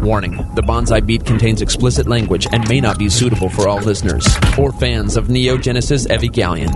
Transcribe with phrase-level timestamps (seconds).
[0.00, 4.26] Warning the Bonsai Beat contains explicit language and may not be suitable for all listeners
[4.56, 6.72] or fans of Neon Genesis Evangelion.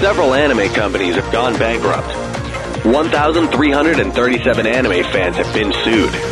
[0.00, 2.08] Several anime companies have gone bankrupt.
[2.84, 6.31] 1,337 anime fans have been sued.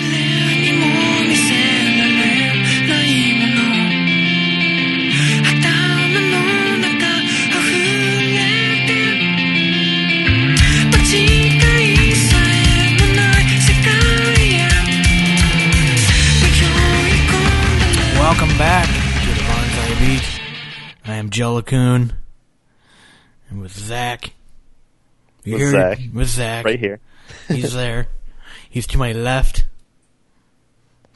[18.61, 20.41] Back to the Bonsai Beat.
[21.11, 22.13] I am Jello-kun.
[23.49, 24.33] And with Zach.
[25.43, 25.99] With hear Zach.
[26.13, 26.65] With Zach.
[26.65, 26.99] right here.
[27.47, 28.05] He's there.
[28.69, 29.65] He's to my left.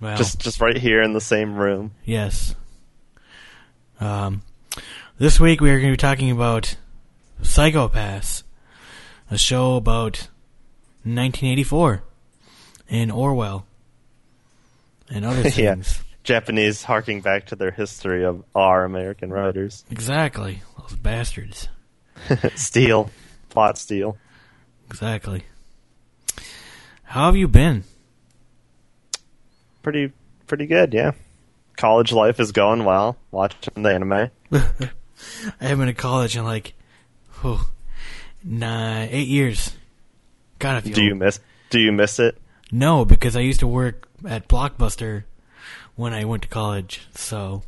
[0.02, 1.92] Well, Just just right here in the same room.
[2.04, 2.56] yes.
[4.00, 4.42] Um,
[5.20, 6.76] this week we are going to be talking about
[7.44, 8.44] Psycho Pass,
[9.30, 10.30] a show about
[11.04, 12.02] 1984
[12.90, 13.68] and Orwell
[15.12, 15.76] and other Yeah.
[16.26, 19.86] Japanese harking back to their history of our American writers.
[19.90, 20.62] Exactly.
[20.80, 21.70] Those bastards.
[22.56, 23.10] Steal.
[23.50, 24.18] Plot steal.
[24.90, 25.44] Exactly.
[27.04, 27.86] How have you been?
[29.82, 30.12] Pretty
[30.48, 31.12] pretty good, yeah.
[31.78, 33.18] College life is going well.
[33.32, 34.12] Watching the anime.
[34.52, 34.60] I
[35.62, 36.74] haven't been to college in like,
[37.44, 37.70] oh,
[38.44, 39.76] nine, eight years.
[40.60, 42.38] God, I feel Do you miss do you miss it?
[42.72, 45.24] no because I used to work at Blockbuster
[45.96, 47.64] when I went to college, so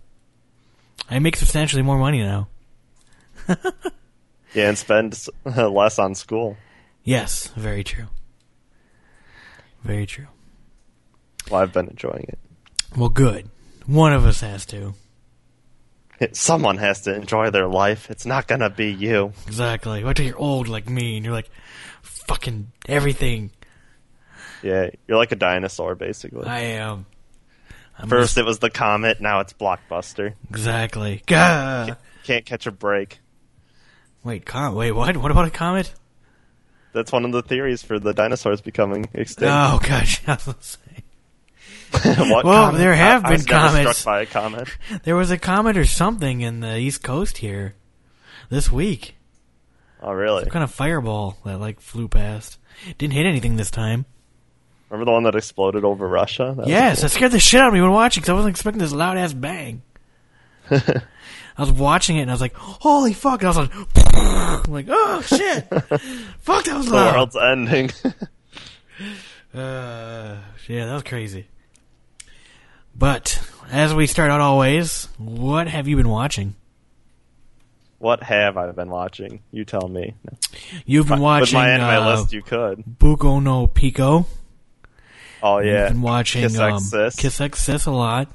[1.10, 2.48] I make substantially more money now.
[4.54, 6.58] Yeah, and spend less on school.
[7.04, 8.06] Yes, very true.
[9.84, 10.28] Very true.
[11.52, 12.40] Well, I've been enjoying it.
[12.96, 13.50] Well, good.
[13.86, 14.94] One of us has to.
[16.32, 18.10] Someone has to enjoy their life.
[18.10, 19.34] It's not gonna be you.
[19.46, 20.04] Exactly.
[20.04, 21.50] Wait till you're old like me and you're like,
[22.02, 23.52] fucking everything.
[24.64, 26.48] Yeah, you're like a dinosaur basically.
[26.48, 27.06] I am.
[28.00, 30.34] I'm First just- it was the comet, now it's Blockbuster.
[30.50, 31.24] exactly.
[31.26, 31.96] Gah!
[32.24, 33.20] Can't catch a break.
[34.24, 35.16] Wait, com- wait, what?
[35.18, 35.94] What about a comet?
[36.94, 39.52] That's one of the theories for the dinosaurs becoming extinct.
[39.54, 41.04] Oh gosh, I was say.
[42.30, 42.78] what Well, comet?
[42.80, 43.98] there have I- I been never comets.
[44.00, 44.68] Struck by a comet.
[45.04, 47.76] There was a comet or something in the East Coast here
[48.50, 49.16] this week.
[50.02, 50.42] Oh, really?
[50.44, 52.58] Some kind of fireball that like flew past.
[52.98, 54.06] Didn't hit anything this time.
[54.90, 56.54] Remember the one that exploded over Russia?
[56.58, 57.02] That yes, cool.
[57.04, 59.18] that scared the shit out of me when watching because I wasn't expecting this loud
[59.18, 59.82] ass bang.
[60.72, 61.02] I
[61.58, 64.86] was watching it and I was like, "Holy fuck!" And I was like, I'm like,
[64.90, 65.68] "Oh shit!
[66.40, 67.92] fuck, that was the world's ending.
[69.54, 70.38] Uh,
[70.68, 71.48] yeah, that was crazy.
[72.96, 76.56] But as we start out always, what have you been watching?
[78.00, 79.42] what have I been watching?
[79.52, 80.14] You tell me.
[80.86, 82.84] You've been With watching my anime uh, list, you could.
[83.00, 84.26] Boku no Pico.
[85.42, 85.84] Oh yeah.
[85.84, 87.16] You've been watching Kiss um, X Sis.
[87.66, 88.30] Kiss a lot.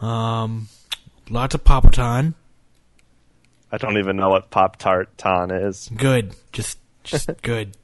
[0.00, 0.68] Um,
[1.28, 2.34] lots of Papaton.
[3.72, 5.90] I don't even know what Pop Tart Ton is.
[5.96, 7.76] Good, just just good.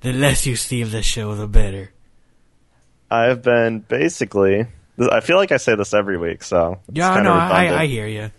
[0.00, 1.92] The less you see of the show, the better.
[3.10, 4.66] I've been basically.
[4.98, 7.82] I feel like I say this every week, so it's Yeah, no, I.
[7.82, 8.30] I hear you.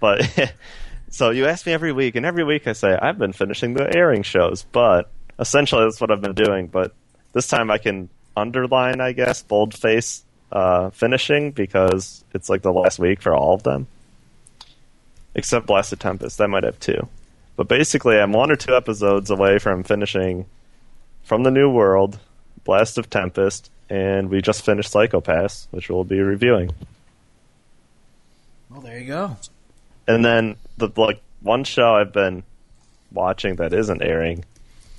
[0.00, 0.52] But
[1.10, 3.96] so you ask me every week, and every week I say I've been finishing the
[3.96, 4.64] airing shows.
[4.70, 6.66] But essentially, that's what I've been doing.
[6.66, 6.94] But
[7.34, 12.98] this time I can underline, I guess, boldface uh, finishing because it's like the last
[12.98, 13.86] week for all of them,
[15.34, 16.38] except Blast of Tempest.
[16.38, 17.08] That might have two.
[17.56, 20.46] But basically, I'm one or two episodes away from finishing
[21.24, 22.18] from the New World,
[22.64, 26.70] Blast of Tempest, and we just finished Psycho Pass, which we'll be reviewing.
[28.70, 29.36] Well, there you go.
[30.06, 32.42] And then the like one show I've been
[33.12, 34.44] watching that isn't airing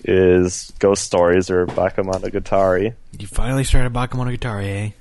[0.08, 2.94] is Ghost Stories or Bakemonogatari.
[3.18, 4.92] You finally started Bakemonogatari, eh?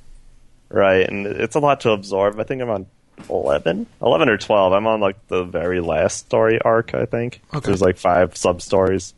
[0.70, 2.40] Right, and it's a lot to absorb.
[2.40, 2.86] I think I'm on
[3.28, 3.86] 11?
[4.02, 4.72] 11 or 12.
[4.72, 7.40] I'm on like the very last story arc, I think.
[7.52, 7.66] Okay.
[7.66, 9.14] There's like five sub stories.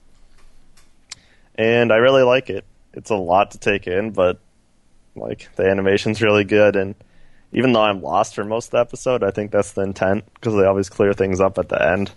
[1.54, 2.64] And I really like it.
[2.92, 4.38] It's a lot to take in, but
[5.14, 6.94] like the animation's really good and
[7.52, 10.54] even though I'm lost for most of the episode, I think that's the intent because
[10.54, 12.10] they always clear things up at the end.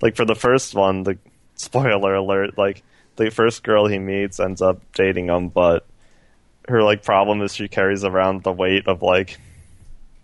[0.00, 1.18] Like for the first one, the
[1.62, 2.82] spoiler alert, like
[3.16, 5.86] the first girl he meets ends up dating him, but
[6.68, 9.38] her like problem is she carries around the weight of like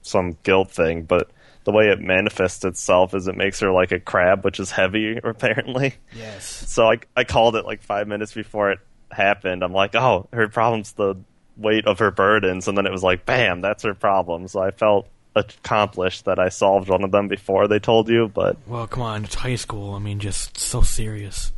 [0.03, 1.31] some guilt thing, but
[1.65, 5.19] the way it manifests itself is it makes her like a crab, which is heavy
[5.25, 5.95] apparently.
[6.15, 6.45] Yes.
[6.71, 8.79] So I I called it like five minutes before it
[9.11, 9.63] happened.
[9.63, 11.17] I'm like, oh, her problem's the
[11.57, 14.49] weight of her burdens, and then it was like, bam, that's her problem.
[14.49, 18.57] So I felt accomplished that I solved one of them before they told you, but
[18.67, 19.95] Well, come on, it's high school.
[19.95, 21.53] I mean, just so serious.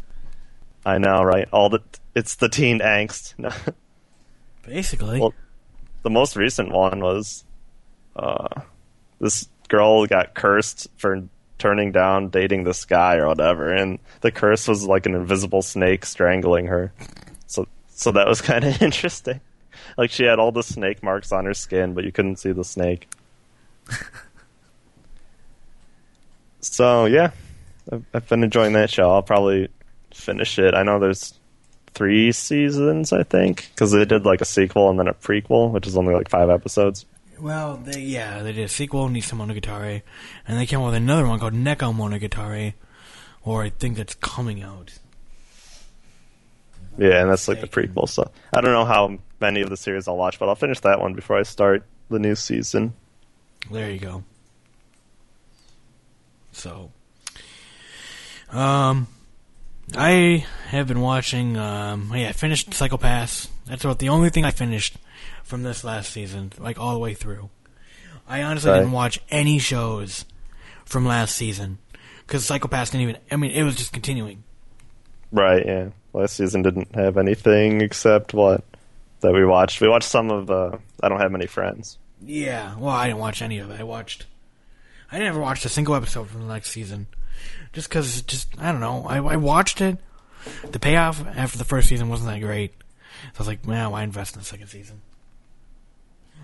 [0.85, 1.49] I know, right?
[1.53, 1.81] All the
[2.15, 3.35] it's the teen angst.
[4.67, 5.21] Basically.
[5.21, 5.35] Well,
[6.03, 7.45] the most recent one was
[8.15, 8.49] uh,
[9.21, 14.69] this girl got cursed for turning down dating this guy or whatever, and the curse
[14.69, 16.93] was like an invisible snake strangling her.
[17.47, 19.41] So, so that was kind of interesting.
[19.99, 22.65] Like she had all the snake marks on her skin, but you couldn't see the
[22.65, 23.09] snake.
[26.61, 27.31] so yeah,
[27.91, 29.11] I've, I've been enjoying that show.
[29.11, 29.69] I'll probably
[30.13, 30.75] finish it.
[30.75, 31.35] I know there's
[31.95, 35.87] three seasons, I think, because they did like a sequel and then a prequel, which
[35.87, 37.07] is only like five episodes.
[37.41, 40.03] Well, they, yeah, they did a sequel, Nise Monogatari,
[40.47, 42.75] and they came out with another one called Neko Monogatari,
[43.45, 44.99] or I think that's coming out.
[46.99, 48.09] Yeah, and that's like the prequel.
[48.09, 51.01] So I don't know how many of the series I'll watch, but I'll finish that
[51.01, 52.95] one before I start the new season.
[53.71, 54.23] There you go.
[56.53, 56.91] So,
[58.51, 59.09] um,
[59.95, 61.57] I have been watching.
[61.57, 63.49] Um, yeah, I finished Psycho Pass.
[63.67, 64.97] That's about the only thing I finished
[65.43, 67.51] from this last season, like all the way through.
[68.29, 68.79] I honestly Right.
[68.79, 70.25] didn't watch any shows
[70.85, 71.79] from last season
[72.27, 73.21] because Psycho Pass didn't even.
[73.31, 74.43] I mean, it was just continuing.
[75.33, 75.89] Right, yeah.
[76.13, 78.65] Last season didn't have anything except what
[79.21, 79.81] that we watched.
[79.81, 81.99] We watched some of uh I don't have many friends.
[82.25, 83.81] Yeah, well, I didn't watch any of it.
[83.81, 84.27] I watched.
[85.13, 87.07] I never watched a single episode from the next season,
[87.73, 88.23] just because.
[88.23, 89.05] Just I don't know.
[89.07, 89.99] I, I watched it.
[90.71, 94.03] The payoff after the first season wasn't that great, so I was like, man, why
[94.03, 95.03] invest in the second season?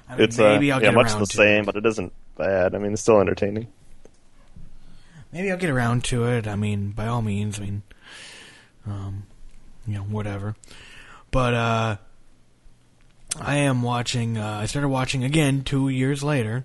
[0.09, 1.67] I mean, It's uh, maybe I'll yeah, get much the same, It.
[1.67, 2.75] but it isn't bad.
[2.75, 3.69] I mean, it's still entertaining.
[5.33, 6.47] Maybe I'll get around to it.
[6.47, 7.59] I mean, by all means.
[7.59, 7.83] I mean,
[8.87, 9.23] um,
[9.87, 10.57] you know, whatever.
[11.31, 11.97] But uh,
[13.41, 14.37] I am watching.
[14.39, 16.65] Uh, I started watching again two years later.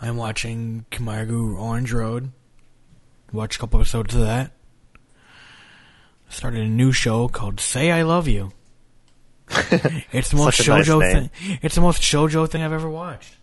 [0.00, 2.30] I'm watching Kimagure Orange Road.
[3.32, 4.52] Watched a couple episodes of that.
[6.28, 8.52] Started a new show called Say I Love You.
[10.12, 11.30] it's the most a nice shojo thing.
[11.62, 13.36] It's the most shojo thing I've ever watched.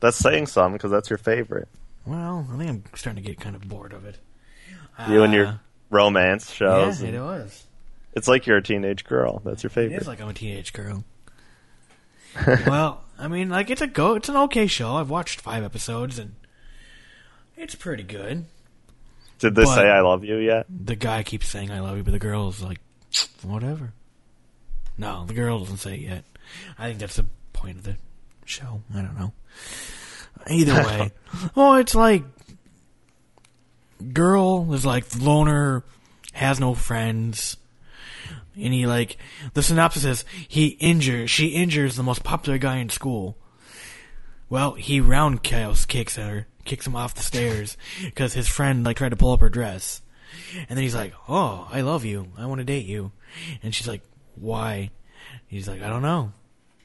[0.00, 1.68] That's saying something because that's your favorite.
[2.06, 4.18] Well, I think I'm starting to get kind of bored of it.
[5.08, 5.60] You and Uh, your
[5.90, 7.00] romance shows.
[7.00, 7.66] Yeah, and it was.
[8.14, 9.40] It's like you're a teenage girl.
[9.44, 9.96] That's your favorite.
[9.96, 11.04] It's like I'm a teenage girl.
[12.66, 14.14] well, I mean, like it's a go.
[14.14, 14.96] It's an okay show.
[14.96, 16.34] I've watched five episodes and
[17.56, 18.46] it's pretty good.
[19.38, 20.66] Did they but- say I love you yet?
[20.68, 22.80] The guy keeps saying "I love you," but the girl is like,
[23.42, 23.92] whatever.
[24.98, 26.24] No, the girl doesn't say it yet.
[26.78, 27.96] I think that's the point of the
[28.44, 28.82] show.
[28.94, 29.32] I don't know.
[30.48, 31.12] Either way,
[31.54, 32.24] well, it's like
[34.12, 35.84] girl is like loner,
[36.32, 37.56] has no friends,
[38.56, 39.16] and he like
[39.54, 43.36] the synopsis is he injures she injures the most popular guy in school.
[44.48, 48.96] Well, he round chaos kicks her, kicks him off the stairs because his friend like
[48.96, 50.02] tried to pull up her dress,
[50.68, 52.28] and then he's like, "Oh, I love you.
[52.36, 53.12] I want to date you,"
[53.62, 54.02] and she's like,
[54.34, 54.90] "Why?"
[55.46, 56.32] He's like, "I don't know.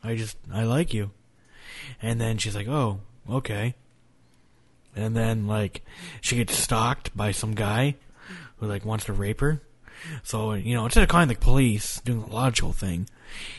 [0.03, 1.11] I just I like you,"
[2.01, 3.75] and then she's like, "Oh, okay."
[4.95, 5.83] And then like
[6.21, 7.95] she gets stalked by some guy
[8.57, 9.61] who like wants to rape her.
[10.23, 13.09] So you know, instead of calling the police, doing the logical thing,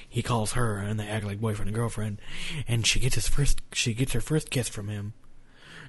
[0.08, 2.20] he calls her, and they act like boyfriend and girlfriend.
[2.66, 5.12] And she gets his first, she gets her first kiss from him,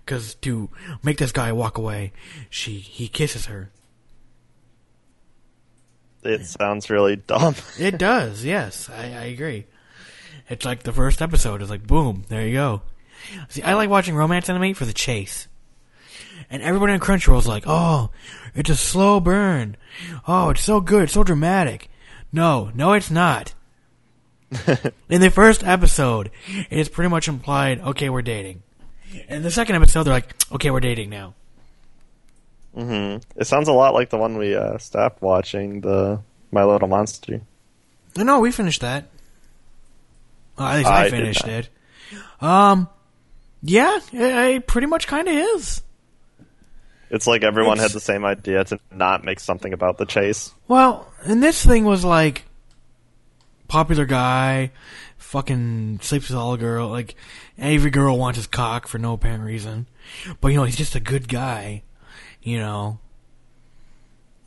[0.05, 0.69] because to
[1.03, 2.11] make this guy walk away,
[2.49, 3.71] she he kisses her.
[6.23, 7.55] It sounds really dumb.
[7.79, 9.65] It does, yes, I, I agree.
[10.49, 12.81] It's like the first episode is like boom, there you go.
[13.49, 15.47] See, I like watching romance anime for the chase.
[16.49, 18.09] And everybody on Crunchyroll's like, oh,
[18.55, 19.77] it's a slow burn.
[20.27, 21.89] Oh, it's so good, it's so dramatic.
[22.31, 23.53] No, no, it's not.
[25.09, 28.63] In the first episode, it is pretty much implied, okay, we're dating.
[29.27, 31.33] In the second episode, they're like, okay, we're dating now.
[32.73, 36.19] hmm It sounds a lot like the one we uh, stopped watching, the
[36.51, 37.41] My Little Monster.
[38.17, 39.05] No, no, we finished that.
[40.57, 41.69] Well, at least I, I finished it.
[42.41, 42.89] Um,
[43.61, 45.81] yeah, it, it pretty much kind of is.
[47.09, 50.53] It's like everyone It's- had the same idea to not make something about the chase.
[50.67, 52.43] Well, and this thing was like
[53.67, 54.71] popular guy,
[55.17, 56.87] fucking sleeps with all the girl.
[56.89, 57.15] Like
[57.57, 59.87] every girl wants his cock for no apparent reason,
[60.41, 61.83] but you know he's just a good guy,
[62.41, 62.99] you know.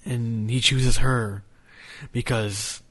[0.04, 1.44] and he chooses her
[2.10, 2.82] because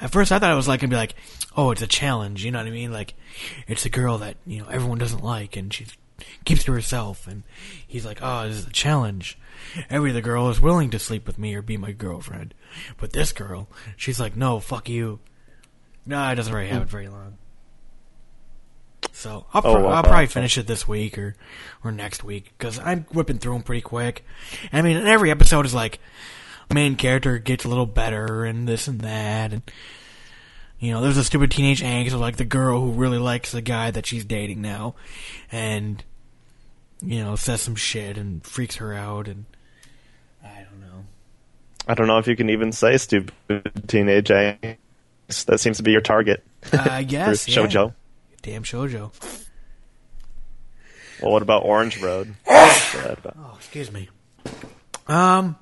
[0.00, 1.14] at first I thought it was like gonna be like,
[1.56, 2.44] oh, it's a challenge.
[2.44, 2.92] You know what I mean?
[2.92, 3.14] Like
[3.66, 5.86] it's a girl that you know everyone doesn't like, and she
[6.44, 7.26] keeps to herself.
[7.26, 7.42] And
[7.86, 9.38] he's like, oh, this is a challenge.
[9.88, 12.54] Every other girl is willing to sleep with me or be my girlfriend,
[12.98, 15.20] but this girl, she's like, no, fuck you.
[16.06, 17.36] No, it doesn't really have it very long.
[19.12, 19.90] So I'll, Oh, wow.
[19.90, 21.36] I'll probably finish it this week or
[21.84, 24.24] or next week because I'm whipping through them pretty quick.
[24.72, 26.00] I mean, every episode is like
[26.72, 29.62] main character gets a little better and this and that and
[30.78, 33.60] you know there's a stupid teenage angst of like the girl who really likes the
[33.60, 34.94] guy that she's dating now
[35.50, 36.04] and
[37.02, 39.44] you know says some shit and freaks her out and
[40.44, 41.04] I don't know.
[41.88, 43.32] I don't know if you can even say stupid
[43.86, 45.44] teenage angst.
[45.46, 46.44] That seems to be your target.
[46.72, 47.56] I guess For yeah.
[47.66, 47.94] shoujo.
[48.42, 49.12] Damn shoujo.
[51.22, 52.34] Well, what about Orange Road?
[52.46, 53.36] About?
[53.38, 54.08] Oh, excuse me.
[55.06, 55.56] Um,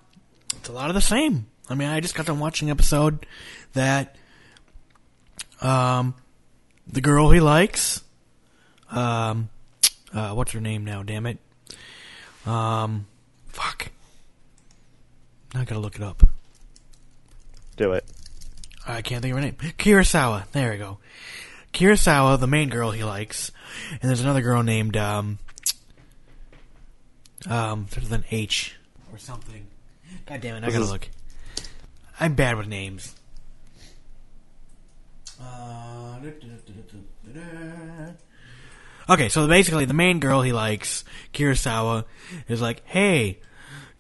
[0.57, 1.47] it's a lot of the same.
[1.69, 3.27] I mean, I just got done watching an episode
[3.75, 4.15] that,
[5.61, 6.15] um,
[6.87, 8.03] the girl he likes,
[8.91, 9.51] um,
[10.15, 11.03] uh, what's her name now?
[11.03, 11.39] Damn it.
[12.47, 13.07] Um,
[13.49, 13.89] fuck.
[15.55, 16.23] I gotta look it up.
[17.77, 18.05] Do it.
[18.87, 19.55] I can't think of her name.
[19.79, 20.51] Kurosawa.
[20.53, 20.99] There we go.
[21.73, 23.53] Kurosawa, the main girl he likes,
[23.91, 25.39] and there's another girl named um
[27.49, 28.77] um there's an H
[29.13, 29.67] or something.
[30.27, 30.65] God damn it!
[30.65, 31.09] I gotta is- look.
[32.21, 33.15] I'm bad with names.
[35.41, 36.19] Uh,
[39.09, 42.05] Okay, so basically, the main girl he likes, Kurosawa,
[42.49, 43.39] is like, "Hey,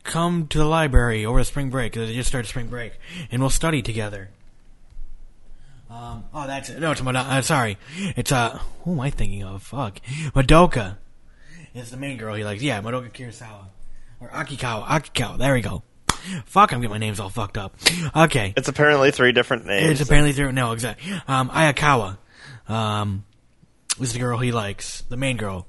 [0.04, 1.92] come to the library over the spring break.
[1.94, 2.92] 'cause They just started spring break,
[3.30, 4.30] and we'll study together."
[5.90, 6.78] Um, oh, that's it.
[6.80, 7.26] No, it's Madoka.
[7.28, 9.62] Uh, sorry, it's uh, who am I thinking of?
[9.62, 10.00] Fuck,
[10.34, 10.98] Madoka
[11.74, 12.62] is the main girl he likes.
[12.62, 13.66] Yeah, Madoka Kurosawa
[14.20, 14.84] or Akikawa.
[14.86, 15.38] Akikawa.
[15.38, 15.82] There we go.
[16.44, 17.74] Fuck, I'm getting my names all fucked up.
[18.14, 19.92] Okay, It's apparently three different names.
[19.92, 20.52] it's apparently three.
[20.52, 21.10] No, exactly.
[21.26, 22.18] Um, Ayakawa,
[22.68, 23.24] um,
[24.00, 25.67] is the girl he likes, the main girl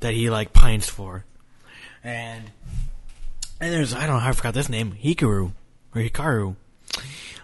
[0.00, 1.24] that he like pines for,
[2.02, 2.44] and
[3.60, 5.52] and there's I don't know I forgot this name Hikaru
[5.94, 6.56] or Hikaru.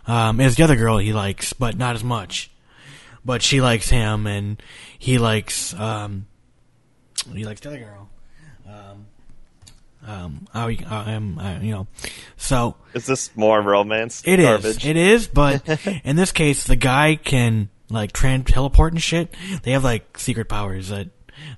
[0.07, 2.51] Um, is the other girl he likes, but not as much.
[3.25, 4.61] But she likes him, and
[4.99, 6.27] he likes um,
[7.33, 8.09] he likes the other girl.
[8.67, 9.07] Um,
[10.07, 11.87] um, I, I, um, I, you know,
[12.37, 14.23] so Is this more romance?
[14.25, 14.47] it is.
[14.47, 14.87] garbage?
[14.87, 15.69] It is, but
[16.05, 19.35] in this case, the guy can like trans teleport and shit.
[19.63, 21.09] They have like secret powers that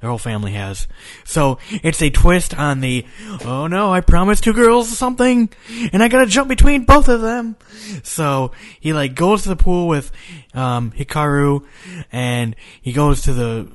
[0.01, 0.87] their whole family has.
[1.25, 3.07] So it's a twist on the
[3.45, 5.49] oh no, I promised two girls something,
[5.93, 7.57] and I gotta jump between both of them.
[8.03, 10.13] So he like goes to the pool with
[10.55, 11.65] um, Hikaru,
[12.11, 13.69] and he goes to the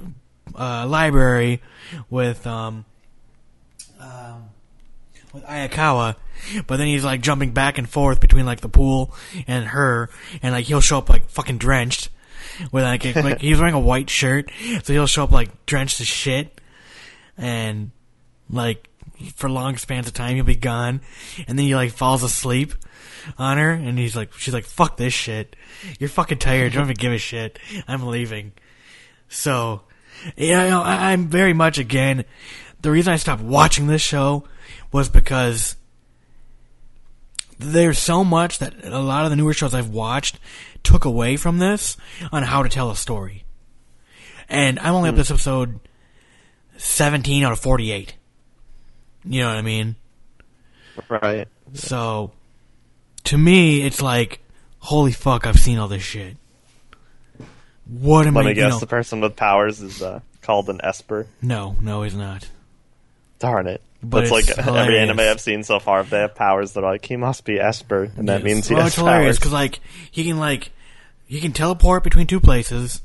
[0.56, 1.62] uh, library
[2.10, 2.86] with um,
[4.00, 4.50] um,
[5.34, 6.16] with Ayakawa,
[6.66, 9.14] but then he's like jumping back and forth between like the pool
[9.48, 10.10] and her,
[10.42, 12.10] and like he'll show up like fucking drenched
[12.72, 14.52] with like a, like he's wearing a white shirt,
[14.84, 16.60] so he'll show up like drenched as shit,
[17.38, 17.92] and
[18.50, 18.90] like
[19.36, 21.02] for long spans of time he'll be gone,
[21.48, 22.74] and then he like falls asleep
[23.38, 25.56] on her, and he's like she's like fuck this shit,
[26.00, 28.54] you're fucking tired, don't even give a shit, I'm leaving.
[29.30, 29.82] So,
[30.36, 32.26] yeah, you know, I, I'm very much again.
[32.82, 34.46] The reason I stopped watching this show
[34.92, 35.76] was because
[37.60, 40.40] there's so much that a lot of the newer shows I've watched
[40.88, 41.98] took away from this
[42.32, 43.44] on how to tell a story.
[44.50, 45.80] And I'm only up to this episode
[46.78, 48.16] 17 out of 48.
[49.26, 49.96] You know what I mean?
[51.10, 51.48] Right.
[51.74, 52.32] So,
[53.26, 54.40] to me, it's like,
[54.80, 56.38] holy fuck, I've seen all this shit.
[57.86, 58.44] What am Let I?
[58.46, 58.72] me you guess.
[58.74, 61.28] know- The person with powers is uh, called an Esper.
[61.42, 62.48] no, no, he's not.
[63.40, 63.82] Darn it.
[64.04, 66.02] But That's like it's every anime I've seen so far.
[66.02, 68.44] If they have powers, they're like, he must be Esper, and that Yes.
[68.44, 69.40] means he well, has it's hilarious powers.
[69.40, 69.80] because like
[70.12, 70.70] he can like
[71.28, 73.02] he can teleport between two places,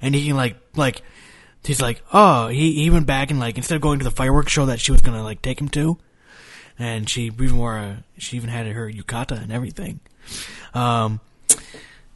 [0.00, 1.02] and he can like like
[1.62, 4.52] he's like oh he he went back and like instead of going to the fireworks
[4.52, 5.98] show that she was gonna like take him to,
[6.78, 10.00] and she even wore a she even had her yukata and everything.
[10.74, 11.20] Um,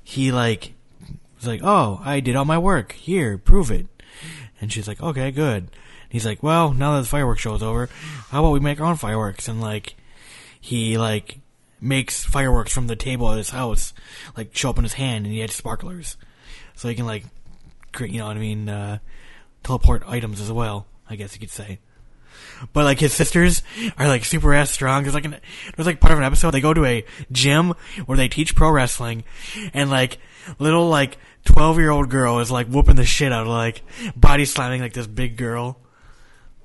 [0.03, 0.73] he like
[1.37, 3.87] was like oh I did all my work here prove it,
[4.61, 5.69] and she's like okay good.
[6.09, 7.89] He's like well now that the fireworks show is over,
[8.31, 9.95] how about we make our own fireworks and like
[10.59, 11.40] he like
[11.81, 13.93] makes fireworks from the table at his house,
[14.37, 16.17] like show up in his hand, and he had sparklers,
[16.75, 17.25] so he can like,
[17.93, 18.99] create, you know what I mean, uh,
[19.63, 20.87] teleport items as well.
[21.09, 21.81] I guess you could say.
[22.73, 23.63] But like his sisters
[23.99, 25.03] are like super ass strong.
[25.03, 25.37] There's like an,
[25.77, 27.75] there's like part of an episode they go to a gym
[28.07, 29.25] where they teach pro wrestling,
[29.75, 30.19] and like
[30.59, 33.83] little like twelve year old girl is like whooping the shit out of like
[34.15, 35.79] body slamming like this big girl,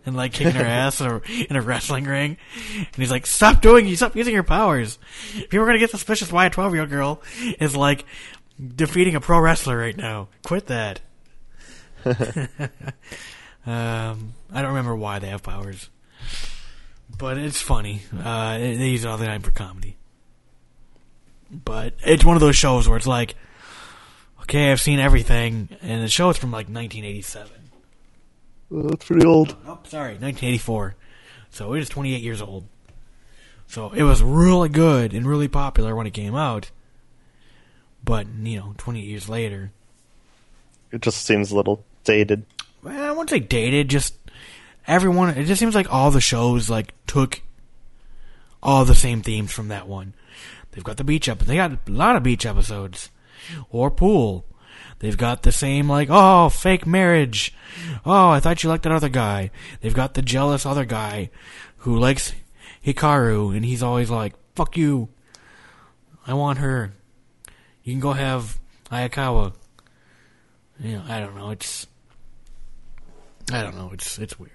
[0.05, 2.37] and like kicking her ass in a, in a wrestling ring.
[2.77, 4.99] And he's like, "Stop doing you stop using your powers.
[5.33, 7.21] People are gonna get suspicious why a twelve year old girl
[7.59, 8.05] is like
[8.75, 10.29] defeating a pro wrestler right now.
[10.45, 11.01] Quit that."
[13.65, 15.89] um, I don't remember why they have powers,
[17.17, 18.01] but it's funny.
[18.17, 19.97] Uh, they use it all the time for comedy.
[21.51, 23.35] But it's one of those shows where it's like,
[24.41, 27.54] okay, I've seen everything, and the show is from like 1987.
[28.71, 29.55] That's pretty old.
[29.65, 30.95] Oh, sorry, 1984.
[31.49, 32.67] So it is 28 years old.
[33.67, 36.71] So it was really good and really popular when it came out.
[38.03, 39.71] But, you know, 28 years later.
[40.91, 42.45] It just seems a little dated.
[42.83, 44.15] Well, I wouldn't say dated, just
[44.87, 45.29] everyone.
[45.29, 47.41] It just seems like all the shows, like, took
[48.61, 50.13] all the same themes from that one.
[50.71, 51.47] They've got the beach episode.
[51.47, 53.09] They got a lot of beach episodes.
[53.69, 54.45] Or pool.
[54.99, 57.53] They've got the same, like, oh, fake marriage.
[58.05, 59.51] Oh, I thought you liked that other guy.
[59.81, 61.29] They've got the jealous other guy
[61.77, 62.33] who likes
[62.85, 65.09] Hikaru, and he's always like, fuck you.
[66.25, 66.93] I want her.
[67.83, 68.57] You can go have
[68.91, 69.53] Ayakawa.
[70.79, 71.51] You know, I don't know.
[71.51, 71.87] It's.
[73.51, 73.91] I don't know.
[73.93, 74.51] It's it's weird.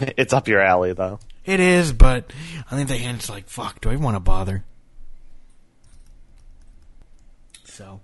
[0.16, 1.18] It's up your alley, though.
[1.44, 2.32] It is, but
[2.70, 4.64] I think the end's like, fuck, do I even want to bother?
[7.64, 8.00] So,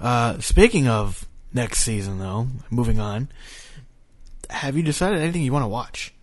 [0.00, 3.28] uh, speaking of next season, though, moving on,
[4.50, 6.14] have you decided anything you want to watch?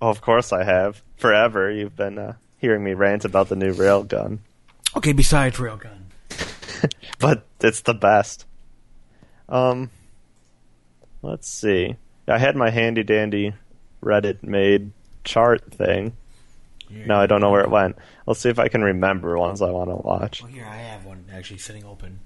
[0.00, 1.02] Oh, of course I have.
[1.16, 4.38] Forever, you've been uh, hearing me rant about the new railgun.
[4.96, 5.98] Okay, besides Railgun.
[7.18, 8.46] but it's the best.
[9.48, 9.90] Um,
[11.22, 11.96] let's see.
[12.26, 13.54] I had my handy dandy
[14.02, 14.92] Reddit made
[15.24, 16.16] chart thing.
[16.90, 17.96] No, I don't know where it went.
[18.26, 20.42] Let's see if I can remember ones I want to watch.
[20.42, 22.20] Well, here I have one actually sitting open.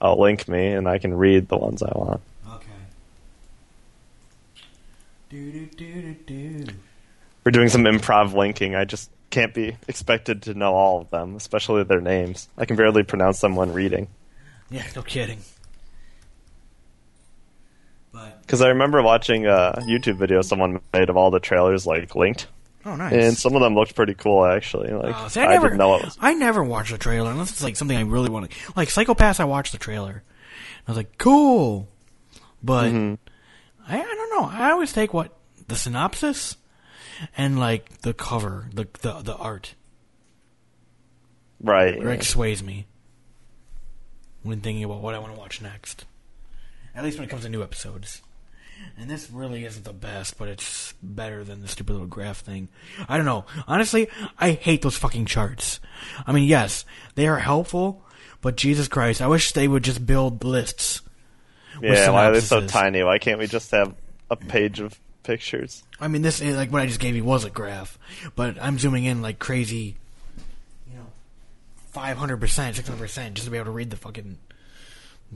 [0.00, 2.20] I'll link me and I can read the ones I want.
[2.54, 2.66] Okay.
[5.30, 6.14] Do do do do
[6.64, 6.72] do.
[7.44, 8.74] We're doing some improv linking.
[8.74, 12.48] I just can't be expected to know all of them, especially their names.
[12.58, 14.08] I can barely pronounce them when reading.
[14.70, 15.38] Yeah, no kidding.
[18.12, 22.14] But Because I remember watching a YouTube video someone made of all the trailers like
[22.16, 22.46] linked,
[22.86, 23.12] oh, nice.
[23.12, 24.90] and some of them looked pretty cool actually.
[24.92, 26.16] Like Oh, see, I, I, never, didn't know it was.
[26.20, 28.56] I never watch the trailer unless it's like something I really want to.
[28.76, 30.22] Like Psycho Pass, I watched the trailer.
[30.86, 31.88] I was like, cool,
[32.62, 33.14] but Mm-hmm.
[33.88, 34.48] I, I don't know.
[34.50, 35.36] I always take what
[35.68, 36.56] the synopsis
[37.36, 39.74] and like the cover, the the, the art,
[41.60, 41.98] Right.
[42.00, 42.86] Rick sways me
[44.42, 46.04] when thinking about what I want to watch next.
[46.94, 48.22] At least when it comes to new episodes.
[48.98, 52.68] And this really isn't the best, but it's better than the stupid little graph thing.
[53.08, 53.44] I don't know.
[53.68, 54.08] Honestly,
[54.38, 55.80] I hate those fucking charts.
[56.26, 56.84] I mean, yes,
[57.14, 58.02] they are helpful,
[58.40, 61.02] but Jesus Christ, I wish they would just build lists.
[61.82, 62.10] Yeah.
[62.10, 63.02] Why are they so tiny?
[63.02, 63.94] Why can't we just have
[64.30, 65.82] a page of pictures?
[66.00, 67.98] I mean, this like what I just gave you was a graph,
[68.34, 69.96] but I'm zooming in like crazy,
[70.90, 71.06] you know,
[71.88, 74.38] five hundred percent, six hundred percent, just to be able to read the fucking,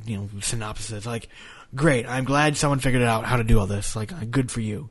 [0.07, 1.05] you know, synopsis.
[1.05, 1.29] Like,
[1.75, 2.07] great.
[2.07, 3.97] I'm glad someone figured out how to do all this.
[3.97, 4.91] Like, uh, good for you.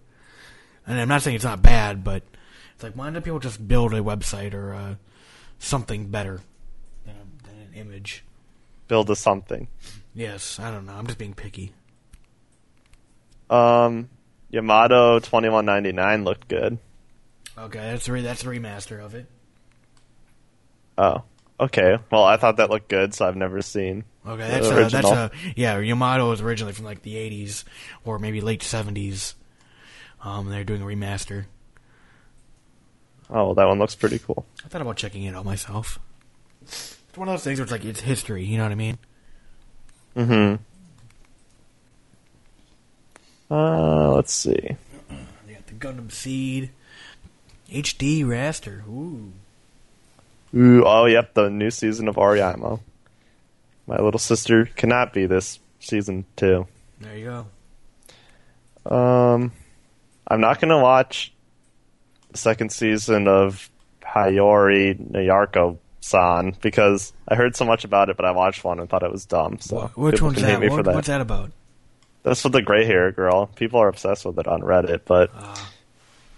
[0.87, 2.23] And I'm not saying it's not bad, but
[2.73, 4.95] it's like, why don't people just build a website or uh,
[5.59, 6.41] something better
[7.05, 8.23] than, a, than an image?
[8.87, 9.67] Build a something.
[10.15, 10.93] Yes, I don't know.
[10.93, 11.73] I'm just being picky.
[13.49, 14.09] Um,
[14.49, 16.79] Yamato twenty one ninety nine looked good.
[17.57, 19.27] Okay, that's a re- that's a remaster of it.
[20.97, 21.23] Oh,
[21.59, 21.97] okay.
[22.11, 24.05] Well, I thought that looked good, so I've never seen.
[24.27, 25.79] Okay, that's a, that's a yeah.
[25.79, 27.63] Yamato was originally from like the '80s
[28.03, 29.33] or maybe late '70s.
[30.21, 31.45] Um, they're doing a remaster.
[33.29, 34.45] Oh, that one looks pretty cool.
[34.65, 35.99] I thought about checking it out myself.
[36.63, 38.43] It's one of those things where it's like it's history.
[38.43, 38.97] You know what I mean?
[40.15, 40.63] Mm-hmm.
[43.53, 44.75] Uh, let's see.
[45.47, 46.71] They got the Gundam Seed
[47.71, 48.85] HD raster.
[48.87, 49.31] Ooh,
[50.55, 52.79] Ooh, oh, yep, the new season of Oreimo.
[53.89, 56.67] My little sister cannot be this season two.
[56.99, 57.25] there you
[58.85, 58.95] go.
[58.95, 59.51] Um,
[60.27, 61.33] I'm not gonna watch
[62.31, 63.67] the second season of
[64.03, 68.87] Haiyore Nyaruko San because I heard so much about it, but I watched one and
[68.87, 69.57] thought it was dumb.
[69.59, 70.61] So Wh- Which one's that?
[70.69, 70.93] What, that.
[70.95, 71.51] What's that about?
[72.21, 73.47] That's with the gray hair girl.
[73.47, 75.71] People are obsessed with it on Reddit, but Ah.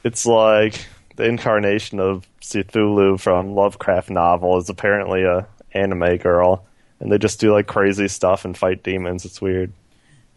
[0.05, 0.85] it's like
[1.17, 6.65] the incarnation of Cthulhu from Lovecraft novel is apparently a anime girl,
[7.01, 9.25] and they just do like crazy stuff and fight demons.
[9.25, 9.73] It's weird.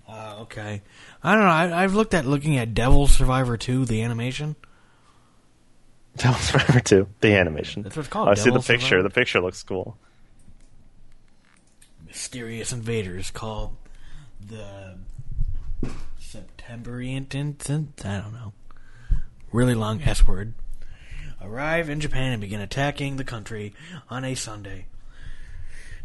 [0.09, 0.83] Uh, okay.
[1.23, 1.51] I don't know.
[1.77, 4.57] I, I've looked at looking at Devil Survivor 2, the animation.
[6.17, 7.83] Devil Survivor 2, the animation.
[7.83, 8.89] That's what it's called, Oh, I see the picture.
[8.89, 9.03] Survivor.
[9.09, 9.99] The picture looks cool.
[12.07, 13.77] mysterious invaders called
[14.41, 14.97] the
[16.19, 18.53] September I don't know.
[19.53, 20.55] Really long S word.
[21.43, 23.75] Arrive in Japan and begin attacking the country
[24.09, 24.87] on a Sunday.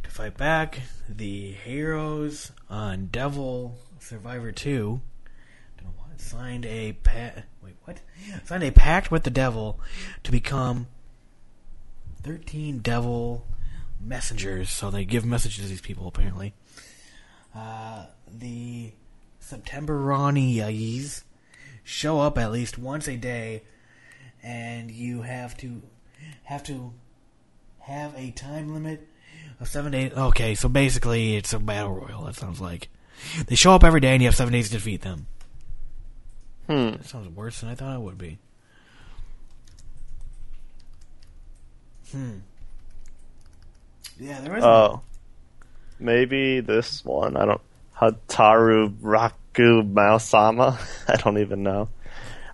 [0.09, 4.99] To fight back, the heroes on Devil Survivor 2
[5.77, 7.99] don't know what, signed a pa- wait what
[8.43, 9.79] signed a pact with the devil
[10.23, 10.87] to become
[12.23, 13.45] 13 devil
[14.01, 14.71] messengers.
[14.71, 16.55] So they give messages to these people apparently.
[17.53, 18.93] Uh, the
[19.39, 21.21] September Ronnies
[21.83, 23.61] show up at least once a day,
[24.41, 25.83] and you have to
[26.45, 26.93] have to
[27.81, 29.07] have a time limit
[29.59, 30.13] of seven days.
[30.13, 32.23] Okay, so basically it's a battle royal.
[32.23, 32.89] That sounds like
[33.47, 35.27] they show up every day, and you have seven days to defeat them.
[36.67, 36.91] Hmm.
[36.91, 38.37] That sounds worse than I thought it would be.
[42.11, 42.37] Hmm.
[44.19, 44.63] Yeah, there is.
[44.63, 45.01] Oh.
[45.99, 47.35] Maybe this one.
[47.35, 47.61] I don't.
[47.97, 50.79] Hataru Raku Maosama?
[51.07, 51.89] I don't even know.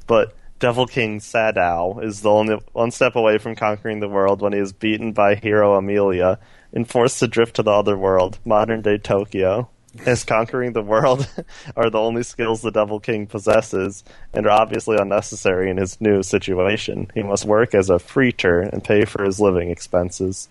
[0.08, 4.54] But Devil King Sadao is the only one step away from conquering the world when
[4.54, 6.40] he is beaten by hero Amelia
[6.76, 9.70] and forced to drift to the other world, modern day Tokyo.
[10.06, 11.26] As conquering the world
[11.78, 16.22] are the only skills the Devil King possesses and are obviously unnecessary in his new
[16.22, 17.10] situation.
[17.14, 20.50] He must work as a freeter and pay for his living expenses.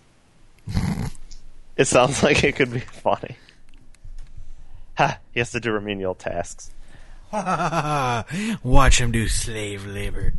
[1.77, 3.37] it sounds like it could be funny.
[4.97, 5.19] Ha!
[5.33, 6.71] He has to do remedial tasks.
[7.33, 10.33] Watch him do slave labor.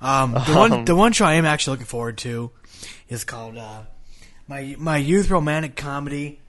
[0.00, 2.52] um, the one the one show I am actually looking forward to
[3.08, 3.82] is called uh,
[4.48, 6.40] my my youth romantic comedy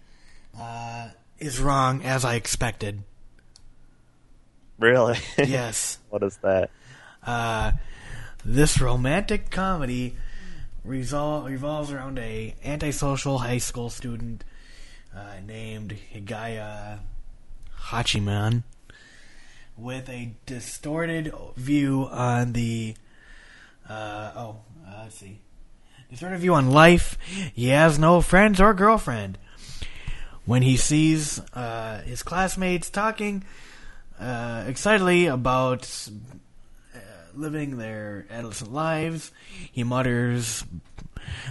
[0.60, 3.04] uh, is wrong as I expected.
[4.80, 5.18] Really?
[5.38, 6.70] Yes, what is that?
[7.28, 7.74] uh,
[8.46, 10.16] this romantic comedy
[10.86, 14.44] resol- revolves around a antisocial high school student
[15.16, 17.00] uh, named Higaya
[17.90, 18.64] Hachiman
[19.78, 22.96] with a distorted view on the
[23.90, 25.40] uh, oh uh, let's see
[26.10, 27.18] distorted view on life.
[27.54, 29.38] He has no friends or girlfriend.
[30.46, 33.44] When he sees uh, his classmates talking
[34.20, 36.10] uh, excitedly about
[36.96, 37.00] uh,
[37.36, 39.32] living their adolescent lives,
[39.72, 40.64] he mutters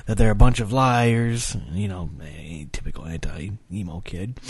[0.07, 1.57] that they're a bunch of liars.
[1.73, 4.41] You know, a typical anti-emo kid.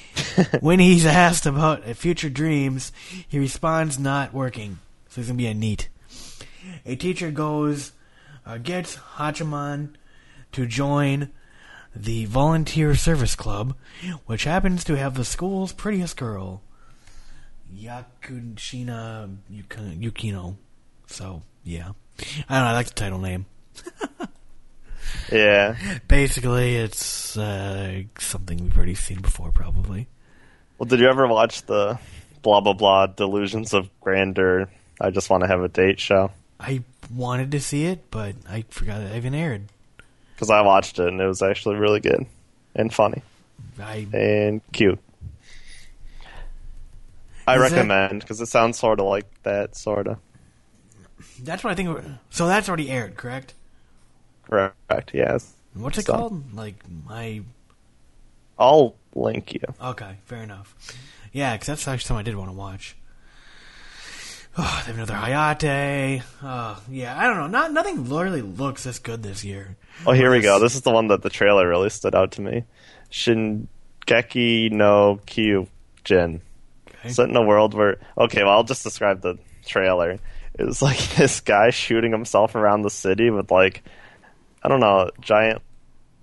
[0.60, 2.92] when he's asked about future dreams,
[3.28, 4.78] he responds not working.
[5.08, 5.88] So he's gonna be a NEET.
[6.86, 7.92] A teacher goes,
[8.46, 9.94] uh, gets Hachiman
[10.52, 11.30] to join
[11.94, 13.74] the volunteer service club,
[14.26, 16.62] which happens to have the school's prettiest girl,
[17.74, 20.56] Yakushina Yuki- Yukino.
[21.06, 21.92] So yeah,
[22.48, 22.70] I don't know.
[22.70, 23.46] I like the title name.
[25.30, 25.76] Yeah.
[26.08, 30.06] Basically, it's uh, something we've already seen before, probably.
[30.78, 31.98] Well, did you ever watch the
[32.42, 34.68] blah blah blah delusions of grandeur?
[35.00, 36.82] I just want to have a date show I
[37.14, 39.68] wanted to see it, but I forgot it even aired.
[40.34, 42.26] because I watched it and it was actually really good
[42.74, 43.22] and funny
[43.80, 44.98] I and cute.
[47.46, 50.18] I recommend because it sounds sort of like that, sort of.
[51.42, 51.98] that's what I think.
[52.30, 53.54] So that's already aired, correct?
[54.48, 55.10] Correct.
[55.12, 55.52] Yes.
[55.74, 56.54] What's it So- called?
[56.54, 57.42] Like my
[58.58, 59.60] I'll link you.
[59.82, 60.74] okay, fair enough.
[61.32, 62.96] Yeah, because that's actually something I did want to watch.
[64.56, 66.22] Oh, they have another Hayate.
[66.42, 67.46] Oh, yeah, I don't know.
[67.46, 69.76] Not nothing really looks this good this year.
[70.06, 70.58] Oh, here we go.
[70.58, 72.64] This is the one that the trailer really stood out to me.
[73.10, 76.40] Shingeki no Kyojin.
[76.88, 77.08] Okay.
[77.08, 80.18] Set in a world where okay, well I'll just describe the trailer.
[80.58, 83.82] It was like this guy shooting himself around the city with like
[84.62, 85.62] I don't know, giant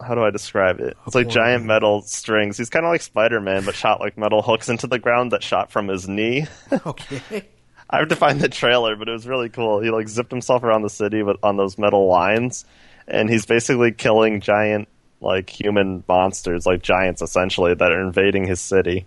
[0.02, 0.96] how do I describe it?
[1.06, 2.58] It's like giant metal strings.
[2.58, 5.44] He's kind of like Spider Man, but shot like metal hooks into the ground that
[5.44, 6.48] shot from his knee.
[6.86, 7.48] okay.
[7.90, 9.82] I have to find the trailer, but it was really cool.
[9.82, 12.66] He like zipped himself around the city with on those metal lines,
[13.08, 14.88] and he's basically killing giant
[15.22, 19.06] like human monsters, like giants essentially, that are invading his city.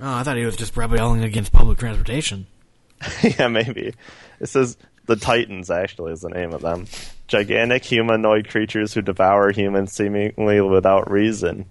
[0.00, 2.46] Oh, I thought he was just rebelling against public transportation.
[3.22, 3.94] yeah, maybe.
[4.40, 6.86] It says the Titans actually is the name of them.
[7.26, 11.66] Gigantic humanoid creatures who devour humans seemingly without reason.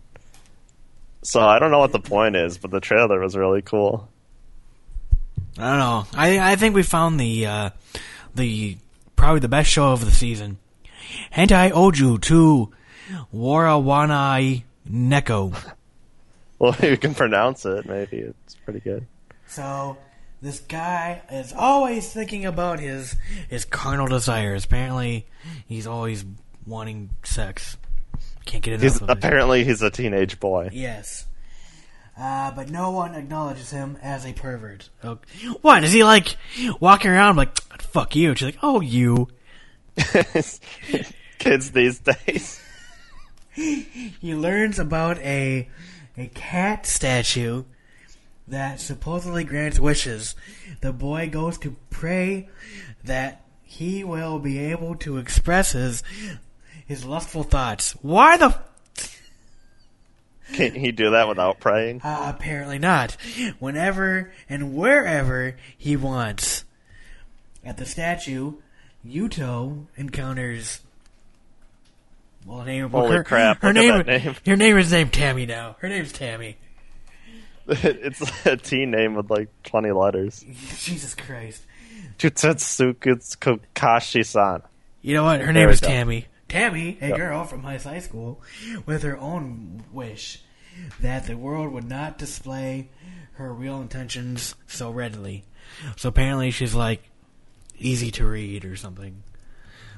[1.21, 4.09] So I don't know what the point is, but the trailer was really cool.
[5.59, 6.07] I don't know.
[6.13, 7.69] I I think we found the uh,
[8.35, 8.77] the
[9.15, 10.57] probably the best show of the season.
[11.33, 12.71] Hentai Ouji to
[13.33, 15.55] Warawanai Neko.
[16.59, 19.05] Well, if you can pronounce it, maybe it's pretty good.
[19.45, 19.95] So
[20.41, 23.15] this guy is always thinking about his
[23.47, 24.65] his carnal desires.
[24.65, 25.27] Apparently,
[25.67, 26.25] he's always
[26.65, 27.77] wanting sex.
[28.45, 29.11] Can't get enough He's of it.
[29.11, 30.69] apparently he's a teenage boy.
[30.73, 31.27] Yes.
[32.19, 34.89] Uh, but no one acknowledges him as a pervert.
[35.03, 35.19] Oh,
[35.61, 36.35] what is he like
[36.79, 38.33] walking around like fuck you?
[38.35, 39.27] She's like, oh you.
[41.37, 42.61] Kids these days.
[43.53, 45.69] He learns about a
[46.17, 47.63] a cat statue
[48.47, 50.35] that supposedly grants wishes.
[50.81, 52.49] The boy goes to pray
[53.03, 56.01] that he will be able to express his
[56.85, 57.91] his lustful thoughts.
[58.01, 58.57] Why the
[60.53, 62.01] Can he do that without praying?
[62.03, 63.17] Uh, apparently not.
[63.59, 66.63] Whenever and wherever he wants.
[67.65, 68.53] At the statue,
[69.05, 70.81] Yuto encounters.
[72.45, 74.35] Well, her name Holy her, crap, Her name, name.
[74.45, 75.75] Her name is named Tammy now.
[75.79, 76.57] Her name's Tammy.
[77.67, 80.45] it's a teen name with like 20 letters.
[80.77, 81.63] Jesus Christ.
[82.17, 82.95] Jutsuku
[83.75, 84.61] Kakashi-san.
[85.01, 85.41] You know what?
[85.41, 85.81] Her name is.
[85.81, 86.27] Tammy.
[86.49, 87.17] Tammy, a Yep.
[87.17, 88.41] girl from high high school,
[88.85, 90.41] with her own wish
[90.99, 92.89] that the world would not display
[93.33, 95.43] her real intentions so readily.
[95.95, 97.03] So apparently she's like
[97.77, 99.23] easy to read or something.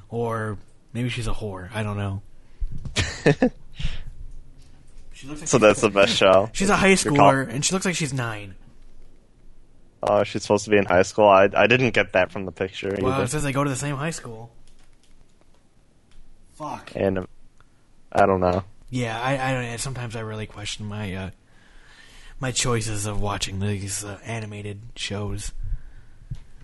[0.08, 0.58] Or
[0.92, 1.70] maybe she's a whore.
[1.72, 2.22] I don't know.
[5.12, 6.48] She looks like So she's- that's the best show.
[6.52, 8.54] She's a high You're schooler, call- and she looks like she's nine.
[10.02, 11.28] Oh, she's supposed to be in high school.
[11.28, 13.24] I I didn't get that from the picture Well, either.
[13.24, 14.50] it says they go to the same high school.
[16.60, 16.92] Fuck.
[16.94, 17.28] And um,
[18.12, 18.62] I don't know.
[18.90, 19.78] Yeah, I, I don't.
[19.78, 21.30] Sometimes I really question my uh,
[22.38, 25.52] my choices of watching these uh, animated shows.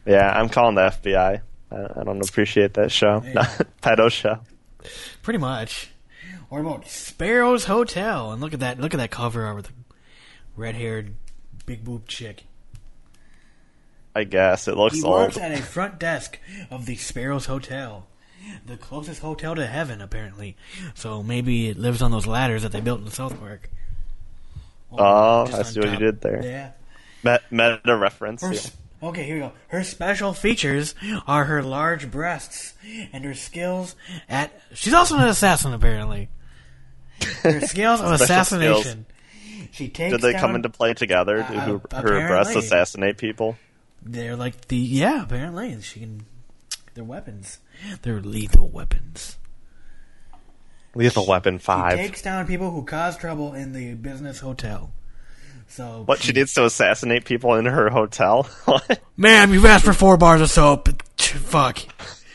[0.04, 1.40] Yeah, I'm calling the FBI.
[1.72, 3.22] I, I don't appreciate that show.
[3.24, 3.44] Yeah.
[3.82, 4.38] Pedo show.
[5.22, 5.90] Pretty much.
[6.50, 8.78] Or about Sparrow's Hotel, and look at that!
[8.78, 9.72] Look at that cover art with the
[10.56, 11.14] red-haired,
[11.64, 12.44] big boob chick.
[14.14, 15.14] I guess it looks He old.
[15.14, 16.38] works at a front desk
[16.70, 18.06] of the Sparrow's Hotel,
[18.64, 20.56] the closest hotel to heaven, apparently.
[20.94, 23.70] So maybe it lives on those ladders that they built in South Park.
[24.92, 26.42] Oh, I see what you did there.
[26.42, 26.70] Yeah.
[27.22, 28.42] Met, meta reference.
[28.42, 29.08] Her, yeah.
[29.08, 29.52] okay, here we go.
[29.68, 30.94] Her special features
[31.26, 32.74] are her large breasts
[33.12, 33.96] and her skills
[34.28, 34.52] at.
[34.74, 36.28] She's also an assassin, apparently.
[37.42, 39.06] Her skills of assassination.
[39.72, 40.12] She takes.
[40.12, 41.42] Did they down, come into play together?
[41.42, 43.56] Uh, Do her, her breasts assassinate people?
[44.02, 45.24] They're like the yeah.
[45.24, 46.24] Apparently, she can.
[46.96, 47.58] They're weapons.
[48.00, 49.36] They're lethal weapons.
[50.94, 51.94] Lethal Weapon She 5.
[51.98, 54.92] takes down people who cause trouble in the business hotel.
[55.68, 58.48] So What, she needs to assassinate people in her hotel?
[59.18, 60.88] Ma'am, you've asked for four bars of soap.
[61.20, 61.80] Fuck.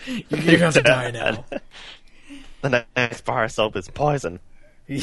[0.06, 1.44] You're gonna have to die now.
[2.62, 4.40] the next bar of soap is poison.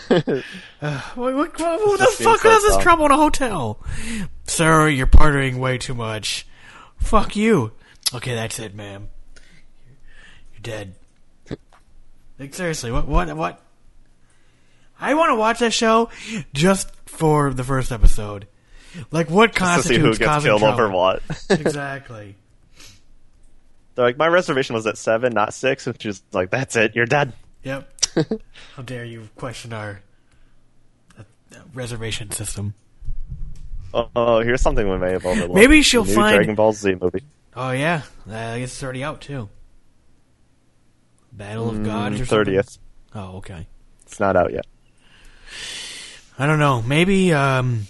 [0.00, 0.42] What,
[1.16, 2.82] what, what, who the fuck so has this dumb.
[2.82, 3.78] trouble in a hotel?
[4.46, 6.46] Sir, you're partying way too much.
[7.04, 7.72] Fuck you.
[8.14, 9.08] Okay, that's it, ma'am.
[10.52, 10.94] You're dead.
[12.38, 13.60] Like seriously, what, what, what?
[15.00, 16.08] I want to watch that show
[16.52, 18.46] just for the first episode.
[19.10, 20.82] Like, what To see constitutes who gets causing killed trouble?
[20.84, 21.22] over what.
[21.50, 22.36] exactly.
[23.94, 25.86] They're like, my reservation was at 7, not 6.
[25.86, 27.32] And she's like, that's it, you're dead.
[27.62, 27.88] Yep.
[28.76, 30.00] How dare you question our
[31.18, 31.22] uh,
[31.72, 32.74] reservation system?
[34.16, 35.54] Oh, here's something we may have overlooked.
[35.54, 37.22] Maybe she'll new find- Dragon Ball Z movie.
[37.56, 39.48] Oh yeah, uh, I guess it's already out too.
[41.32, 42.28] Battle of Gods or Mm.
[42.46, 42.78] 30th.
[43.14, 43.66] Oh okay.
[44.06, 44.66] It's not out yet.
[46.38, 46.82] I don't know.
[46.82, 47.86] Maybe um,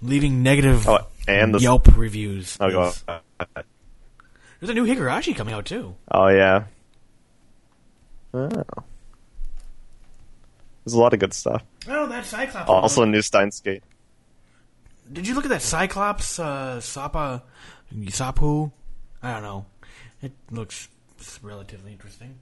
[0.00, 2.56] leaving negative Oh, and the Yelp reviews.
[2.60, 3.20] Oh, go on.
[4.60, 5.94] There's a new Higurashi coming out too.
[6.10, 6.64] Oh yeah.
[8.32, 8.48] Oh.
[10.84, 11.62] There's a lot of good stuff.
[11.88, 12.68] Oh, that Cyclops.
[12.70, 13.82] Also, new Steins Gate.
[15.12, 17.42] Did you look at that Cyclops uh, Sapa
[18.08, 18.70] Sapu?
[19.22, 19.66] I don't know.
[20.22, 20.88] It looks
[21.42, 22.38] relatively interesting.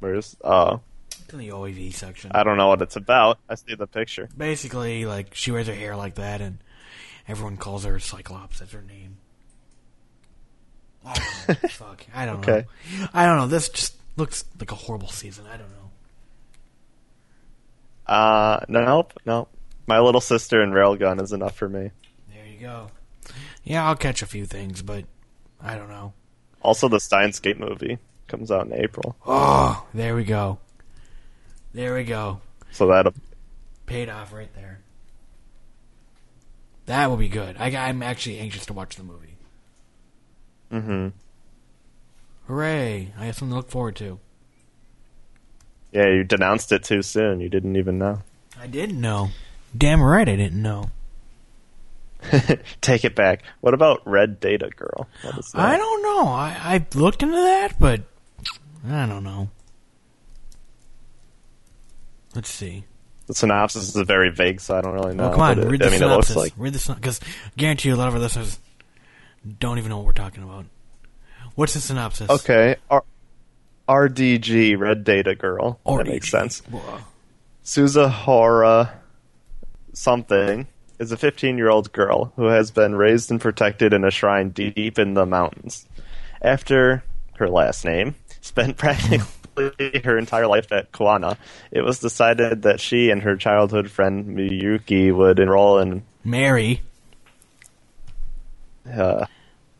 [0.00, 0.78] Where's uh
[1.10, 2.30] It's in the OAV section.
[2.34, 3.38] I don't know what it's about.
[3.48, 4.28] I see the picture.
[4.36, 6.58] Basically, like she wears her hair like that, and
[7.26, 8.60] everyone calls her Cyclops.
[8.60, 9.18] That's her name.
[11.04, 11.54] I know.
[11.70, 12.04] Fuck.
[12.14, 12.66] I don't Okay.
[12.98, 13.08] know.
[13.14, 13.46] I don't know.
[13.46, 15.44] This just looks like a horrible season.
[15.46, 15.74] I don't know.
[18.06, 19.50] Uh nope, nope.
[19.88, 21.90] My little sister and Railgun is enough for me.
[22.30, 22.90] There you go.
[23.64, 25.06] Yeah, I'll catch a few things, but
[25.62, 26.12] I don't know.
[26.60, 29.16] Also the Steins Gate movie comes out in April.
[29.26, 30.58] Oh, there we go.
[31.72, 32.42] There we go.
[32.70, 33.14] So that'll
[33.86, 34.80] Paid off right there.
[36.84, 37.56] That will be good.
[37.58, 39.36] I, I'm actually anxious to watch the movie.
[40.70, 41.08] Mm hmm
[42.46, 43.14] Hooray!
[43.18, 44.18] I have something to look forward to.
[45.92, 47.40] Yeah, you denounced it too soon.
[47.40, 48.20] You didn't even know.
[48.60, 49.30] I didn't know.
[49.78, 50.90] Damn right I didn't know.
[52.80, 53.42] Take it back.
[53.60, 55.08] What about Red Data Girl?
[55.22, 55.60] What is that?
[55.60, 56.26] I don't know.
[56.28, 58.02] I, I looked into that, but
[58.88, 59.48] I don't know.
[62.34, 62.84] Let's see.
[63.26, 65.22] The synopsis is very vague, so I don't really oh, know.
[65.24, 66.30] Well, come on, it- read the I mean, synopsis.
[66.30, 68.58] it looks like Read the synopsis, because guarantee you a lot of our listeners
[69.58, 70.64] don't even know what we're talking about.
[71.54, 72.30] What's the synopsis?
[72.30, 72.76] okay.
[72.90, 73.04] R-
[73.88, 75.78] RDG, Red Data Girl.
[75.84, 76.60] Or that makes sense.
[76.70, 76.98] Whoa.
[77.64, 78.92] Suzahara
[79.98, 80.66] something
[80.98, 84.50] is a 15 year old girl who has been raised and protected in a shrine
[84.50, 85.86] deep in the mountains.
[86.40, 87.02] After
[87.36, 91.36] her last name spent practically her entire life at Kuana,
[91.72, 96.80] it was decided that she and her childhood friend Miyuki would enroll in Mary.
[98.86, 99.26] uh,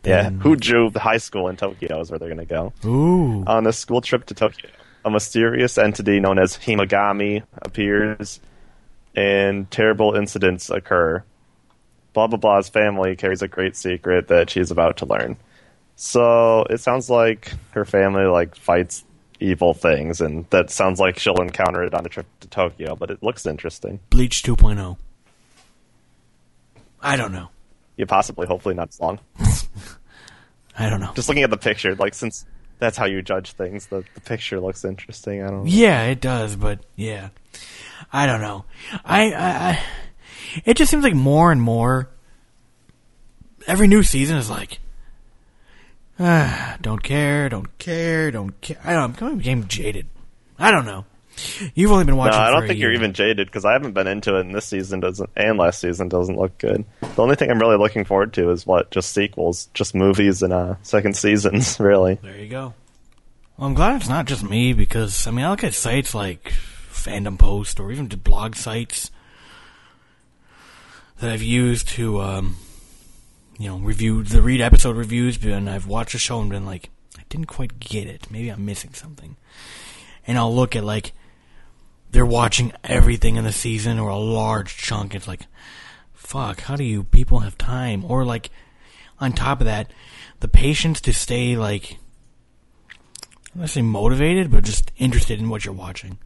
[0.05, 2.73] yeah, Huju High School in Tokyo is where they're going to go.
[2.85, 3.45] Ooh.
[3.47, 4.71] On a school trip to Tokyo,
[5.05, 8.41] a mysterious entity known as Himegami appears,
[9.19, 11.25] and terrible incidents occur.
[12.13, 15.37] Blah blah blah's family carries a great secret that she's about to learn.
[15.97, 19.05] So it sounds like her family like fights
[19.41, 22.95] evil things, and that sounds like she'll encounter it on a trip to Tokyo.
[22.95, 23.99] But it looks interesting.
[24.11, 24.97] Bleach 2.0.
[27.01, 27.49] I don't know.
[27.97, 29.19] Yeah, possibly, hopefully not as long.
[30.79, 31.13] I don't know.
[31.15, 32.47] Just looking at the picture, like since
[32.79, 35.43] that's how you judge things, the, the picture looks interesting.
[35.43, 35.65] I don't.
[35.65, 35.71] know.
[35.71, 37.31] Yeah, it does, but yeah,
[38.13, 38.65] I don't know.
[39.05, 39.83] I, I, I
[40.65, 42.09] it just seems like more and more.
[43.67, 44.79] Every new season is like,
[46.19, 48.79] ah, don't care, don't care, don't care.
[48.85, 49.21] I don't.
[49.21, 50.07] I'm became jaded.
[50.59, 51.05] I don't know.
[51.75, 52.39] You've only been watching.
[52.39, 52.45] No.
[52.45, 55.01] I don't think you're even jaded because I haven't been into it, and this season
[55.01, 56.85] doesn't, and last season doesn't look good.
[57.01, 60.53] The only thing I'm really looking forward to is what just sequels, just movies and
[60.53, 61.79] uh, second seasons.
[61.89, 62.75] Really, There you go.
[63.57, 66.53] Well, I'm glad it's not just me because I mean I look at sites like
[66.91, 69.11] Fandom Post or even blog sites
[71.21, 72.57] that I've used to, um,
[73.59, 76.91] you know, review the read episode reviews, and I've watched the show and been like,
[77.19, 78.31] I didn't quite get it.
[78.31, 79.37] Maybe I'm missing something.
[80.27, 81.13] And I'll look at like
[82.11, 85.15] they're watching everything in the season or a large chunk.
[85.15, 85.43] It's like,
[86.15, 88.05] fuck, how do you people have time?
[88.05, 88.51] Or like,
[89.21, 89.91] on top of that,
[90.41, 91.99] the patience to stay like,
[93.55, 96.19] not say motivated, but just interested in what you're watching.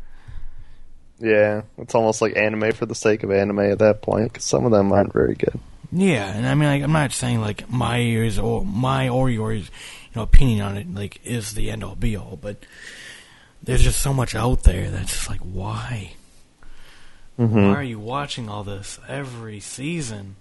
[1.18, 4.33] yeah, it's almost like anime for the sake of anime at that point.
[4.33, 5.59] Because some of them aren't very good.
[5.92, 9.62] Yeah, and I mean, like, I'm not saying like my ears or my or yours,
[9.62, 12.64] you know, opinion on it like is the end all be all, but
[13.62, 16.14] there's just so much out there that's just like, why?
[17.38, 17.68] Mm-hmm.
[17.68, 20.37] Why are you watching all this every season?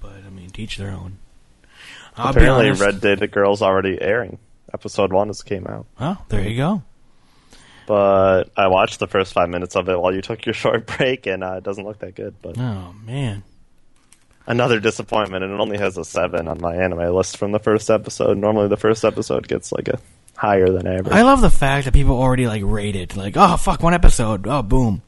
[0.00, 1.18] But I mean, teach their own.
[2.16, 2.70] I'll Apparently.
[2.72, 4.38] Red Data Girl's already airing.
[4.72, 6.82] Episode one just came out, Oh, there you go.
[7.86, 11.26] but I watched the first five minutes of it while you took your short break,
[11.26, 12.34] and uh, it doesn't look that good.
[12.42, 13.42] But Oh man.
[14.46, 17.90] another disappointment, and it only has a seven on my anime list from the first
[17.90, 18.36] episode.
[18.38, 19.98] Normally, the first episode gets like a
[20.36, 21.12] higher than average.
[21.14, 23.16] I love the fact that people already like rated.
[23.16, 24.46] Like, oh fuck, one episode.
[24.46, 25.02] Oh boom.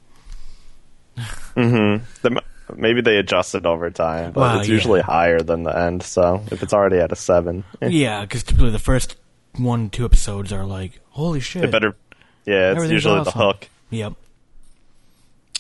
[1.57, 2.05] Mm-hmm.
[2.23, 2.43] The,
[2.77, 4.75] maybe they adjust it over time, but Well, it's yeah.
[4.75, 6.03] usually higher than the end.
[6.03, 9.17] So if it's already at a seven, eh, Yeah, because typically the first
[9.57, 11.65] one, two episodes are like, holy shit.
[11.65, 11.97] it better.
[12.45, 13.25] Yeah, it's usually awesome.
[13.39, 13.69] the hook.
[13.91, 14.15] Yep.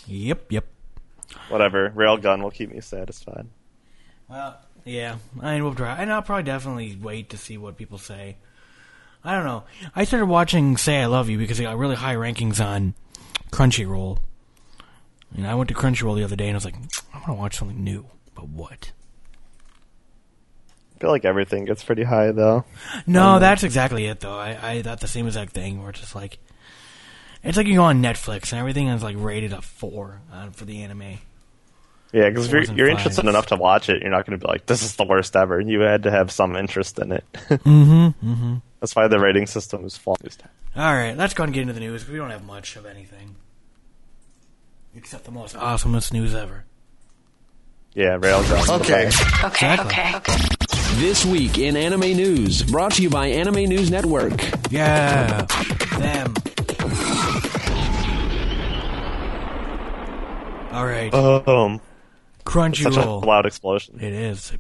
[0.07, 0.65] Yep, yep.
[1.49, 3.47] Whatever, railgun will keep me satisfied.
[4.29, 5.97] Well, yeah, I mean, we'll try.
[5.97, 8.37] And I'll probably definitely wait to see what people say.
[9.25, 9.65] I don't know.
[9.95, 12.95] I started watching Say I Love You because it got really high rankings on
[13.51, 14.19] Crunchyroll.
[15.37, 16.77] And I went to Crunchyroll the other day and I was like,
[17.13, 18.07] I want to watch something new.
[18.35, 18.93] But what?
[20.97, 22.65] I feel like everything gets pretty high though.
[23.07, 24.37] No, that's exactly it, though.
[24.37, 26.39] I, I thought the same exact thing where it's just like,
[27.45, 30.65] it's like you go on Netflix and everything is like rated a four uh, for
[30.65, 31.19] the anime.
[32.13, 34.51] Yeah, because if you're, you're interested enough to watch it, you're not going to be
[34.51, 37.25] like, "This is the worst ever." You had to have some interest in it.
[37.49, 38.33] Mm-hmm.
[38.33, 38.55] Mm-hmm.
[38.81, 40.19] That's why the rating system is flawed.
[40.77, 42.03] All right, let's go and get into the news.
[42.05, 43.35] 'cause We don't have much of anything
[44.95, 46.65] except the most awesomest news ever.
[47.95, 48.69] Yeah, railgun.
[48.81, 49.07] Okay.
[49.07, 49.69] Okay, Exactly.
[49.85, 50.39] okay, okay.
[51.01, 54.41] This week in anime news, brought to you by Anime News Network.
[54.71, 55.47] Yeah,
[55.99, 56.35] them.
[60.73, 61.81] All right, um, Boom!
[61.81, 61.85] Such
[62.45, 63.25] a Crunchyroll.
[63.25, 63.99] loud explosion.
[64.01, 64.53] It is.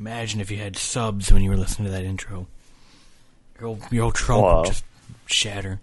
[0.00, 2.46] Imagine if you had subs when you were listening to that intro.
[3.58, 4.60] Your old, your old trunk Wow.
[4.62, 4.84] would just
[5.26, 5.78] shatter.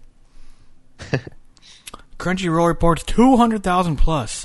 [2.18, 4.44] Crunchyroll reports 200,000 plus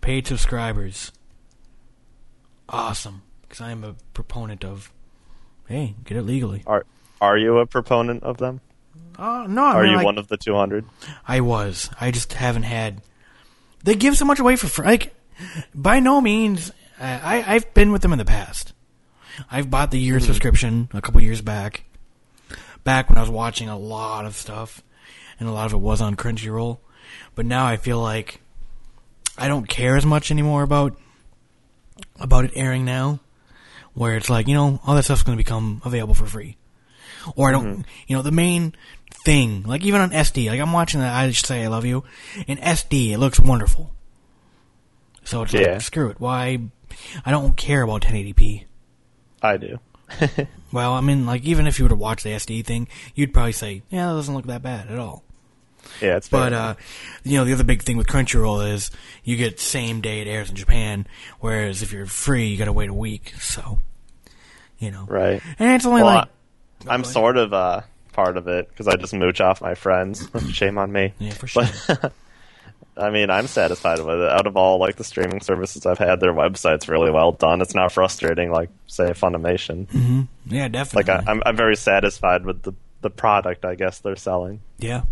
[0.00, 1.10] paid subscribers.
[2.68, 3.22] Awesome.
[3.42, 4.92] Because I am a proponent of,
[5.66, 6.62] hey, get it legally.
[6.64, 6.86] Are
[7.20, 8.60] Are you a proponent of them?
[9.18, 10.84] Oh, no, I Are mean, you like, one of the 200?
[11.26, 11.90] I was.
[12.00, 13.02] I just haven't had.
[13.82, 14.86] They give so much away for free.
[14.86, 15.12] Like,
[15.74, 16.70] by no means.
[17.00, 18.74] I, I I've been with them in the past.
[19.50, 20.24] I've bought the year hmm.
[20.24, 21.84] subscription a couple years back.
[22.84, 24.82] Back when I was watching a lot of stuff,
[25.38, 26.78] and a lot of it was on Crunchyroll.
[27.34, 28.40] but now I feel like
[29.36, 30.96] I don't care as much anymore about
[32.20, 33.20] about it airing now,
[33.94, 36.56] where it's like you know all that stuff's going to become available for free,
[37.36, 37.82] or I don't, mm-hmm.
[38.06, 38.74] you know, the main
[39.24, 42.04] thing, like even on SD, like I'm watching that I just say I love you,
[42.46, 43.92] in SD it looks wonderful.
[45.24, 45.72] So it's Yeah.
[45.72, 46.58] like screw it, why?
[47.24, 48.64] I don't care about 1080p.
[49.42, 49.78] I do.
[50.72, 53.52] Well, I mean, like even if you were to watch the SD thing, you'd probably
[53.52, 55.22] say, yeah, that doesn't look that bad at all.
[56.02, 56.74] Yeah, it's But uh,
[57.24, 58.90] you know, the other big thing with Crunchyroll is
[59.24, 61.06] you get same day it airs in Japan,
[61.40, 63.32] whereas if you're free, you got to wait a week.
[63.40, 63.78] So,
[64.78, 65.40] you know, right.
[65.58, 66.28] and it's only Well, like
[66.86, 67.82] I, am sort of uh,
[68.12, 70.28] part of it because I just mooch off my friends.
[70.50, 71.14] Shame on me.
[71.18, 71.64] yeah, for sure.
[71.86, 72.12] But
[72.98, 74.28] I mean, I'm satisfied with it.
[74.28, 77.60] Out of all like the streaming services I've had, their website's really well done.
[77.60, 79.86] It's not frustrating like say Funimation.
[79.88, 80.22] Mm-hmm.
[80.46, 81.12] yeah, definitely.
[81.12, 84.60] Like I, I'm I'm very satisfied with the the product I guess they're selling.
[84.78, 85.02] Yeah.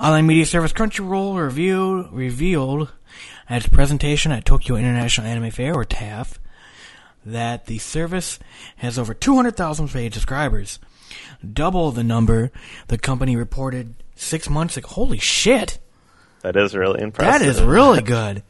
[0.00, 2.90] Online media service Crunchyroll review revealed
[3.48, 6.38] at its presentation at Tokyo International Anime Fair, or TAF,
[7.24, 8.38] that the service
[8.76, 10.78] has over 200,000 paid subscribers,
[11.52, 12.50] double the number
[12.88, 14.88] the company reported six months ago.
[14.88, 15.78] Holy shit!
[16.42, 17.40] That is really impressive.
[17.40, 18.42] That is really good.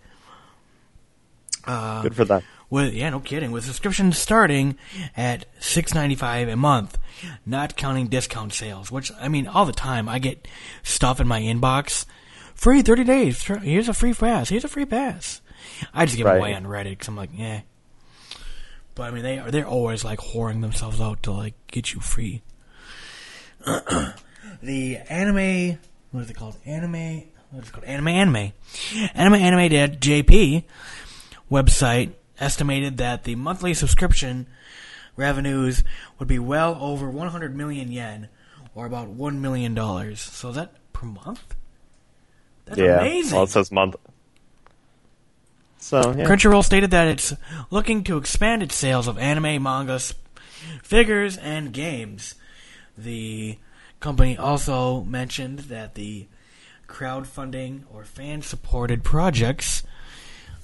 [1.64, 2.42] good uh, for that.
[2.70, 3.50] With yeah, no kidding.
[3.52, 4.76] With subscriptions starting
[5.16, 6.96] at six ninety five a month,
[7.44, 8.90] not counting discount sales.
[8.90, 10.48] Which I mean, all the time I get
[10.82, 12.06] stuff in my inbox,
[12.54, 13.42] free thirty days.
[13.42, 14.48] Here's a free pass.
[14.48, 15.42] Here's a free pass.
[15.92, 16.38] I just give Right.
[16.38, 17.60] away on Reddit because I'm like, yeah.
[18.94, 22.00] But I mean, they are they're always like whoring themselves out to like get you
[22.00, 22.42] free.
[24.62, 25.78] the anime,
[26.10, 26.56] what is it called?
[26.64, 27.24] Anime.
[27.52, 27.84] What is it called?
[27.84, 28.52] Anime, anime,
[29.14, 29.96] anime, anime.
[29.98, 30.64] JP
[31.50, 34.46] website estimated that the monthly subscription
[35.16, 35.84] revenues
[36.18, 38.28] would be well over 100 million yen,
[38.74, 40.20] or about one million dollars.
[40.20, 41.54] So is that per month?
[42.64, 43.00] That's yeah.
[43.00, 43.34] amazing.
[43.34, 43.96] Well, it says month.
[45.76, 46.24] So yeah.
[46.24, 47.34] Crunchyroll stated that it's
[47.70, 50.00] looking to expand its sales of anime, manga,
[50.82, 52.34] figures, and games.
[52.96, 53.58] The
[54.00, 56.28] company also mentioned that the
[56.92, 59.82] crowdfunding or fan supported projects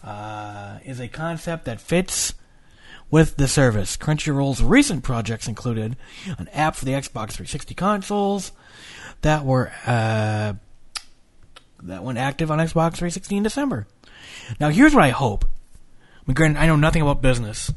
[0.05, 2.35] uh, is a concept that fits
[3.11, 3.97] with the service.
[3.97, 5.97] Crunchyroll's recent projects included
[6.39, 8.53] an app for the Xbox 360 consoles
[9.23, 10.53] that were uh,
[11.83, 13.87] that went active on Xbox 360 in December.
[14.61, 15.45] Now, here's what I hope.
[15.45, 17.73] I mean, granted, I know nothing about business,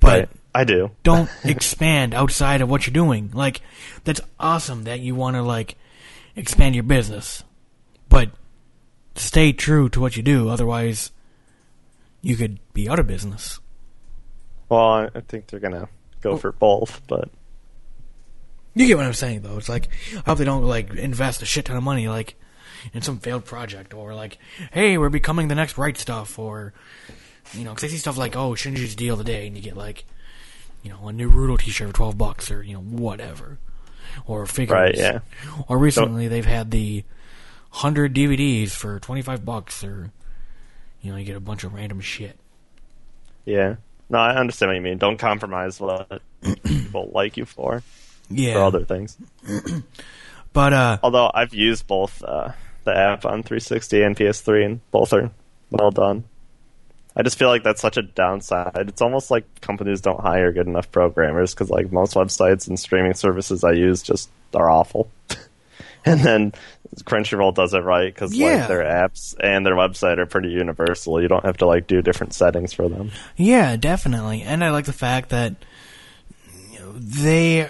[0.00, 0.28] but Right.
[0.54, 0.90] I do.
[1.02, 3.30] don't expand outside of what you're doing.
[3.34, 3.60] Like,
[4.04, 5.76] that's awesome that you want to like
[6.34, 7.44] expand your business,
[8.08, 8.30] but
[9.14, 10.48] stay true to what you do.
[10.48, 11.12] Otherwise,
[12.22, 13.60] you could be out of business.
[14.68, 15.88] Well, I, think they're gonna
[16.20, 16.36] go oh.
[16.36, 17.30] for both, but
[18.74, 19.56] You get what I'm saying, though.
[19.56, 22.34] It's like I hope they don't like invest a shit ton of money, like
[22.92, 24.38] in some failed project, or like,
[24.72, 26.74] hey, we're becoming the next right stuff, or
[27.54, 30.04] you know, because I see stuff like, oh, Shinji's deal today, and you get like,
[30.82, 33.58] you know, a new Rudo T-shirt for twelve bucks, or you know, whatever,
[34.26, 34.74] or figures.
[34.74, 35.20] Right, yeah.
[35.66, 37.04] Or recently they've had the
[37.70, 40.10] hundred DVDs for twenty five bucks, or
[41.02, 42.38] you know, you get a bunch of random shit.
[43.44, 43.76] yeah.
[44.10, 44.96] No, I understand what you mean.
[44.96, 46.22] Don't compromise what
[46.64, 47.82] people like you for
[48.30, 49.18] Yeah, for other things.
[50.54, 52.52] but uh, Although I've used both uh,
[52.84, 55.30] the app on 360 and PS3, and both are
[55.70, 56.24] well done.
[57.14, 58.88] I just feel like that's such a downside.
[58.88, 63.12] It's almost like companies don't hire good enough programmers because like most websites and streaming
[63.12, 65.10] services I use just are awful.
[66.04, 66.52] and then
[67.04, 68.56] Crunchyroll does it right because Yeah.
[68.60, 71.20] like their apps and their website are pretty universal.
[71.20, 73.10] You don't have to like do different settings for them.
[73.36, 74.42] Yeah, definitely.
[74.42, 75.54] And I like the fact that
[76.72, 77.68] you know, they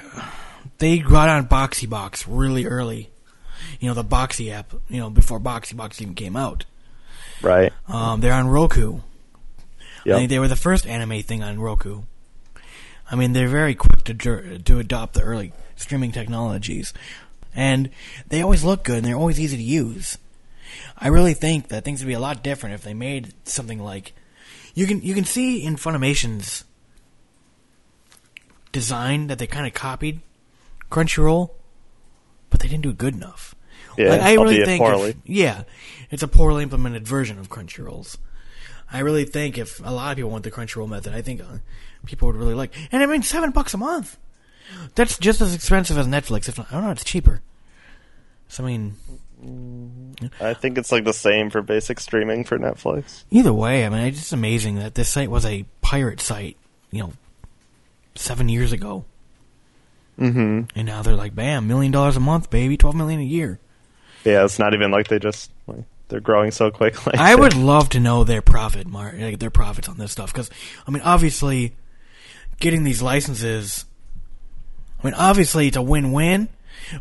[0.79, 3.11] they got on Boxee Box really early.
[3.81, 6.65] You know, the Boxee app, you know, before Boxee Box even came out.
[7.43, 7.73] Right.
[7.89, 9.01] Um, they're on Roku.
[10.07, 12.03] I think they were the first anime thing on Roku.
[13.11, 16.93] I mean, they're very quick to to adopt the early streaming technologies,
[17.59, 17.91] and
[18.29, 20.17] they always look good and they're always easy to use.
[20.97, 24.13] I really think that things would be a lot different if they made something like
[24.75, 26.65] you can you can see in Funimation's
[28.73, 30.21] design that they kind of copied
[30.91, 31.51] Crunchyroll,
[32.51, 33.55] but they didn't do it good enough.
[33.97, 34.81] Yeah, Like, I really think
[35.11, 35.63] if- yeah,
[36.11, 38.19] it's a poorly implemented version of Crunchyroll's.
[38.91, 41.59] I really think if a lot of people went the Crunchyroll method, I think uh,
[42.07, 42.73] people would really like.
[42.93, 44.17] And I mean, seven bucks a month.
[44.95, 46.49] That's just as expensive as Netflix.
[46.49, 47.41] If not, I don't know, it's cheaper.
[48.49, 48.95] So I mean,
[50.41, 53.25] I think it's like the same for basic streaming for Netflix.
[53.31, 56.57] either way, I mean, it's just amazing that this site was a pirate site.
[56.91, 57.13] You know,
[58.15, 59.05] seven years ago,
[60.19, 60.63] Mm-hmm.
[60.77, 63.61] and now they're like, bam, million dollars a month, baby, twelve million a year.
[64.25, 67.13] Yeah, it's not even like they just like they're growing so quickly.
[67.19, 70.51] I would love to know their profit Mark, like their profits on this stuff because
[70.87, 71.77] I mean, obviously,
[72.59, 73.85] getting these licenses.
[75.01, 76.49] I mean, obviously, it's a win-win,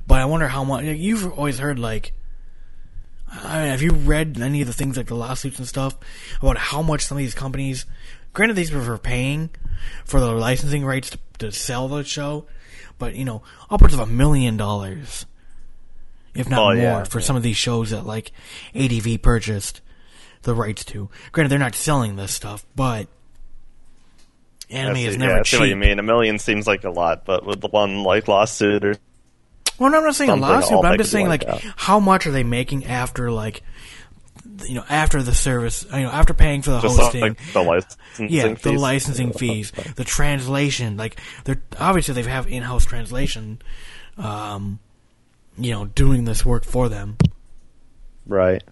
[0.06, 0.86] but I wonder how much.
[0.86, 2.14] Like, you've always heard like.
[3.30, 5.98] I mean, have you read any of the things like the lawsuits and stuff
[6.42, 7.86] about how much some of these companies?
[8.34, 9.50] Granted, these were for paying
[10.06, 12.46] for the licensing rights to, to sell the show,
[12.98, 15.26] but you know, upwards of a million dollars,
[16.36, 17.26] if not Oh, more, yeah, for yeah.
[17.26, 18.32] some of these shows that like
[18.74, 19.82] ADV purchased
[20.44, 21.10] the rights to.
[21.34, 23.08] Granted, they're not selling this stuff, but
[24.70, 25.60] anime is never yeah, I see cheap.
[25.62, 26.00] what you mean.
[26.00, 28.96] A million seems like a lot, but with the one like lawsuit or
[29.80, 31.62] Well, no, I'm not saying a lawsuit, but I'm just saying like out.
[31.76, 33.64] how much are they making after like
[34.66, 37.62] you know after the service you know after paying for the just hosting like the
[37.62, 38.80] licensing yeah the fees.
[38.82, 43.62] licensing fees the translation like they're obviously they have in-house translation
[44.18, 44.80] um
[45.60, 47.18] you know doing this work for them
[48.26, 48.64] Right.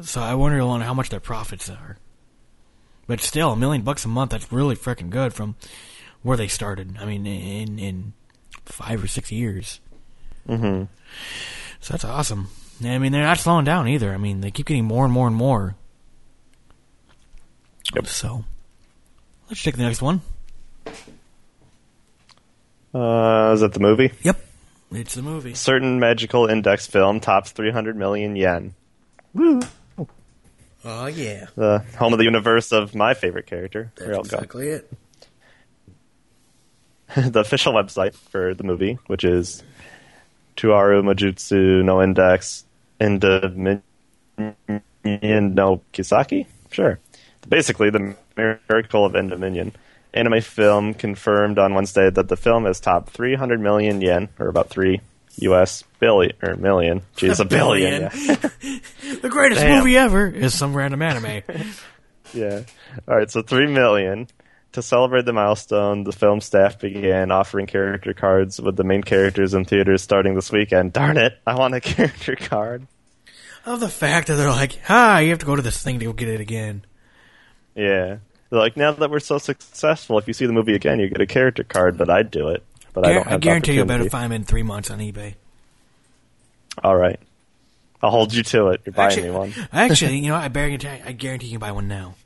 [0.00, 1.98] so I wonder alone how much their profits are
[3.06, 5.56] but still a million bucks a month that's really freaking good from
[6.22, 8.12] where they started I mean in in
[8.64, 9.80] five or six years
[10.48, 10.84] Mm-hmm.
[11.80, 12.48] So that's awesome.
[12.84, 14.12] I mean, they're not slowing down either.
[14.12, 15.76] I mean, they keep getting more and more and more.
[17.94, 18.06] Yep.
[18.06, 18.44] So
[19.48, 20.20] let's take the next one.
[22.94, 24.12] Uh, is that the movie?
[24.22, 24.44] Yep,
[24.92, 25.54] it's the movie.
[25.54, 28.74] Certain magical index film tops 300 million yen.
[30.84, 34.66] Oh yeah, The home of the universe of my favorite character, Railgun.
[34.66, 34.92] it.
[37.32, 39.62] the official website for the movie, which is
[40.56, 42.64] Toaru Majutsu no Index
[43.00, 43.82] Endymion
[45.04, 46.46] no Kiseki?
[46.70, 46.98] Sure.
[47.48, 49.72] Basically, the miracle of Indominion.
[50.14, 54.68] Anime film confirmed on Wednesday that the film has topped 300 million yen, or about
[54.68, 55.00] 3
[55.38, 57.02] US billion, or million.
[57.16, 58.02] Jeez, a billion.
[58.02, 58.08] yeah.
[59.22, 59.78] The greatest Damn.
[59.78, 61.42] movie ever is some random anime.
[62.34, 62.62] Yeah.
[63.06, 63.30] All right.
[63.30, 64.26] So three million.
[64.72, 69.52] To celebrate the milestone, the film staff began offering character cards with the main characters
[69.52, 70.94] in theaters starting this weekend.
[70.94, 71.38] Darn it!
[71.46, 72.86] I want a character card.
[73.66, 76.06] Of the fact that they're like, "Ah, you have to go to this thing to
[76.06, 76.86] go get it again."
[77.74, 78.16] Yeah.
[78.48, 81.20] They're like, now that we're so successful, if you see the movie again, you get
[81.20, 81.98] a character card.
[81.98, 82.62] But I'd do it.
[82.92, 84.90] But I Guar- don't I have the guarantee you'll better find them in three months
[84.90, 85.34] on eBay.
[86.82, 87.18] All right.
[88.02, 88.80] I'll hold you to it.
[88.84, 89.54] You're buying Actually, me one.
[89.72, 90.34] actually, you know.
[90.36, 92.16] I guarantee, I guarantee you can buy one now.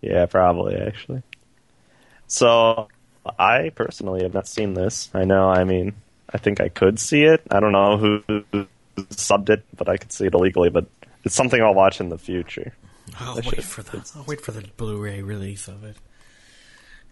[0.00, 1.22] Yeah, probably actually.
[2.26, 2.88] So,
[3.38, 5.08] I personally have not seen this.
[5.14, 5.48] I know.
[5.48, 5.94] I mean,
[6.32, 7.42] I think I could see it.
[7.50, 8.22] I don't know who,
[8.52, 8.66] who
[9.10, 10.68] subbed it, but I could see it illegally.
[10.68, 10.86] But
[11.24, 12.74] it's something I'll watch in the future.
[13.20, 15.96] I'll I wait should- for the I'll wait for the Blu-ray release of it.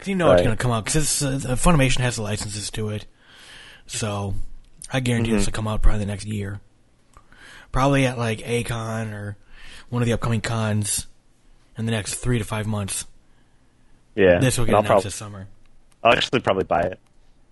[0.02, 3.06] Cause you know it's gonna come out because uh, Funimation has the licenses to it,
[3.86, 4.34] so
[4.92, 5.36] I guarantee Mm-hmm.
[5.38, 6.60] this will come out probably the next year.
[7.70, 9.36] Probably at like A-Kon or
[9.90, 11.06] one of the upcoming cons
[11.78, 13.06] in the next three to five months.
[14.16, 15.46] Yeah, This will get announced prob- this summer.
[16.02, 16.98] I'll actually probably buy it.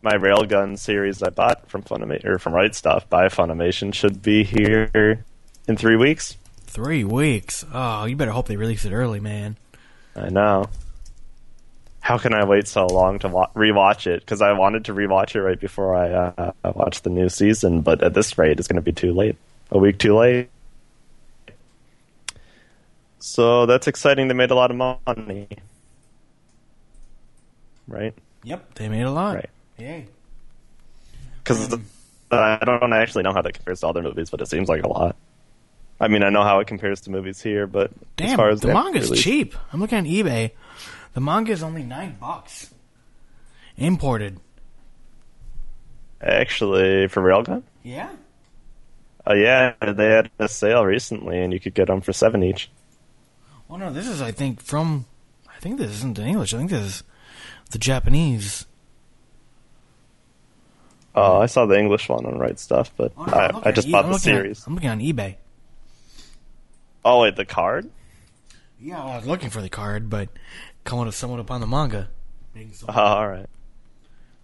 [0.02, 4.42] My Railgun series I bought from Funimation or from Right Stuff by Funimation should be
[4.44, 5.24] here
[5.68, 6.36] in three weeks.
[6.64, 7.64] Three weeks.
[7.72, 9.56] Oh, you better hope they release it early, man.
[10.16, 10.66] I know.
[12.10, 14.18] How can I wait so long to wa- rewatch it?
[14.18, 18.02] Because I wanted to rewatch it right before I uh, watched the new season, but
[18.02, 19.36] at this rate, it's going to be too late.
[19.70, 20.48] A week too late.
[23.20, 24.26] So that's exciting.
[24.26, 25.46] They made a lot of money,
[27.86, 28.12] right?
[28.42, 29.36] Yep, they made a lot.
[29.36, 29.50] Right.
[29.78, 30.08] Yay.
[31.44, 31.78] Because
[32.32, 34.88] I don't actually know how that compares to other movies, but it seems like a
[34.88, 35.14] lot.
[36.00, 38.62] I mean, I know how it compares to movies here, but as Damn, far as
[38.62, 39.54] the manga's release- cheap.
[39.72, 40.50] I'm looking on eBay.
[41.14, 42.72] The manga is only nine bucks.
[43.76, 44.38] Imported.
[46.20, 48.10] Actually, for Railgun, Yeah.
[49.26, 52.70] uh, yeah, they had a sale recently, and you could get them for seven each.
[53.68, 55.06] Well, no, this is, I think, from.
[55.48, 56.52] I think this isn't in English.
[56.52, 57.02] I think this is
[57.70, 58.66] the Japanese.
[61.14, 63.88] Oh, I saw the English one on Right Stuff, but Oh, no, I, I just
[63.88, 64.66] e- bought I'm the looking at- series.
[64.66, 65.36] I'm looking on eBay.
[67.04, 67.90] Oh wait, the card?
[68.80, 70.28] Yeah, well, I was looking for the card, but
[70.84, 72.08] coming to someone upon the manga.
[72.54, 72.90] Being sold.
[72.94, 73.46] Oh, all right.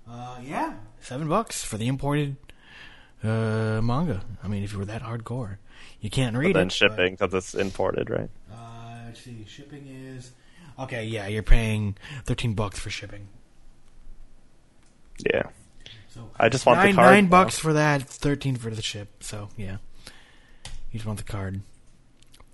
[0.09, 2.37] Uh, yeah, seven bucks for the imported
[3.25, 4.23] uh, manga.
[4.43, 5.57] I mean, if you were that hardcore,
[6.01, 6.73] you can't read But then it.
[6.73, 8.31] shipping because it's imported, right?
[8.49, 10.31] but- uh, let's see, shipping is
[10.79, 11.05] okay.
[11.05, 13.29] Yeah, you're paying thirteen bucks for shipping.
[15.29, 15.45] Yeah.
[16.11, 17.11] So I just want nine, the card.
[17.13, 17.31] nine now.
[17.31, 19.23] bucks for that, thirteen for the ship.
[19.25, 19.79] So yeah,
[20.93, 21.61] you just want the card.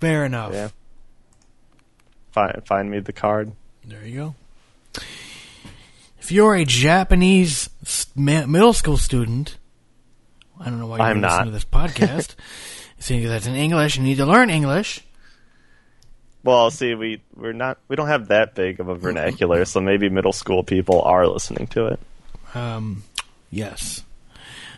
[0.01, 0.53] Fair enough.
[0.55, 0.69] Yeah.
[2.33, 3.53] Find find me the card.
[3.85, 4.35] There you go.
[6.21, 7.69] If you're a Japanese
[8.15, 9.57] middle school student,
[10.61, 12.37] I don't know why you're listening to this podcast.
[12.99, 15.01] Seeing that it's in English, you need to learn English.
[16.45, 20.09] Well, see, we we're not we don't have that big of a vernacular, so maybe
[20.09, 22.01] middle school people are listening to it.
[22.55, 23.03] Um,
[23.51, 24.05] yes.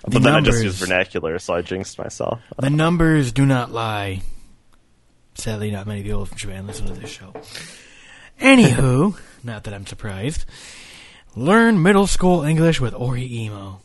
[0.05, 2.41] The But then I just used vernacular, so I jinxed myself.
[2.59, 4.23] The numbers do not lie.
[5.35, 7.33] Sadly, not many people from Japan listen to this show.
[8.41, 10.45] Anywho, not that I'm surprised.
[11.37, 13.81] Learn middle school English with Oreimo.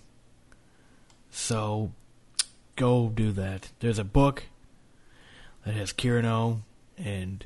[1.32, 1.92] So,
[2.76, 3.72] go do that.
[3.80, 4.44] There's a book
[5.66, 6.60] that has Kirino
[6.98, 7.46] and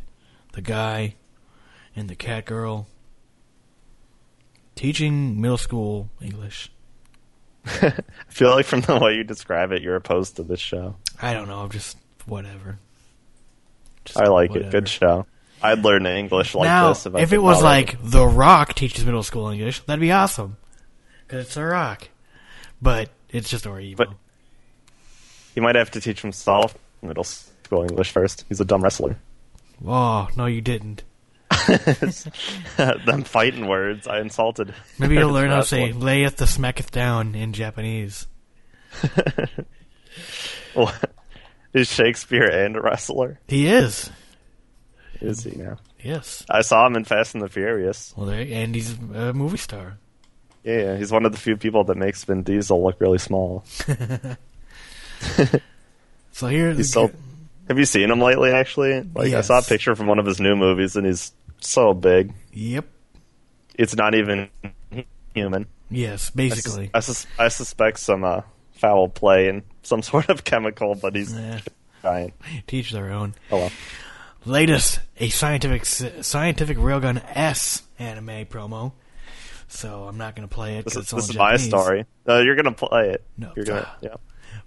[0.53, 1.15] the guy
[1.95, 2.87] and the cat girl
[4.75, 6.71] teaching middle school English.
[7.65, 7.93] I
[8.27, 10.95] feel like from the way you describe it, you're opposed to this show.
[11.21, 12.79] I don't know, I'm just whatever.
[14.05, 14.67] Just I like whatever.
[14.69, 14.71] it.
[14.71, 15.25] Good show.
[15.63, 19.23] I'd learn English like now, this if, if it was like The Rock teaches middle
[19.23, 20.57] school English, that'd be awesome.
[21.25, 22.09] Because it's The Rock.
[22.81, 24.09] But it's just Ori But-
[25.55, 28.45] He might have to teach himself middle school English first.
[28.49, 29.17] He's a dumb wrestler.
[29.85, 31.03] Oh, no, you didn't.
[32.77, 34.73] Them fighting words, I insulted.
[34.99, 38.27] Maybe you'll learn how to say layeth the smacketh down in Japanese.
[40.75, 40.93] Well,
[41.73, 43.39] Is Shakespeare and a wrestler?
[43.47, 44.09] He is.
[45.21, 45.77] Is he now?
[46.03, 46.45] Yes.
[46.49, 48.13] I saw him in Fast and the Furious.
[48.17, 49.97] Well, there, and he's a movie star.
[50.63, 53.63] Yeah, yeah, he's one of the few people that makes Vin Diesel look really small.
[56.31, 57.11] So here, He's so.
[57.67, 58.49] Have you seen him lately?
[58.51, 61.93] Actually, like I saw a picture from one of his new movies, and he's so
[61.93, 62.33] big.
[62.53, 62.85] Yep.
[63.75, 64.49] It's not even
[65.35, 65.67] human.
[65.91, 66.89] Yes, I sus- basically.
[66.93, 68.41] I, sus- I suspect some uh,
[68.73, 71.59] foul play and some sort of chemical, but he's Eh,
[72.01, 72.33] giant.
[72.65, 73.35] teach their own.
[73.51, 73.71] Oh well.
[74.45, 78.93] Latest a scientific scientific railgun S anime promo.
[79.67, 80.85] So I'm not going to play it.
[80.85, 82.05] This 'cause is, this is my story.
[82.27, 83.23] No, you're gonna play it.
[83.37, 83.51] No.
[83.55, 83.89] You're gonna.
[84.01, 84.15] Yeah.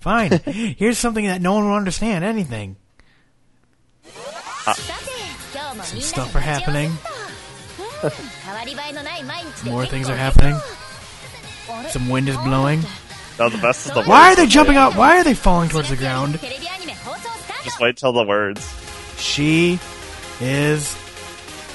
[0.00, 0.32] Fine.
[0.44, 2.24] Here's something that no one will understand.
[2.24, 2.76] Anything.
[4.66, 4.74] Ah.
[5.84, 6.92] Some stuff are happening.
[8.02, 8.12] More
[9.64, 10.58] More things are happening.
[11.90, 12.80] Some wind is blowing.
[13.38, 14.02] No, the best is the.
[14.04, 14.96] Why are they jumping out?
[14.96, 16.40] Why are they falling towards the ground?
[17.64, 18.64] Just wait till the words.
[19.18, 19.78] She
[20.40, 20.96] is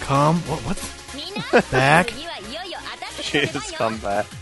[0.02, 0.38] come.
[0.42, 0.60] What?
[0.62, 1.72] What?
[1.72, 2.12] Back.
[3.22, 4.26] She's come back.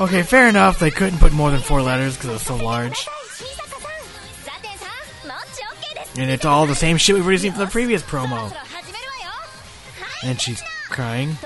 [0.00, 0.78] Okay, fair enough.
[0.78, 3.06] They couldn't put more than four letters because it was so large.
[6.16, 8.52] And it's all the same shit we've already seen from the previous promo.
[10.22, 11.36] And she's crying.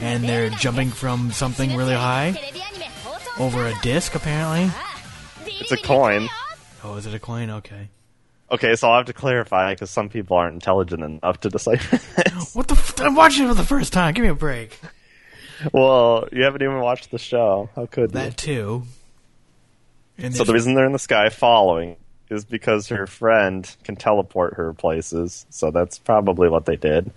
[0.00, 2.38] And they're jumping from something really high
[3.38, 4.70] over a disc, apparently.
[5.46, 6.28] It's a coin.
[6.84, 7.50] Oh, is it a coin?
[7.50, 7.88] Okay.
[8.50, 12.54] Okay, so I'll have to clarify because some people aren't intelligent enough to decipher this.
[12.54, 12.74] What the?
[12.74, 14.14] F- I'm watching it for the first time.
[14.14, 14.78] Give me a break.
[15.72, 17.68] well, you haven't even watched the show.
[17.76, 18.18] How could you?
[18.20, 18.84] That too.
[20.16, 21.96] And So the reason they're in the sky following
[22.30, 25.46] is because her friend can teleport her places.
[25.50, 27.10] So that's probably what they did.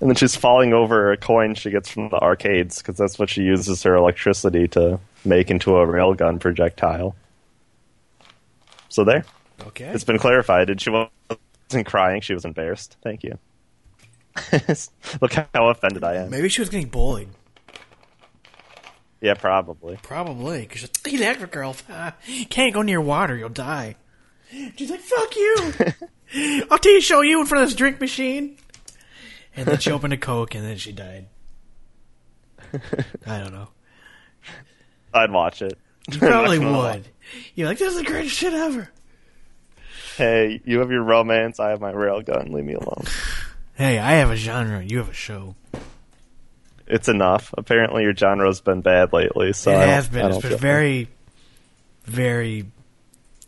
[0.00, 3.30] And then she's falling over a coin she gets from the arcades because that's what
[3.30, 7.14] she uses her electricity to make into a railgun projectile.
[8.88, 9.24] So there,
[9.68, 9.86] okay.
[9.86, 10.70] it's been clarified.
[10.70, 12.96] And she wasn't crying; she was embarrassed.
[13.02, 13.38] Thank you.
[15.20, 16.30] Look how offended I am.
[16.30, 17.28] Maybe she was getting bullied.
[19.20, 19.98] Yeah, probably.
[20.02, 21.76] Probably, because she's electric girl.
[21.88, 22.14] Ah,
[22.50, 23.96] can't go near water, you'll die.
[24.76, 25.72] She's like, "Fuck you!
[26.70, 28.58] I'll tell you, show you in front of this drink machine."
[29.54, 31.28] And then she opened a coke, and then she died.
[33.26, 33.68] I don't know.
[35.14, 35.78] I'd watch it.
[36.10, 37.06] You probably would.
[37.54, 38.90] You're like, "This is the greatest shit ever."
[40.16, 41.58] Hey, you have your romance.
[41.60, 42.50] I have my railgun.
[42.52, 43.04] Leave me alone.
[43.74, 44.82] Hey, I have a genre.
[44.82, 45.54] You have a show.
[46.86, 47.54] It's enough.
[47.56, 49.52] Apparently, your genre's been bad lately.
[49.52, 50.26] So it has been.
[50.26, 51.08] It's been very,
[52.04, 52.66] very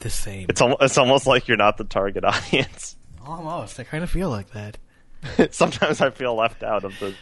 [0.01, 0.47] the same.
[0.49, 2.97] It's almost, it's almost like you're not the target audience.
[3.27, 3.79] Almost.
[3.81, 4.79] I kind of feel like that.
[5.55, 7.15] Sometimes I feel left out of the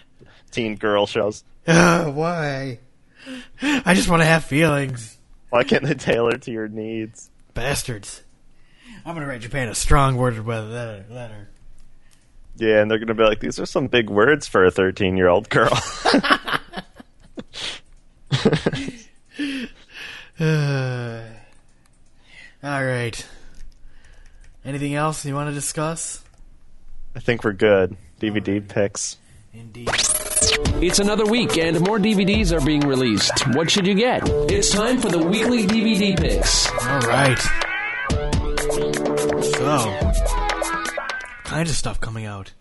[0.51, 1.45] teen girl shows.
[1.67, 2.79] Ugh, why?
[3.63, 5.19] I just want to have feelings.
[5.51, 7.31] Why can't they tailor to your needs?
[7.55, 8.23] Bastards.
[9.05, 11.05] I'm gonna write Japan a strong worded letter.
[11.11, 11.49] letter.
[12.57, 15.29] Yeah, and they're gonna be like, these are some big words for a 13 year
[15.29, 15.73] old girl.
[15.73, 16.59] Uh,
[22.63, 23.27] all right.
[24.65, 26.23] Anything else you want to discuss?
[27.17, 27.97] I think we're good.
[28.21, 29.17] DVD picks.
[29.53, 29.89] Indeed.
[30.81, 33.47] It's another week and more DVDs are being released.
[33.55, 34.23] What should you get?
[34.51, 36.71] It's time for the weekly DVD picks.
[36.87, 37.39] All right.
[39.81, 40.13] So,
[41.45, 42.53] kinds of stuff coming out.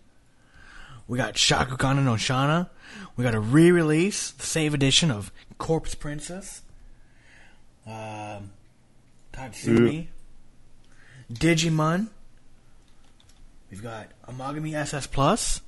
[1.06, 2.70] We got Shakugan no Shana.
[3.16, 6.62] We got a re-release, the save edition of Corpse Princess.
[7.86, 8.52] um,
[9.34, 10.06] Tatsumi,
[11.30, 12.08] Digimon.
[13.70, 15.60] We've got Amagami SS Plus,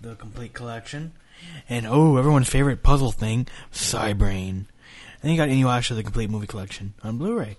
[0.00, 1.12] the complete collection,
[1.68, 4.66] and oh, everyone's favorite puzzle thing, Phi Brain.
[5.20, 7.58] And then you got Inuyasha, the complete movie collection on Blu-ray.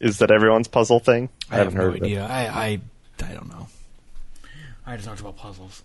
[0.00, 1.28] Is that everyone's puzzle thing?
[1.50, 2.02] I, have haven't no heard it.
[2.04, 2.26] idea.
[2.26, 2.80] I, I
[3.24, 3.68] I don't know.
[4.86, 5.82] I just know it's about puzzles.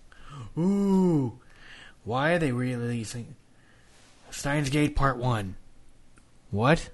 [0.58, 1.40] Ooh,
[2.04, 3.36] why are they releasing
[4.30, 5.56] Steins Gate Part One?
[6.52, 6.90] What?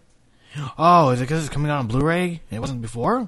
[0.77, 2.41] Oh, is it because it's coming out on Blu-ray?
[2.51, 3.27] It wasn't before.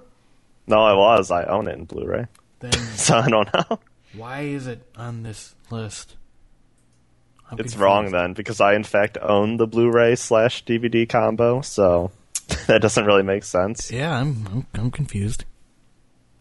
[0.68, 1.32] No, I was.
[1.32, 2.28] I own it in Blu-ray,
[2.60, 3.80] Then so I don't know.
[4.14, 6.16] why is it on this list?
[7.52, 7.78] I'm It's confused.
[7.80, 12.12] wrong then because I in fact own the Blu-ray slash DVD combo, so
[12.68, 13.92] that doesn't really make sense.
[13.92, 15.46] Yeah, I'm, I'm I'm confused.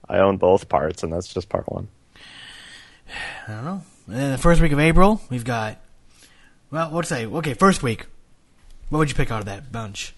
[0.09, 1.89] I own both parts, and that's just part one.
[3.47, 3.83] I don't know.
[4.07, 5.79] And then the first week of April, we've got.
[6.71, 7.27] Well, what's say?
[7.27, 8.07] Okay, first week.
[8.89, 10.15] What would you pick out of that bunch?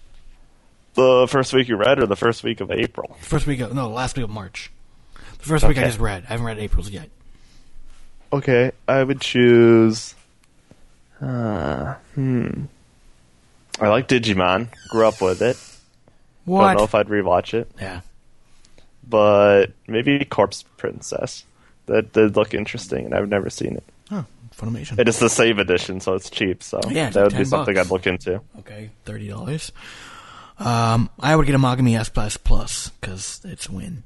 [0.93, 3.17] The first week you read, or the first week of April?
[3.21, 4.71] First week of no, last week of March.
[5.39, 6.23] The first week I just read.
[6.25, 7.09] I haven't read April's yet.
[8.33, 10.15] Okay, I would choose.
[11.21, 12.63] Uh, hmm.
[13.79, 14.67] I like Digimon.
[14.89, 15.57] Grew up with it.
[16.45, 16.67] What?
[16.67, 18.01] Don't know if I'd rewatch it, yeah.
[19.07, 21.45] but maybe Corpse Princess.
[21.87, 23.83] That did look interesting, and I've never seen it.
[24.11, 24.25] Oh,
[24.55, 24.99] Funimation.
[24.99, 26.63] It is the save edition, so it's cheap.
[26.63, 27.87] So Yeah, it's that would be something bucks.
[27.87, 28.41] I'd look into.
[28.59, 29.71] Okay, thirty dollars.
[30.57, 34.03] Um, I would get Amagami S Plus Plus because it's a win.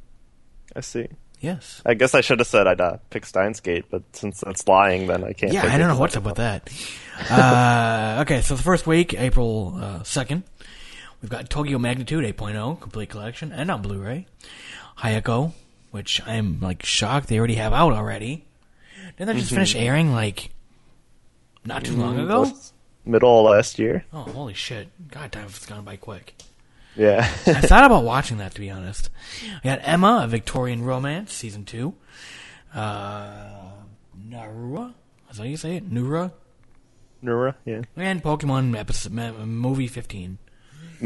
[0.75, 1.07] I see.
[1.41, 1.81] Yes.
[1.85, 5.07] I guess I should have said I'd uh, pick Steins Gate, but since that's lying,
[5.07, 5.53] then I can't.
[5.53, 6.69] Yeah, I don't know what's up with that.
[7.29, 10.43] Uh, okay, so the first week, April uh, second,
[11.25, 14.27] we've got Tokyo Magnitude 8.0 complete collection and on Blu-ray.
[14.99, 15.53] Hayako,
[15.89, 18.45] which I'm like shocked they already have out already.
[19.17, 20.51] Didn't that just finish airing like
[21.65, 22.51] not too long ago?
[23.05, 24.05] Middle of last year.
[24.13, 24.89] Oh, holy shit!
[25.09, 26.35] God damn, it's gone by quick.
[26.95, 27.21] Yeah.
[27.47, 29.09] I thought about watching that to be honest.
[29.63, 31.95] We got Emma, a Victorian Romance, season two.
[32.71, 33.71] Uh,
[34.29, 34.93] Narua,
[35.31, 35.91] is that how you say it?
[35.91, 36.31] Nura,
[37.23, 37.81] Nura, yeah.
[37.95, 40.37] and Pokemon episode, movie fifteen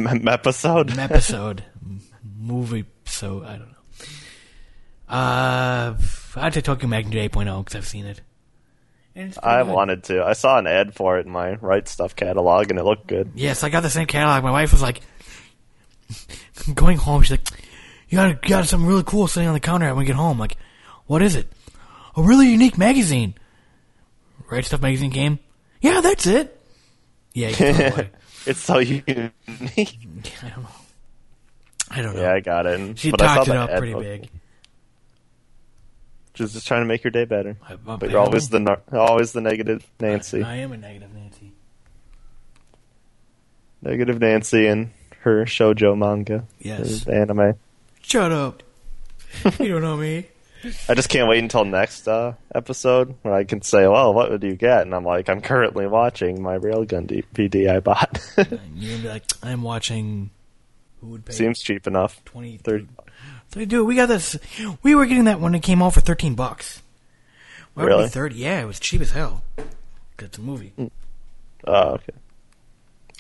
[0.08, 0.98] M- episode.
[0.98, 1.64] episode
[2.40, 2.86] movie.
[3.06, 3.76] So I don't know.
[5.08, 5.98] Uh,
[6.36, 8.22] I'd say Tokyo Magnitude 8.0 because I've seen it.
[9.16, 9.74] And it's pretty I good.
[9.74, 10.24] wanted to.
[10.24, 13.32] I saw an ad for it in my Right Stuff catalog, and it looked good.
[13.36, 14.44] Yes, I got the same catalog.
[14.44, 15.02] My wife was like,
[16.76, 17.24] going home.
[17.24, 17.48] She's like,
[18.10, 20.34] "You got you got something really cool sitting on the counter when we get home."
[20.34, 20.58] I'm like,
[21.08, 21.52] what is it?
[22.16, 23.34] A really unique magazine.
[24.50, 25.40] Right Stuff magazine came.
[25.82, 26.56] Yeah, that's it.
[27.34, 27.50] Yeah,
[28.58, 29.68] you can throw it away.
[29.68, 30.00] It's so unique.
[30.44, 30.70] I don't know.
[31.92, 32.22] I don't know.
[32.22, 33.00] yeah, I got it.
[33.00, 34.30] She but I talked it up pretty big.
[36.36, 37.58] Just, just trying to make your day better.
[37.68, 40.44] I- But you're always the nar- always the negative Nancy.
[40.44, 41.52] I am a negative Nancy.
[43.82, 44.92] Negative Nancy and
[45.22, 46.46] her shoujo manga.
[46.60, 47.08] Yes.
[47.08, 47.56] Anime.
[48.02, 48.64] Shut up.
[49.60, 50.28] you don't know me.
[50.90, 54.44] I just can't wait until next uh, episode when I can say, "Well, what would
[54.44, 58.20] you get?" And I'm like, "I'm currently watching my Railgun DVD I bought.
[58.38, 60.32] And you're be like, I'm watching.
[61.02, 62.22] Who would pay Seems cheap enough.
[62.26, 62.88] 20, Thirty.
[63.54, 64.38] Dude, we got this.
[64.84, 66.82] We were getting that when it came out for thirteen bucks.
[67.74, 68.10] Why would be Really?
[68.10, 68.36] thirty?
[68.36, 69.44] Yeah, it was cheap as hell.
[70.20, 70.74] it's a movie.
[71.66, 72.14] Oh, okay.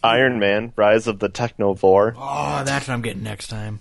[0.03, 2.13] Iron Man: Rise of the Technovore.
[2.17, 3.79] Oh, that's what I'm getting next time.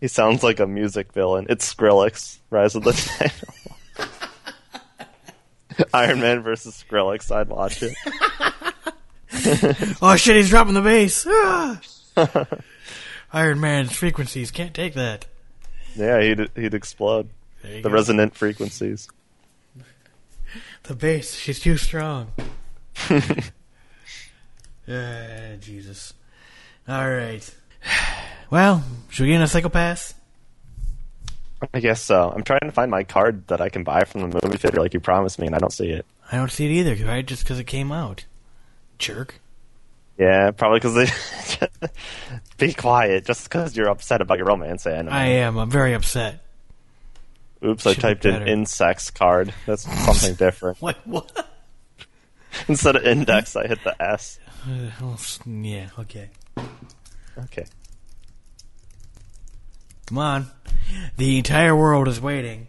[0.00, 1.46] He sounds like a music villain.
[1.48, 2.38] It's Skrillex.
[2.50, 3.72] Rise of the Technovore.
[5.94, 7.34] Iron Man versus Skrillex.
[7.34, 7.94] I'd watch it.
[10.00, 11.26] Oh shit, he's dropping the bass.
[12.16, 12.46] Ah!
[13.32, 15.26] Iron Man's frequencies can't take that.
[15.94, 17.28] Yeah, he'd he'd explode.
[17.62, 17.90] The go.
[17.90, 19.08] resonant frequencies.
[20.84, 22.32] The bass, she's too strong.
[24.88, 26.14] Ah, Jesus.
[26.88, 27.54] All right.
[28.50, 30.14] Well, should we get in a Psycho Pass?
[31.72, 32.30] I guess so.
[32.34, 34.94] I'm trying to find my card that I can buy from the movie theater, like
[34.94, 36.04] you promised me, and I don't see it.
[36.30, 37.24] I don't see it either, right?
[37.26, 38.24] Just because it came out.
[38.98, 39.40] Jerk.
[40.18, 41.88] Yeah, probably because they.
[42.58, 45.12] Be quiet, just because you're upset about your romance anime.
[45.12, 45.56] I am.
[45.58, 46.42] I'm very upset.
[47.64, 48.46] Oops, I Should be typed in better.
[48.46, 49.52] insects card.
[49.66, 50.80] That's something different.
[50.80, 50.96] What?
[51.06, 51.48] What?
[52.68, 54.38] Instead of index, I hit the S.
[54.66, 55.88] Uh, s- yeah.
[55.98, 56.28] Okay.
[57.38, 57.64] Okay.
[60.06, 60.46] Come on.
[61.16, 62.68] The entire world is waiting.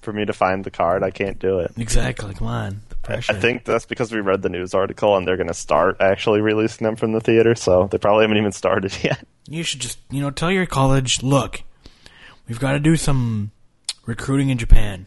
[0.00, 1.72] For me to find the card, I can't do it.
[1.78, 2.34] Exactly.
[2.34, 2.82] Come on.
[2.90, 3.32] The pressure.
[3.32, 6.40] I think that's because we read the news article and they're going to start actually
[6.40, 9.26] releasing them from the theater, so they probably haven't even started yet.
[9.48, 11.62] you should just, you know, tell your college, look,
[12.48, 13.50] we've got to do some
[14.06, 15.06] recruiting in Japan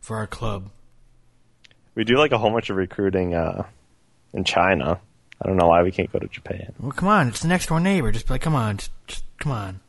[0.00, 0.70] for our club.
[1.94, 3.64] We do like a whole bunch of recruiting uh,
[4.32, 5.00] in China.
[5.42, 6.72] I don't know why we can't go to Japan.
[6.78, 8.12] Well, come on, it's the next door neighbor.
[8.12, 9.80] Just be like, come on, just, just come on.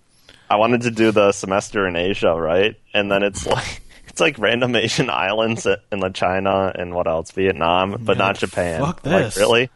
[0.49, 2.75] I wanted to do the semester in Asia, right?
[2.93, 7.31] And then it's like it's like random Asian islands in like China and what else,
[7.31, 8.81] Vietnam, but not Japan.
[8.81, 9.37] fuck Like, this.
[9.37, 9.69] really?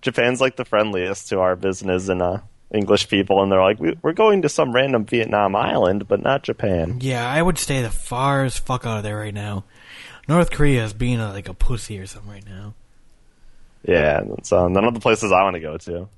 [0.00, 2.38] Japan's like the friendliest to our business and uh,
[2.72, 6.42] English people, and they're like, "We- we're going to some random Vietnam island, but not
[6.44, 6.98] Japan.
[7.00, 9.64] Yeah, I would stay the far as fuck out of there right now.
[10.28, 12.74] North Korea is being a, like a pussy or something right now.
[13.84, 16.08] Yeah, so none of the places I want to go to.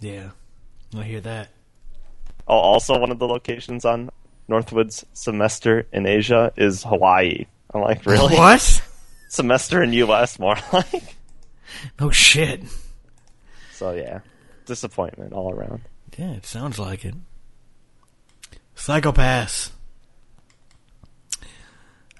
[0.00, 0.30] Yeah,
[0.96, 1.48] I hear that.
[2.48, 4.10] Oh, also one of the locations on
[4.48, 7.46] Northwood's semester in Asia is Hawaii.
[7.74, 8.34] I'm like, really?
[8.36, 8.82] What?
[9.28, 10.38] Semester in U.S.
[10.38, 11.16] more like.
[12.00, 12.62] No shit.
[13.72, 14.20] So yeah,
[14.64, 15.82] disappointment all around.
[16.16, 17.14] Yeah, it sounds like it.
[18.74, 19.72] Psycho Pass.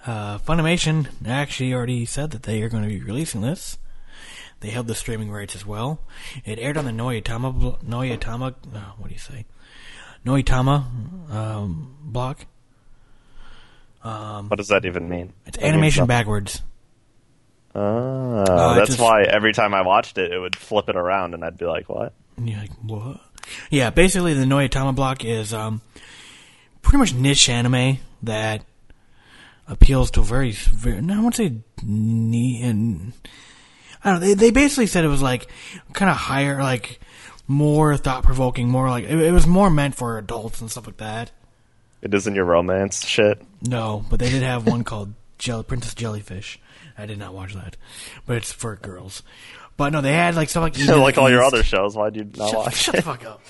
[0.06, 3.78] Uh, Funimation actually already said that they are going to be releasing this.
[4.60, 6.00] They held the streaming rights as well.
[6.44, 9.44] It aired on the Noitama, Noitama, uh, what do you say?
[10.24, 12.46] Noitama um, block.
[14.02, 15.32] What does that even mean?
[15.46, 16.62] It's That animation backwards.
[17.74, 21.34] Ah, Uh, that's just- why every time I watched it, it would flip it around,
[21.34, 23.20] and I'd be like, "What?" And you're like, what?
[23.70, 25.80] Yeah, basically the Noitama block is um,
[26.82, 28.64] pretty much niche anime that
[29.68, 31.54] appeals to very, very I won't say
[34.06, 34.26] I don't know.
[34.28, 35.48] They, they basically said it was like
[35.92, 37.00] kind of higher, like
[37.48, 40.98] more thought provoking, more like it, it was more meant for adults and stuff like
[40.98, 41.32] that.
[42.02, 43.42] It isn't your romance shit.
[43.62, 46.60] No, but they did have one called Jell- Princess Jellyfish.
[46.96, 47.76] I did not watch that,
[48.26, 49.22] but it's for girls.
[49.76, 51.96] But no, they had like stuff like like all your other shows.
[51.96, 52.98] Why'd you not Shut, watch shut it?
[52.98, 53.42] the fuck up.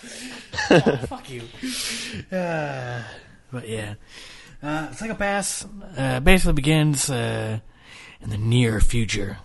[0.71, 1.43] Oh, fuck you.
[2.37, 3.03] Uh,
[3.53, 3.95] but yeah.
[4.63, 5.67] Uh, Psycho Pass
[5.99, 7.61] uh, basically begins uh,
[8.23, 9.39] in the near future.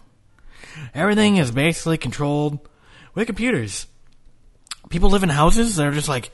[0.93, 2.59] Everything is basically controlled
[3.13, 3.87] with computers.
[4.89, 6.31] People live in houses that are just like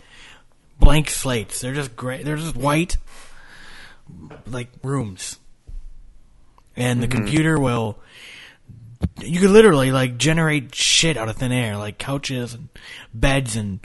[0.79, 1.61] blank slates.
[1.61, 2.23] They're just gray.
[2.23, 2.97] They're just white,
[4.45, 5.39] like rooms.
[6.75, 7.97] And the computer will
[9.21, 12.69] you could literally like generate shit out of thin air, like couches and
[13.13, 13.79] beds and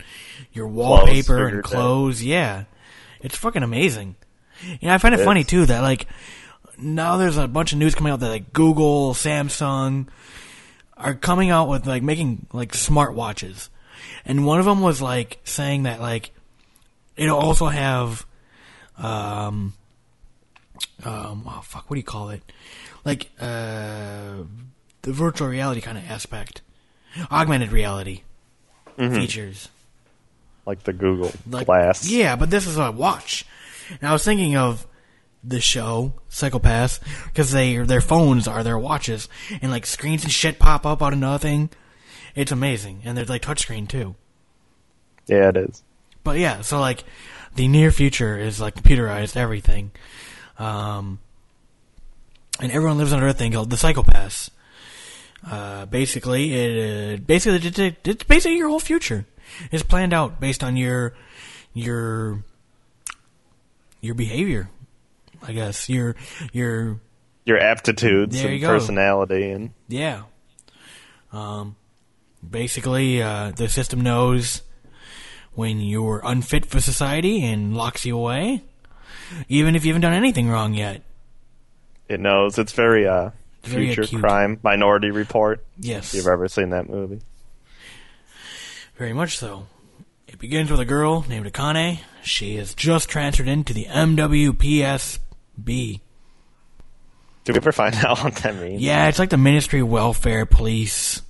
[0.52, 1.64] your wallpaper and figured out.
[1.64, 2.22] clothes.
[2.22, 2.64] Yeah,
[3.20, 4.16] it's fucking amazing.
[4.62, 6.06] You know, I find it funny too that like
[6.78, 10.08] now there's a bunch of news coming out that like Google, Samsung
[10.96, 13.68] are coming out with like making like smartwatches.
[14.24, 16.30] and one of them was like saying that like
[17.16, 18.24] it'll also have
[18.98, 19.74] um
[21.04, 22.42] um oh fuck what do you call it?
[23.04, 24.42] Like uh
[25.02, 26.62] the virtual reality kind of aspect.
[27.30, 28.22] Augmented reality
[28.96, 29.68] features.
[30.64, 32.08] Like the Google like Glass.
[32.08, 33.44] yeah but this is a watch.
[34.00, 34.86] And i was thinking of
[35.44, 39.28] the show Psycho Pass because they their phones are their watches
[39.60, 41.70] and like screens and shit pop up out of nothing
[42.34, 44.14] it's amazing and they're like touchscreen too
[45.26, 45.82] yeah, it is.
[46.24, 47.04] but yeah, so like
[47.54, 49.92] the near future is like computerized everything,
[50.58, 51.20] um,
[52.60, 54.50] and everyone lives under a thing called the Psycho Pass.
[55.48, 59.26] Uh, basically, it uh, basically it's, it's basically your whole future
[59.70, 61.14] is planned out based on your
[61.72, 62.44] your
[64.00, 64.70] your behavior.
[65.42, 66.14] I guess your
[66.52, 67.00] your
[67.44, 70.22] Your aptitudes and you personality, and yeah.
[71.32, 71.76] Um,
[72.48, 74.62] basically, uh, the system knows
[75.54, 78.62] when you're unfit for society and locks you away,
[79.48, 81.02] even if you haven't done anything wrong yet.
[82.08, 83.30] it knows it's very uh,
[83.64, 84.20] Very future acute.
[84.22, 85.64] crime Minority Report.
[85.78, 87.20] Yes, If you've ever seen that movie,
[88.96, 89.66] very much so.
[90.28, 91.98] It begins with a girl named Akane.
[92.22, 93.86] She is just transferred into the
[95.60, 96.00] MWPSB.
[97.44, 98.80] did we ever find out what that means?
[98.82, 101.22] Yeah, it's like the Ministry Welfare Police.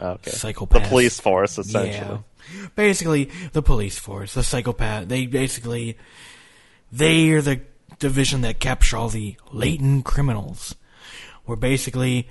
[0.00, 0.30] okay.
[0.30, 0.82] Psycho Pass.
[0.82, 1.94] The police force, essentially.
[1.96, 2.68] Yeah.
[2.76, 5.96] Basically, the police force, the psychopath, they basically,
[6.92, 7.62] they are the
[7.98, 10.74] division that capture all the latent criminals.
[11.46, 12.28] Where basically,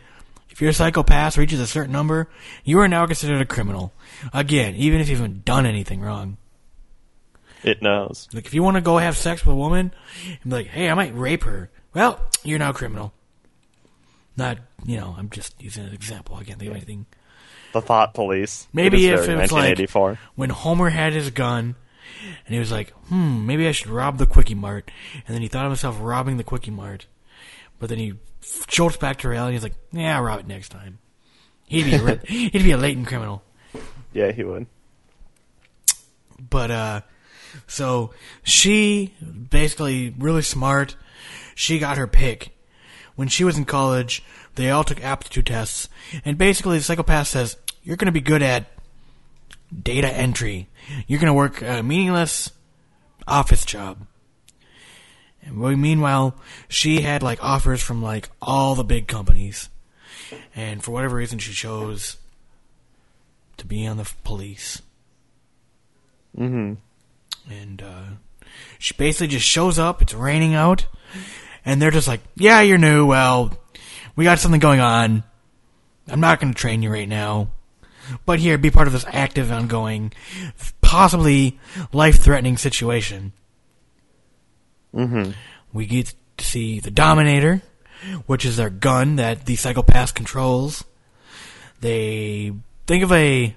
[0.49, 2.29] if your Psycho Pass reaches a certain number,
[2.63, 3.91] you are now considered a criminal.
[4.33, 6.37] Again, even if you haven't done anything wrong.
[7.63, 8.27] It knows.
[8.33, 9.93] Like, if you want to go have sex with a woman,
[10.25, 11.69] and be like, hey, I might rape her.
[11.93, 13.13] Well, you're now a criminal.
[14.35, 16.35] Not, you know, I'm just using an example.
[16.35, 17.05] I can't think of anything.
[17.73, 18.67] The thought police.
[18.73, 19.89] Maybe if it was like
[20.35, 21.75] when Homer had his gun
[22.45, 24.91] and he was like, "Hmm, maybe I should rob the Kwik-E-Mart,"
[25.25, 27.07] and then he thought of himself robbing the Kwik-E-Mart,
[27.79, 28.13] but then he
[28.67, 29.55] jolts back to reality.
[29.55, 30.99] And he's like, "Yeah, I'll rob it next time."
[31.67, 33.43] He'd be a, he'd be a latent criminal,
[34.13, 34.67] yeah, he would.
[36.49, 37.01] but uh,
[37.67, 38.11] so
[38.43, 39.13] she
[39.49, 40.95] basically really smart.
[41.55, 42.57] She got her pick
[43.15, 44.23] when she was in college.
[44.55, 45.89] They all took aptitude tests,
[46.23, 48.67] and basically the Psycho Pass says, you're going to be good at
[49.81, 50.69] data entry.
[51.07, 52.51] You're going to work a meaningless
[53.27, 54.05] office job.
[55.41, 56.35] And meanwhile,
[56.69, 59.69] she had like offers from like all the big companies,
[60.55, 62.17] and for whatever reason, she chose
[63.57, 64.81] to be on the police.
[66.37, 66.75] Mm-hmm.
[67.49, 68.03] And uh,
[68.79, 70.01] she basically just shows up.
[70.01, 70.85] It's raining out,
[71.65, 73.05] and they're just like, "Yeah, you're new.
[73.05, 73.57] Well,
[74.15, 75.23] we got something going on.
[76.07, 77.49] I'm not going to train you right now,
[78.25, 80.13] but here, be part of this active, ongoing,
[80.81, 81.59] possibly
[81.91, 83.33] life-threatening situation."
[84.93, 85.31] Mm-hmm.
[85.73, 87.61] We get to see the Dominator,
[88.25, 90.83] which is their gun that the Psycho Pass controls.
[91.81, 92.53] They
[92.85, 93.55] think of a,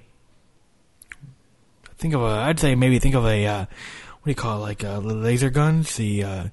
[1.99, 4.63] think of a, I'd say maybe think of a, uh, what do you call it,
[4.63, 5.97] like uh, laser guns?
[5.97, 6.51] The, uh, you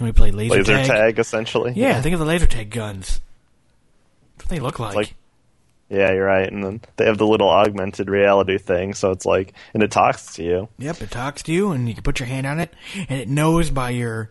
[0.00, 0.86] know, we play laser, Laser tag.
[0.86, 1.72] tag, essentially.
[1.76, 3.20] Yeah, think of the laser tag guns.
[4.36, 4.94] That's what they look like.
[4.94, 5.14] like-
[5.88, 6.50] Yeah, you're right.
[6.50, 10.34] And then they have the little augmented reality thing, so it's like, and it talks
[10.34, 10.68] to you.
[10.78, 12.72] Yep, it talks to you, and you can put your hand on it,
[13.08, 14.30] and it knows by your,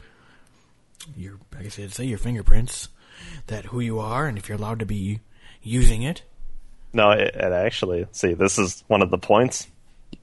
[1.15, 2.89] your, I guess it'd say your fingerprints,
[3.47, 5.19] that who you are, and if you're allowed to be
[5.61, 6.23] using it.
[6.93, 8.07] No, it, it actually.
[8.11, 9.67] See, this is one of the points.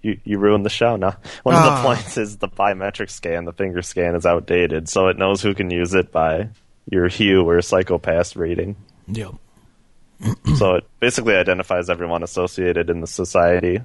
[0.03, 1.17] You you ruined the show now.
[1.43, 1.77] One of Ah.
[1.77, 3.45] the points is the biometric scan.
[3.45, 6.49] The finger scan is outdated, so it knows who can use it by
[6.91, 8.77] your hue or Psycho Pass rating.
[9.09, 9.35] Yep.
[10.57, 13.81] so it basically identifies everyone associated in the society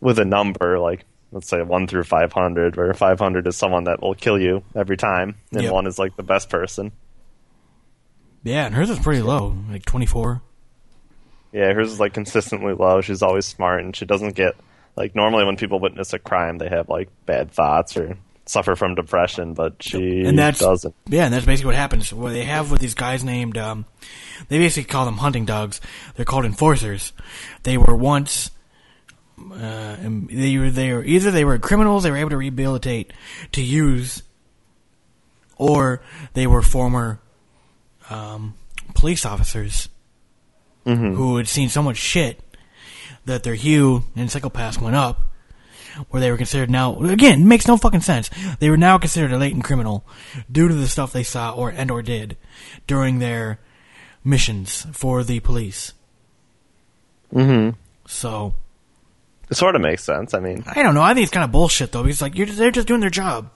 [0.00, 3.84] with a number, like let's say one through five hundred, where five hundred is someone
[3.84, 5.72] that will kill you every time, and Yep.
[5.72, 6.92] one is like the best person.
[8.42, 10.40] Yeah, and hers is pretty low, like 24.
[11.52, 13.00] Yeah, hers is like consistently low.
[13.00, 14.54] She's always smart, and she doesn't get
[14.96, 18.16] like normally when people witness a crime, they have like bad thoughts or
[18.46, 20.94] suffer from depression, but she and that's doesn't.
[21.08, 22.12] Yeah, and that's basically what happens.
[22.12, 23.84] What they have with these guys named, um,
[24.48, 25.80] they basically call them hunting dogs.
[26.14, 27.12] They're called enforcers.
[27.64, 28.50] They were once,
[29.38, 33.12] uh, and they were they were either they were criminals they were able to rehabilitate
[33.52, 34.22] to use,
[35.58, 36.00] or
[36.32, 37.20] they were former
[38.08, 38.54] um,
[38.94, 39.88] police officers
[41.16, 42.40] who had seen so much shit
[43.26, 45.22] that their hue and Psycho Passes went up
[46.10, 48.30] where they were considered now again makes no fucking sense.
[48.58, 50.04] They were now considered a latent criminal
[50.50, 52.36] due to the stuff they saw or and or did
[52.86, 53.60] during their
[54.24, 55.92] missions for the police.
[57.32, 57.70] Hmm
[58.06, 58.54] so
[59.50, 60.32] It sort of makes sense.
[60.32, 61.02] I mean, i don't know.
[61.02, 63.10] I think it's kind of bullshit though because like you're just, they're just doing their
[63.10, 63.50] job.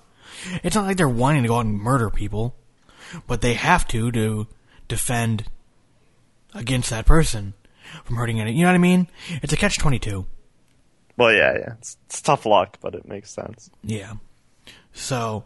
[0.62, 2.55] It's not like they're wanting to go out and murder people
[3.27, 4.47] but they have to to
[4.89, 5.45] defend
[6.55, 7.55] against that person
[8.05, 9.09] from hurting any you know what i mean
[9.43, 10.26] it's a catch 22
[11.20, 13.68] well, yeah, yeah, it's, it's tough luck, but it makes sense.
[13.84, 14.14] Yeah.
[14.95, 15.45] So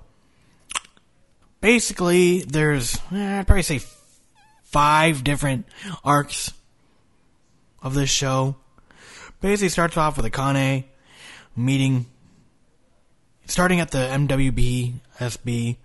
[1.61, 3.81] basically, there's eh, I'd probably say
[4.63, 5.67] five different
[6.05, 6.53] arcs
[7.83, 8.55] of this show.
[9.41, 10.85] Basically, starts off with a Akane
[11.57, 12.07] meeting,
[13.47, 15.77] starting at the MWB SB,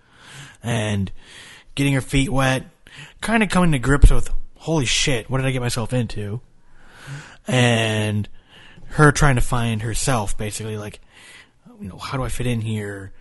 [0.61, 1.11] and
[1.73, 2.65] getting her feet wet,
[3.21, 6.41] kind of coming to grips with holy shit, what did I get myself into?
[7.49, 8.29] And
[8.89, 10.99] her trying to find herself, basically, like
[11.79, 13.13] you know, how do I fit in here?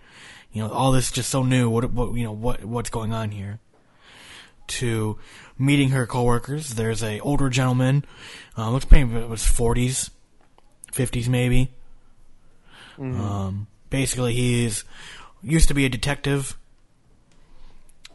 [0.51, 1.69] You know, all this just so new.
[1.69, 3.59] What, what, you know, what, what's going on here?
[4.67, 5.17] To
[5.57, 6.71] meeting her coworkers.
[6.71, 8.05] There's a older gentleman,
[8.57, 10.09] uh, looks maybe it was 40s,
[10.91, 11.71] 50s maybe.
[13.15, 14.83] Um, basically, he's
[15.41, 16.57] used to be a detective,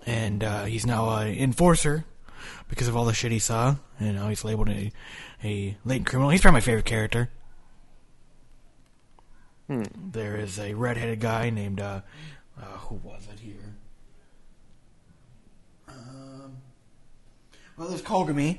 [0.06, 2.04] and uh, he's now an enforcer
[2.68, 4.92] because of all the shit he saw, and now he's labeled a
[5.42, 6.30] a latent criminal.
[6.30, 7.30] He's probably my favorite character.
[9.68, 12.02] There is a redheaded guy named uh,
[12.60, 13.76] uh, who was it here?
[15.88, 16.58] Um,
[17.76, 18.58] well, there's Kogami.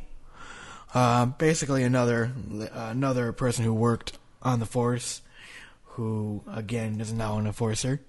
[0.94, 2.32] Uh, basically, another
[2.74, 5.22] another person who worked on the force,
[5.84, 8.02] who again is now an enforcer.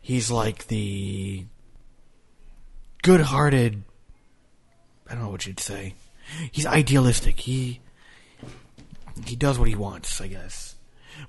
[0.00, 1.46] He's like the
[3.02, 3.84] good-hearted.
[5.12, 5.92] I don't know what you'd say.
[6.50, 7.40] He's idealistic.
[7.40, 7.80] He
[9.26, 10.74] he does what he wants, I guess,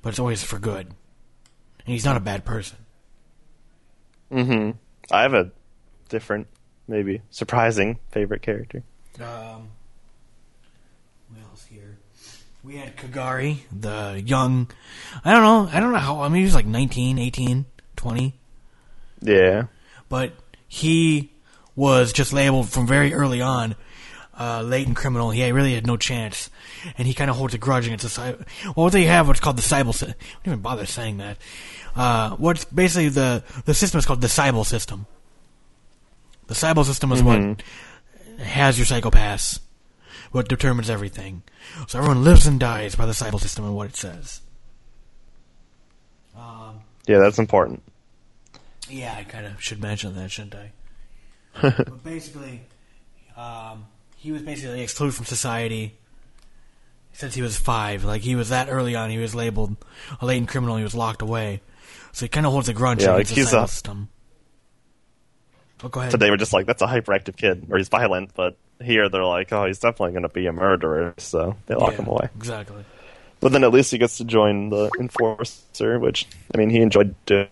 [0.02, 0.88] but it's always for good.
[0.88, 0.96] And
[1.88, 2.78] he's not a bad person.
[4.32, 4.78] Mm-hmm.
[5.12, 5.52] I have a
[6.08, 6.48] different,
[6.88, 8.84] maybe surprising favorite character.
[9.20, 9.68] Um,
[11.28, 11.98] what else here?
[12.64, 14.72] We had Kagari, the young.
[15.26, 15.70] I don't know.
[15.78, 16.22] I don't know how.
[16.22, 17.66] I mean, he was like 19, 18,
[17.98, 18.34] 20.
[19.20, 19.64] Yeah,
[20.08, 20.32] But
[20.70, 21.33] he
[21.76, 23.76] was just labeled from very early on
[24.40, 25.32] uh, latent criminal.
[25.32, 26.50] He really had no chance.
[26.98, 28.46] And he kind of holds a grudge against the cyber.
[28.66, 30.16] Well, what they have what's called the Sibyl system.
[30.20, 31.38] I don't even bother saying that.
[31.96, 35.06] Uh, what's basically the, the system is called the Sibyl system.
[36.48, 37.62] The Sibyl system is what
[38.40, 39.60] has your Psycho Passes.
[40.32, 41.44] what determines everything.
[41.88, 44.42] So everyone lives and dies by the Sibyl system and what it says.
[46.36, 47.84] Um, Yeah, that's important.
[48.90, 50.72] yeah, I kind of should mention that, shouldn't I?
[51.62, 52.62] but basically,
[53.38, 53.86] um,
[54.18, 55.96] he was basically excluded from society
[57.14, 58.04] since he was five.
[58.04, 59.76] Like he was that early on, he was labeled
[60.22, 60.78] a latent criminal.
[60.78, 61.62] He was locked away,
[62.12, 64.10] so he kind of holds a grudge Yeah, against like, the he's a- system.
[65.84, 66.12] Oh, go ahead.
[66.12, 68.34] So they were just like, "That's a hyperactive kid," or he's violent.
[68.36, 71.92] But here they're like, "Oh, he's definitely going to be a murderer," so they lock
[71.92, 72.30] Yeah, him away.
[72.38, 72.86] Exactly.
[73.42, 77.14] But then at least he gets to join the enforcer, which I mean, he enjoyed
[77.26, 77.50] doing.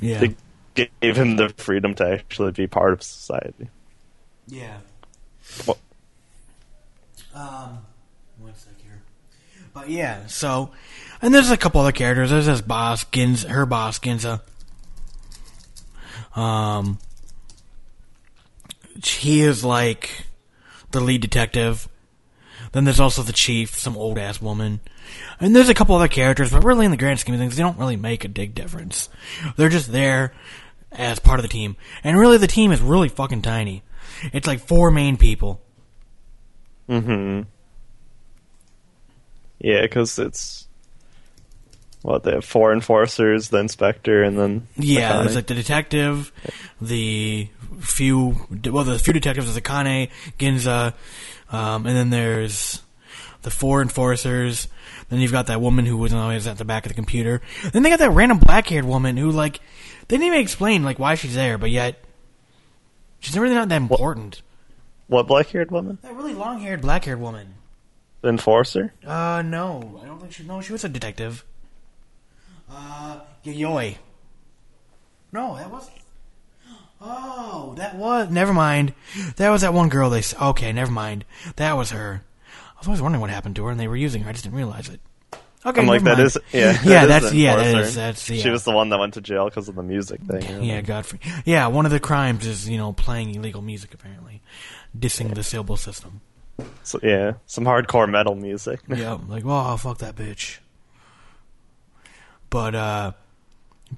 [0.00, 0.20] Yeah.
[0.20, 0.34] They
[0.74, 3.68] gave him the freedom to actually be part of society.
[4.46, 4.78] Yeah.
[7.34, 7.78] Um,
[8.38, 9.02] one sec here.
[9.72, 10.70] But yeah, so,
[11.22, 12.30] and there's a couple other characters.
[12.30, 14.42] There's this boss, Ginoza, her boss, Ginoza.
[16.34, 16.98] Um,
[19.04, 20.26] he is like
[20.90, 21.88] the lead detective.
[22.72, 24.80] Then there's also the chief, some old ass woman.
[25.40, 27.62] And there's a couple other characters, but really in the grand scheme of things, they
[27.62, 29.08] don't really make a big difference.
[29.56, 30.32] They're just there
[30.92, 31.76] as part of the team.
[32.04, 33.82] And really the team is really fucking tiny.
[34.32, 35.60] It's like four main people.
[36.88, 37.42] Mm-hmm.
[39.60, 40.66] Yeah, because it's
[42.02, 45.22] what they have four enforcers, the inspector, and then Yeah, Akane.
[45.22, 46.32] there's like the detective,
[46.80, 47.48] the
[47.80, 50.08] few well, the few detectives is Akane,
[50.38, 50.94] Ginoza,
[51.50, 52.82] um, and then there's
[53.42, 54.68] the four enforcers.
[55.08, 57.40] Then you've got that woman who was always at the back of the computer.
[57.72, 59.60] Then they got that random black-haired woman who like
[60.08, 62.02] they didn't even explain like why she's there, but yet
[63.20, 64.42] she's really not that important.
[65.08, 67.54] what black-haired woman, That really long-haired black-haired woman.
[68.22, 68.92] the enforcer.
[69.06, 70.44] Uh, no, I don't think she.
[70.44, 71.44] No, she was a detective.
[72.70, 73.96] Uh, Yayoi.
[75.32, 75.90] No, that was.
[77.00, 78.30] Oh, that was.
[78.30, 78.92] Never mind.
[79.36, 80.10] That was that one girl.
[80.10, 80.22] They.
[80.40, 81.24] Okay, never mind.
[81.56, 82.22] That was her.
[82.80, 84.30] I was always wondering what happened to her, and they were using her.
[84.30, 85.00] I just didn't realize it.
[85.66, 86.20] Okay, I'm like, mind.
[86.20, 88.42] is yeah, that yeah, is that's yeah, that is that's yeah.
[88.42, 90.64] She was the one that went to jail because of the music thing.
[90.64, 91.20] yeah, Godfrey.
[91.44, 94.40] Yeah, one of the crimes is you know playing illegal music apparently,
[94.98, 96.22] dissing the Sibyl system.
[96.82, 98.80] So, yeah, some hardcore metal music.
[98.88, 100.58] yeah, like, oh, fuck that bitch.
[102.48, 103.12] But, uh,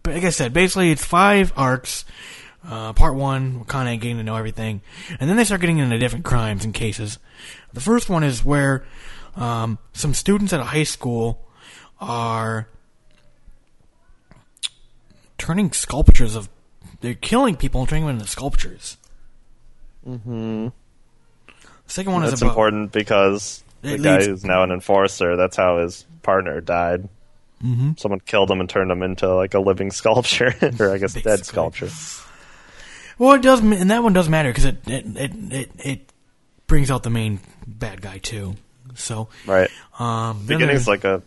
[0.03, 2.05] but like I said, basically it's five arcs.
[2.64, 4.82] Uh, part one, Wakane getting to know everything.
[5.18, 7.18] And then they start getting into different crimes and cases.
[7.72, 8.84] The first one is where,
[9.36, 11.44] um, some students at a high school
[12.00, 12.68] are
[15.38, 16.48] turning sculptures of,
[17.00, 18.96] they're killing people and turning them into sculptures.
[20.06, 20.68] Mm-hmm.
[21.46, 21.52] The
[21.92, 25.56] second one is about, important because the It guy leads- who's now an enforcer, that's
[25.56, 27.08] how his partner died.
[27.62, 27.92] Mm-hmm.
[27.96, 31.44] Someone killed him and turned him into like a living sculpture, or I guess dead
[31.44, 31.90] sculpture.
[33.23, 36.12] Well, it does, and that one does matter because it it, it it it
[36.66, 38.57] brings out the main bad guy too.
[38.97, 39.70] So, Right.
[40.01, 41.23] um, Beginning's like a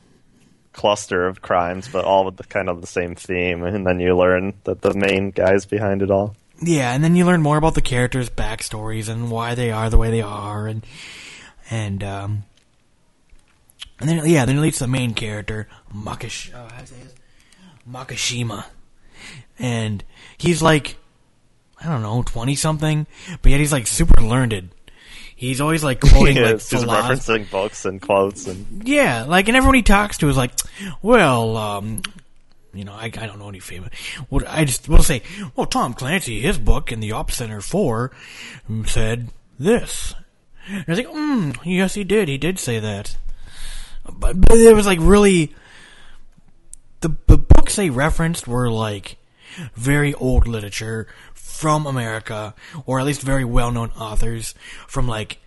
[0.73, 4.13] cluster of crimes, but all with the kind of the same theme, and then you
[4.13, 6.35] learn that the main guy's behind it all.
[6.61, 9.97] yeah, and then you learn more about the characters' backstories and why they are the
[9.97, 10.85] way they are, and
[11.71, 12.43] and um,
[14.01, 16.97] and then yeah, then it leads to the main character, how say?
[17.89, 18.65] Makishima,
[19.57, 20.03] and
[20.37, 20.97] he's like,
[21.85, 23.05] I don't know, twenty something,
[23.41, 24.69] but yet he's like super learned.
[25.35, 27.33] He's always like quoting He like philosophy.
[27.43, 30.51] referencing books and quotes, and Yeah, like, and everyone he talks to is like,
[31.01, 32.01] well, um,
[32.73, 33.93] you know, I, I don't know any famous.
[34.29, 35.23] What I just will say,
[35.55, 38.11] well, Tom Clancy, his book in the Op Center Four
[38.85, 39.29] said
[39.59, 40.15] this.
[40.67, 42.27] And I was like, mm, yes, he did.
[42.27, 43.17] He did say that.
[44.11, 45.53] But, but it was like really,
[47.01, 49.17] the the books they referenced were like
[49.75, 51.07] very old literature
[51.55, 52.53] from America,
[52.85, 54.53] or at least very well known authors
[54.87, 55.39] from like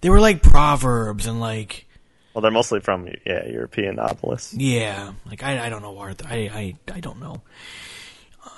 [0.00, 1.86] they were like proverbs and like
[2.34, 4.54] well, they're mostly from yeah European novelists.
[4.54, 6.26] yeah, like I, I don't know Arthur.
[6.28, 6.36] I,
[6.88, 7.42] I I don't know.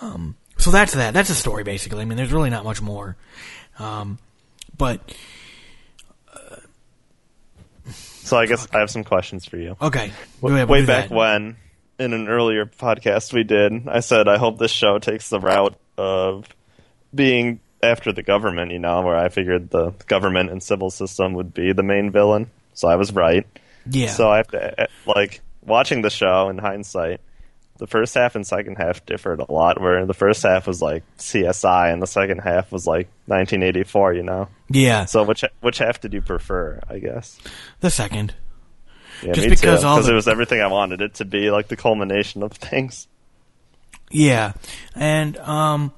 [0.02, 1.14] Um, so that's that.
[1.14, 2.02] That's a story basically.
[2.02, 3.16] I mean, there's really not much more.
[3.78, 4.18] Um,
[4.76, 5.00] but
[8.22, 9.76] So I guess I have some questions for you.
[9.82, 11.14] okay, W- go ahead, way back that.
[11.14, 11.56] when,
[11.98, 15.74] in an earlier podcast we did, I said I hope this show takes the route
[15.98, 16.44] of
[17.14, 18.70] being after the government.
[18.72, 22.50] You know, where I figured the government and civil system would be the main villain.
[22.74, 23.46] So I was right.
[23.90, 24.08] Yeah.
[24.10, 27.20] So I have to like watching the show in hindsight.
[27.78, 29.80] The first half and second half differed a lot.
[29.80, 34.12] Where the first half was like CSI, and the second half was like 1984.
[34.14, 34.48] You know.
[34.68, 36.80] yeah, So which which half did you prefer?
[36.90, 37.38] I guess.
[37.80, 38.34] the second.
[39.22, 39.86] Yeah, Just me because too.
[39.86, 42.52] all Because the- it was everything I wanted it to be, like the culmination of
[42.52, 43.06] things.
[44.10, 44.52] Yeah,
[44.94, 45.92] and um,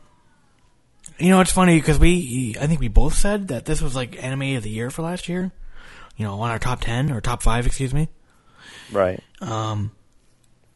[1.23, 4.23] You know, it's funny because we, I think we both said that this was like
[4.23, 5.53] anime of the year for last year.
[6.17, 8.09] You know, on our top ten or top five, excuse me.
[8.91, 9.23] Right.
[9.41, 9.93] Um,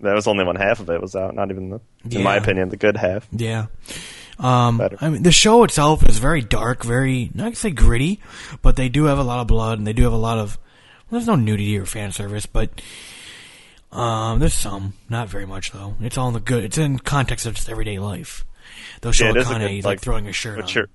[0.00, 1.34] That was only one half of it was out.
[1.34, 1.80] Not even the,
[2.16, 3.26] in my opinion, the good half.
[3.32, 3.66] yeah.
[4.38, 4.98] Um, Better.
[5.00, 8.20] I mean, the show itself is very dark, very not to say gritty,
[8.60, 10.58] but they do have a lot of blood and they do have a lot of.
[11.10, 12.82] Well, there's no nudity or fan service, but
[13.92, 15.96] um, there's some, not very much though.
[16.00, 16.64] It's all in the good.
[16.64, 18.44] It's in context of just everyday life.
[19.00, 20.84] They'll show Yeah, it is a Akane good, like, like, throwing a shirt Mature.
[20.84, 20.88] on.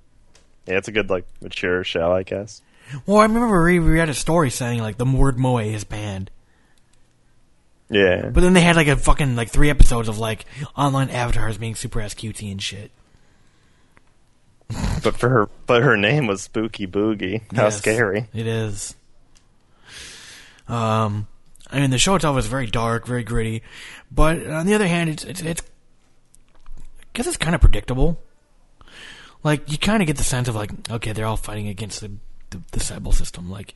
[0.68, 2.62] Yeah, it's a good like mature show, I guess.
[3.06, 6.30] Well, I remember we we read a story saying like the word moe is banned.
[7.90, 8.30] Yeah.
[8.30, 10.46] But then they had like a fucking like three episodes of like
[10.78, 12.92] online avatars being super ass cutesy and shit.
[15.04, 17.42] But for her, but her name was Spooky Boogie.
[17.56, 18.28] How Yes, scary!
[18.34, 18.96] It is.
[20.68, 21.28] Um,
[21.70, 23.64] I mean, the show itself is very dark, very gritty,
[24.12, 25.62] but on the other hand, it's it's, it's
[27.14, 28.22] Guess it's kind of predictable.
[29.44, 32.12] Like you kind of get the sense of like, okay, they're all fighting against the
[32.52, 33.74] the, the system, like,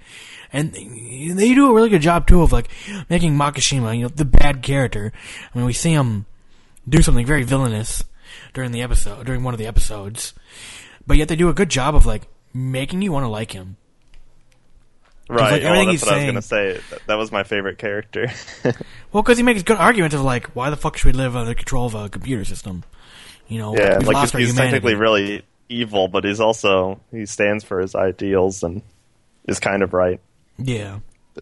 [0.52, 2.70] and they do a really good job too of like
[3.10, 5.12] making Makishima, you know, the bad character.
[5.54, 6.26] I mean, we see him
[6.88, 8.04] do something very villainous
[8.54, 10.34] during the episode, during one of the episodes,
[11.08, 13.78] but yet they do a good job of like making you want to like him.
[15.28, 15.54] Right.
[15.54, 16.82] like, well, everything that's he's what I was gonna say.
[16.90, 18.32] That, that was my favorite character.
[19.12, 21.54] Well, because he makes good arguments of like, why the fuck should we live under
[21.54, 22.84] control of a computer system?
[23.48, 27.80] You know, yeah, like he's, he's technically really evil, but he's also he stands for
[27.80, 28.82] his ideals and
[29.48, 30.20] is kind of right.
[30.58, 31.00] yeah,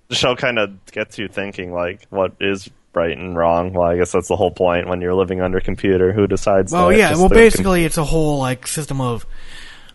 [0.10, 3.74] The show kind of gets you thinking like, what is right and wrong?
[3.74, 4.88] Well, I guess that's the whole point.
[4.88, 6.72] When you're living under a computer, who decides?
[6.72, 6.98] well, that?
[6.98, 7.10] yeah.
[7.10, 9.26] Just Well, the com- basically, it's a whole like system of,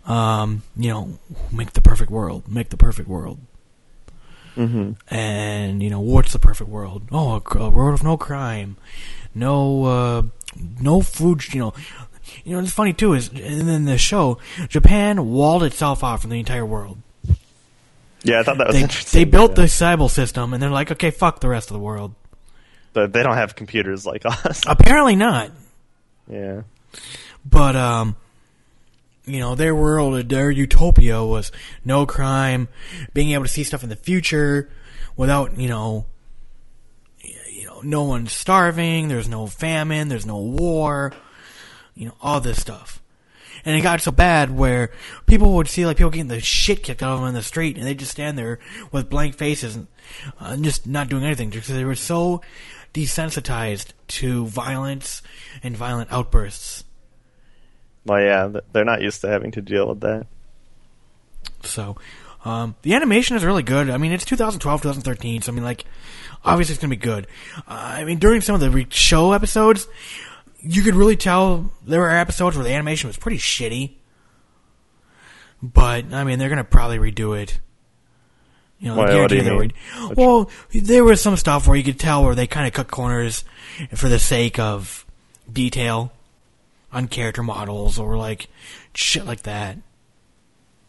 [0.06, 1.18] um, you know,
[1.52, 3.38] make the perfect world, make the perfect world.
[4.56, 5.14] Mm-hmm.
[5.14, 7.02] And you know, what's the perfect world?
[7.12, 8.76] Oh, a, a world of no crime,
[9.34, 10.22] no, uh,
[10.80, 11.42] no food.
[11.54, 11.74] You know,
[12.44, 12.58] you know.
[12.62, 16.66] It's funny too is, and then the show, Japan walled itself off from the entire
[16.66, 16.98] world.
[18.22, 19.20] yeah, I thought that was They interesting.
[19.20, 19.62] they built yeah.
[19.62, 22.14] the Sibyl system, and they're like, okay, fuck the rest of the world.
[22.92, 24.62] but they don't have computers like us.
[24.66, 25.50] Apparently not.
[26.30, 26.62] yeah,
[27.44, 28.16] But um
[29.24, 31.52] you know, their world, their utopia was
[31.84, 32.66] no crime,
[33.12, 34.70] being able to see stuff in the future
[35.18, 36.17] without, you know, y- you know,
[37.82, 41.12] no one's starving, there's no famine, there's no war,
[41.94, 43.02] you know, all this stuff.
[43.64, 44.90] And it got so bad where
[45.26, 47.76] people would see like people getting the shit kicked out of them in the street,
[47.76, 48.60] and they'd just stand there
[48.92, 49.86] with blank faces and,
[50.40, 52.40] uh, just not doing anything because they were so
[52.94, 55.22] desensitized to violence
[55.62, 56.84] and violent outbursts.
[58.06, 60.26] well, yeah, they're not used to having to deal with that.
[61.62, 61.96] So,
[62.44, 63.90] um, the animation is really good.
[63.90, 65.84] I mean, it's 2012, 2013, so I mean, like,
[66.44, 67.26] obviously it's gonna be good.
[67.58, 69.86] Uh, I mean, during some of the re- show episodes,
[70.60, 73.94] you could really tell there were episodes where the animation was pretty shitty.
[75.62, 77.60] But I mean, they're gonna probably redo it.
[78.78, 79.58] You know, Why- what do you mean?
[80.08, 82.88] Which- Well, there was some stuff where you could tell where they kind of cut
[82.88, 83.44] corners
[83.94, 85.04] for the sake of
[85.52, 86.12] detail
[86.92, 88.46] on character models or like
[88.94, 89.78] shit like that.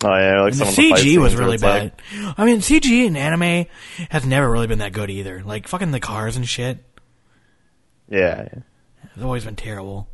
[0.01, 2.35] Oh yeah, like the of the fight CG was really it's like- bad.
[2.37, 3.65] I mean, CG in anime
[4.09, 5.43] has never really been that good either.
[5.45, 6.77] Like fucking the cars and shit
[8.09, 8.59] yeah, yeah,
[9.15, 10.07] has always been terrible.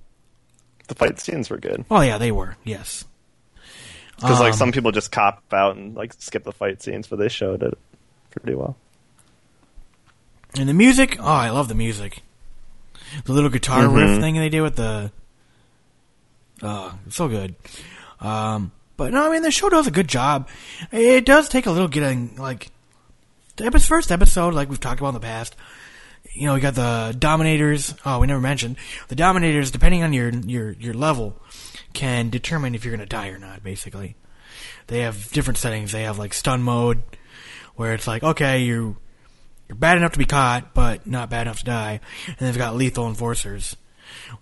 [0.87, 2.57] the fight scenes were good Oh yeah, they were.
[2.63, 3.05] Yes.
[4.15, 7.19] because like Um, some people just cop out and like skip the fight scenes, but
[7.19, 7.77] they showed it
[8.31, 8.75] pretty well.
[10.57, 12.23] And the music, oh, I love the music.
[13.25, 13.95] The little guitar Mm-hmm.
[13.95, 15.11] riff thing they did with the,
[16.63, 17.55] oh, it's so good.
[18.19, 20.49] Um, but no, I mean the show does a good job.
[20.91, 22.71] It does take a little getting like
[23.57, 25.55] the first episode, like we've talked about in the past.
[26.33, 27.95] You know, you got the Dominators.
[28.05, 28.77] Oh, we never mentioned
[29.07, 29.71] the Dominators.
[29.71, 31.41] Depending on your your your level,
[31.93, 33.63] can determine if you're going to die or not.
[33.63, 34.15] Basically,
[34.87, 35.91] they have different settings.
[35.91, 37.01] They have like stun mode,
[37.75, 38.97] where it's like, okay, you
[39.67, 41.99] you're bad enough to be caught, but not bad enough to die.
[42.27, 43.75] And they've got lethal enforcers,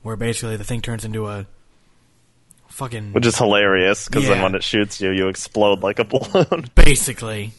[0.02, 1.48] where basically the thing turns into a
[2.74, 6.66] fucking Which is hilarious because then when it shoots you, you explode like a balloon.
[6.76, 7.52] basically.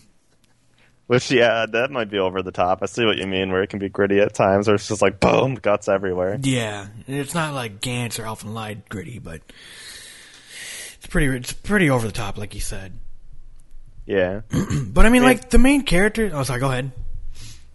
[1.06, 2.78] Which yeah, that might be over the top.
[2.82, 5.02] I see what you mean, where it can be gritty at times, or it's just
[5.02, 6.38] like boom, guts everywhere.
[6.40, 9.42] Yeah, it's not like Gantz or Elfen Lied gritty, but
[10.96, 12.94] it's pretty it's pretty over the top, like you said.
[14.06, 14.40] Yeah.
[14.94, 15.28] But I mean, Yeah.
[15.28, 16.30] like the main character.
[16.32, 16.60] Oh, sorry.
[16.60, 16.92] Go ahead.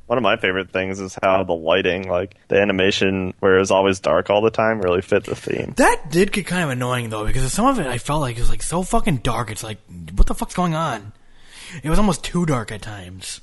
[0.10, 3.70] One of my favorite things is how the lighting, like the animation, where it was
[3.70, 5.76] always dark all the time, really fit the theme.
[5.78, 8.40] That did get kind of annoying though, because some of it I felt like it
[8.40, 9.52] was like so fucking dark.
[9.52, 9.78] It's like,
[10.16, 11.14] what the fuck's going on?
[11.84, 13.42] It was almost too dark at times.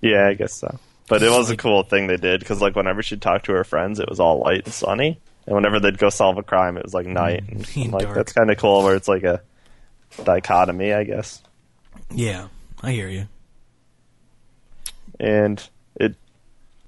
[0.00, 0.78] Yeah, I guess so.
[1.08, 3.64] But it was a cool thing they did because, like, whenever she talked to her
[3.64, 6.84] friends, it was all light and sunny, And whenever they'd go solve a crime, it
[6.84, 7.42] was like night.
[7.48, 8.14] And I'm like Dark.
[8.14, 9.42] that's kind of cool, where it's like a
[10.22, 11.42] dichotomy, I guess.
[12.14, 12.46] Yeah,
[12.80, 13.26] I hear you.
[15.20, 15.66] And
[15.96, 16.14] it,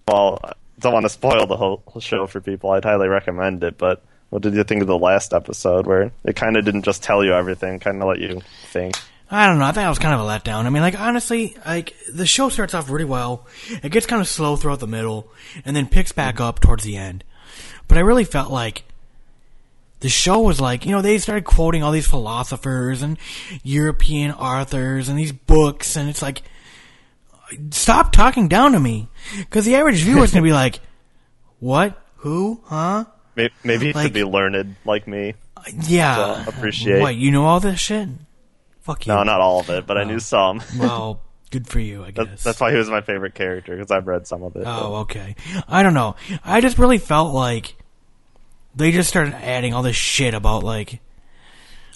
[0.07, 2.71] well, I don't want to spoil the whole show for people.
[2.71, 3.79] I'd highly recommend it.
[3.79, 7.03] But what did you think of the last episode, where it kind of didn't just
[7.03, 8.41] tell you everything, kind of let you
[8.71, 8.97] think?
[9.33, 9.65] I don't know.
[9.65, 10.65] I think that was kind of a letdown.
[10.65, 13.47] I mean, like honestly, like the show starts off really well.
[13.83, 15.29] It gets kind of slow throughout the middle,
[15.65, 17.23] and then picks back up towards the end.
[17.87, 18.85] But I really felt like
[20.01, 23.19] the show was like, you know, they started quoting all these philosophers and
[23.63, 26.43] European authors and these books, and it's like,
[27.71, 29.09] stop talking down to me,
[29.39, 30.81] because the average viewer is gonna be like,
[31.61, 33.05] what, who, huh?
[33.37, 35.35] Maybe, maybe you Like- could be learned like me.
[35.83, 38.09] Yeah, So, appreciate- What you know all this shit?
[38.81, 39.13] Fuck you.
[39.13, 40.19] No, not all of it, but I knew oh.
[40.19, 40.63] some.
[40.79, 41.21] Well,
[41.51, 42.27] good for you, I guess.
[42.27, 44.63] That, that's why he was my favorite character because I've read some of it.
[44.67, 45.37] Oh, okay.
[45.69, 46.17] I don't know.
[46.45, 47.77] I just really felt like
[48.75, 51.01] they just started adding all this shit about like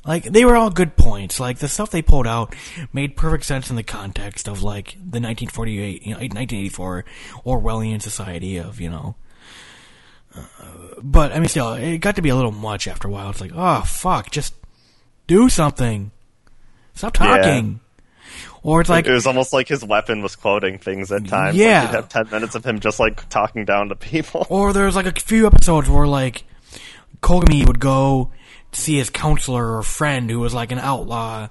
[0.06, 1.40] like they were all good points.
[1.40, 2.55] Like the stuff they pulled out
[2.93, 7.05] made perfect sense in the context of like the 1948, you know, 1984
[7.47, 9.14] Orwellian society of, you know.
[10.36, 10.43] Uh,
[11.02, 13.31] but I mean still, it got to be a little much after a while.
[13.31, 14.55] It's like, "Oh, fuck, just
[15.26, 16.10] do something.
[16.94, 17.36] Stop Yeah.
[17.39, 17.81] talking."
[18.64, 21.56] Or it's like it was almost like his weapon was quoting things at times.
[21.56, 21.82] Yeah.
[21.82, 24.47] like, you'd have ten minutes of him just like talking down to people.
[24.48, 26.44] Or there's like a few episodes where like
[27.22, 28.31] Kogami would go
[28.74, 31.48] see his counselor or friend who was like an outlaw,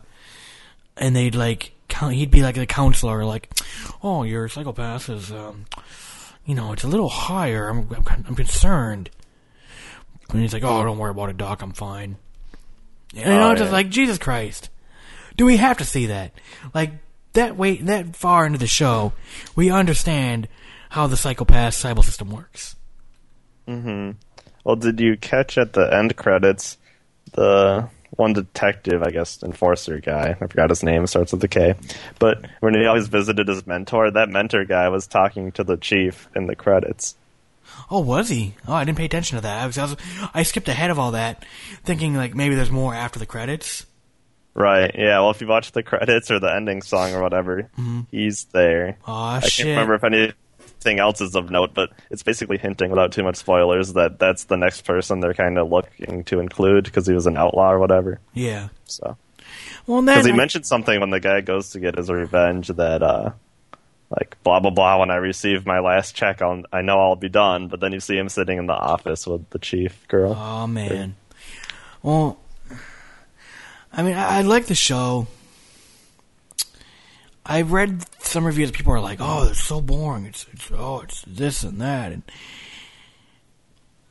[0.97, 1.71] and they'd like
[2.09, 3.49] he'd be like the counselor, like,
[4.01, 5.65] "Oh, your Psycho Pass is, um,
[6.45, 7.67] you know, it's a little higher.
[7.69, 9.09] I'm I'm, I'm concerned."
[10.29, 11.61] And he's like, "Oh, don't worry about it, doc.
[11.61, 12.17] I'm fine."
[13.15, 13.73] And Oh, I'm just yeah.
[13.73, 14.69] like, Jesus Christ,
[15.37, 16.31] do we have to see that?
[16.73, 16.93] Like
[17.33, 19.13] that way, that far into the show,
[19.55, 20.47] we understand
[20.89, 22.75] how the Psycho Pass cyber system works.
[23.67, 24.11] Hmm.
[24.63, 26.77] Well, did you catch at the end credits
[27.33, 30.35] the one detective, I guess, enforcer guy?
[30.39, 31.05] I forgot his name.
[31.07, 31.75] Starts with a K.
[32.19, 36.27] But when he always visited his mentor, that mentor guy was talking to the chief
[36.35, 37.15] in the credits.
[37.89, 38.53] Oh, was he?
[38.67, 39.63] Oh, I didn't pay attention to that.
[39.63, 39.95] I was, I, was,
[40.33, 41.43] I skipped ahead of all that,
[41.83, 43.85] thinking like maybe there's more after the credits.
[44.53, 44.91] Right.
[44.93, 45.19] Yeah.
[45.21, 47.69] Well, if you watch the credits or the ending song or whatever,
[48.11, 48.97] he's there.
[49.07, 49.47] Aw, I Mm-hmm.
[49.47, 49.65] shit.
[49.65, 50.03] can't remember if
[50.85, 54.45] anything else is of note, but it's basically hinting without too much spoilers that that's
[54.45, 57.79] the next person they're kind of looking to include because he was an outlaw or
[57.79, 58.19] whatever.
[58.33, 58.69] Yeah.
[58.85, 59.17] So
[59.87, 63.01] Well, because he I- mentioned something when the guy goes to get his revenge that
[63.03, 63.31] uh
[64.09, 67.29] like blah blah blah when I receive my last check I'll I know I'll be
[67.29, 70.33] done, but then you see him sitting in the office with the chief girl.
[70.37, 71.15] Oh man.
[72.01, 72.37] Well,
[73.93, 75.27] I mean, I, I like the show.
[77.45, 78.71] I read some reviews.
[78.71, 80.25] People are like, "Oh, it's so boring.
[80.25, 82.23] It's, it's oh, it's this and that." And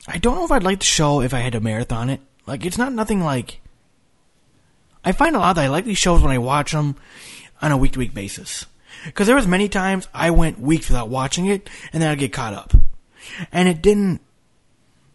[0.07, 2.21] I don't know if I'd like the show if I had to marathon it.
[2.47, 3.61] Like, it's not nothing like.
[5.05, 6.97] I find a lot that I like these shows when I watch them
[7.61, 8.67] on a week to week basis.
[9.05, 12.33] Because there was many times I went weeks without watching it, and then I'd get
[12.33, 12.75] caught up,
[13.51, 14.21] and it didn't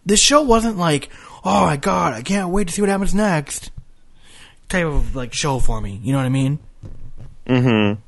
[0.08, 1.10] this show wasn't like,
[1.44, 3.72] oh my god, I can't wait to see what happens next.
[4.70, 6.00] Type of like show for me.
[6.02, 6.60] You know what I mean?
[7.46, 8.02] Mm-hmm.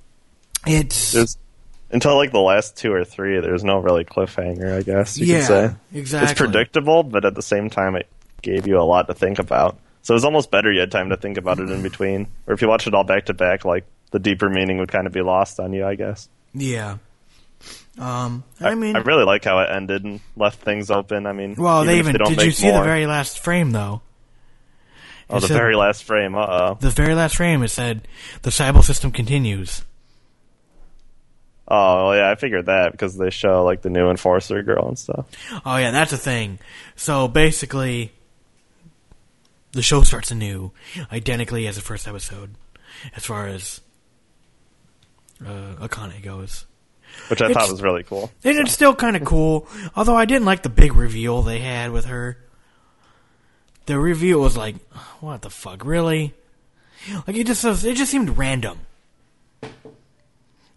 [0.65, 1.38] It's There's
[1.91, 5.40] until like the last two or three, there's no really cliffhanger, I guess you yeah,
[5.40, 5.76] could say.
[5.94, 6.31] exactly.
[6.31, 8.07] It's predictable, but at the same time, it
[8.41, 9.77] gave you a lot to think about.
[10.02, 12.27] So it was almost better you had time to think about it in between.
[12.48, 15.07] Or if you watch it all back to back, like the deeper meaning would kind
[15.07, 16.30] of be lost on you, I guess.
[16.53, 16.98] Yeah.
[17.98, 21.26] Um, I mean, I really like how it ended and left things open.
[21.26, 24.02] I mean, well, they even don't did you see the very last frame though?
[25.30, 26.34] oh it the said- very last frame?
[26.36, 26.77] Uh oh.
[26.80, 28.07] The very last frame it said
[28.44, 29.84] the Sibyl system continues.
[31.70, 34.98] Oh well, yeah, I figured that because they show like the new enforcer girl and
[34.98, 35.28] stuff.
[35.66, 36.58] Oh yeah, that's a thing.
[36.96, 38.12] So basically,
[39.74, 40.72] the show starts anew,
[41.12, 42.56] identically as the first episode,
[43.16, 43.82] as far as
[45.46, 46.66] uh, Akane goes.
[47.30, 48.32] Which I It's- thought was really cool.
[48.44, 51.91] And it's still kind of cool, although I didn't like the big reveal they had
[51.91, 52.38] with her.
[53.88, 54.76] The reveal was like,
[55.20, 56.34] what the fuck, really?
[57.28, 58.80] Like it just it just seemed random.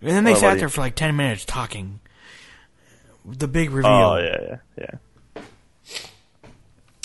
[0.02, 2.00] And then they Well, sat there for like ten minutes talking.
[3.24, 3.90] The big reveal.
[3.92, 4.84] Oh yeah, yeah,
[5.36, 5.42] yeah.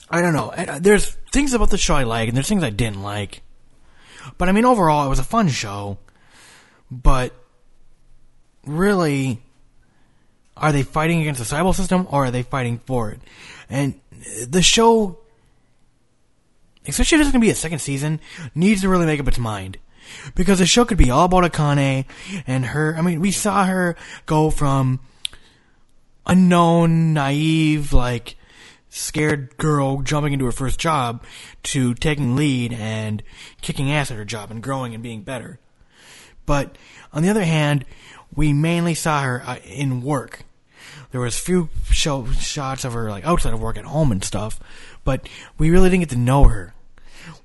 [0.09, 0.49] I don't know.
[0.49, 3.41] Uh, There's things about the show I like, and there's things I didn't like.
[4.37, 5.97] But I mean, overall, it was a fun show.
[6.89, 7.33] But
[8.65, 9.41] really,
[10.55, 13.19] are they fighting against the cyber system, or are they fighting for it?
[13.69, 13.99] And
[14.47, 15.19] the show,
[16.87, 18.19] especially if there's going to be a second season,
[18.55, 19.77] needs to really make up its mind.
[20.35, 22.05] Because the show could be all about Akane
[22.45, 22.95] and her.
[22.95, 24.99] I mean, we saw her go from
[26.25, 28.35] unknown, naive, like
[28.89, 31.23] scared girl jumping into her first job
[31.63, 33.21] to taking lead and
[33.61, 35.59] kicking ass at her job and growing and being better.
[36.45, 36.77] But
[37.13, 37.85] on the other hand,
[38.35, 40.43] we mainly saw her uh, in work.
[41.11, 44.23] There was a few show shots of her like outside of work at home and
[44.23, 44.59] stuff,
[45.03, 45.27] but
[45.57, 46.73] we really didn't get to know her.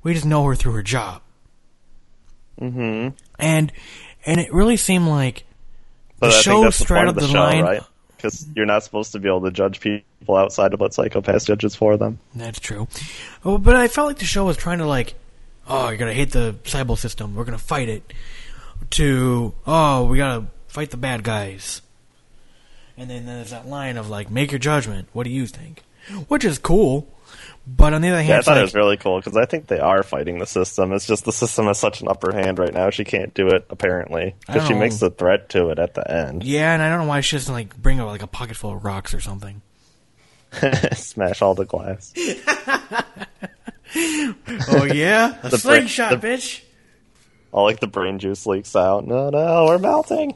[0.02, 1.22] We just know her through her job.
[2.60, 3.08] Mm-hmm.
[3.38, 3.72] And
[4.24, 5.44] and it really seemed like
[6.20, 7.62] But the I show think that's the straddled the, the show, line.
[7.64, 7.82] right?
[8.16, 11.44] Because you're not supposed to be able to judge people outside of what Psycho Pass
[11.44, 12.20] judges for them.
[12.36, 12.86] That's true.
[13.44, 15.14] Oh, but I felt like the show was trying to like,
[15.66, 17.34] oh, you're gonna hate the cyber system.
[17.34, 18.12] We're gonna fight it.
[18.90, 21.82] To oh, we gotta fight the bad guys.
[22.96, 25.08] And then there's that line of like, make your judgment.
[25.12, 25.82] What do you think?
[26.28, 27.08] Which is cool.
[27.64, 29.68] But on the other hand, Yeah, I thought it was really cool because I think
[29.68, 30.92] they are fighting the system.
[30.92, 32.90] It's just the system has such an upper hand right now.
[32.90, 34.78] She can't do it apparently because she oh.
[34.78, 35.08] makes know.
[35.08, 36.42] the threat to it at the end.
[36.42, 38.72] yeah, and I don't know why she doesn't like bring a, like a pocket full
[38.74, 39.62] of rocks or something.
[40.94, 42.12] Smash all the glass.
[43.94, 46.62] Oh yeah, a The slingshot, the- bitch.
[47.52, 49.06] All like the brain juice leaks out.
[49.06, 50.34] No, no, we're melting.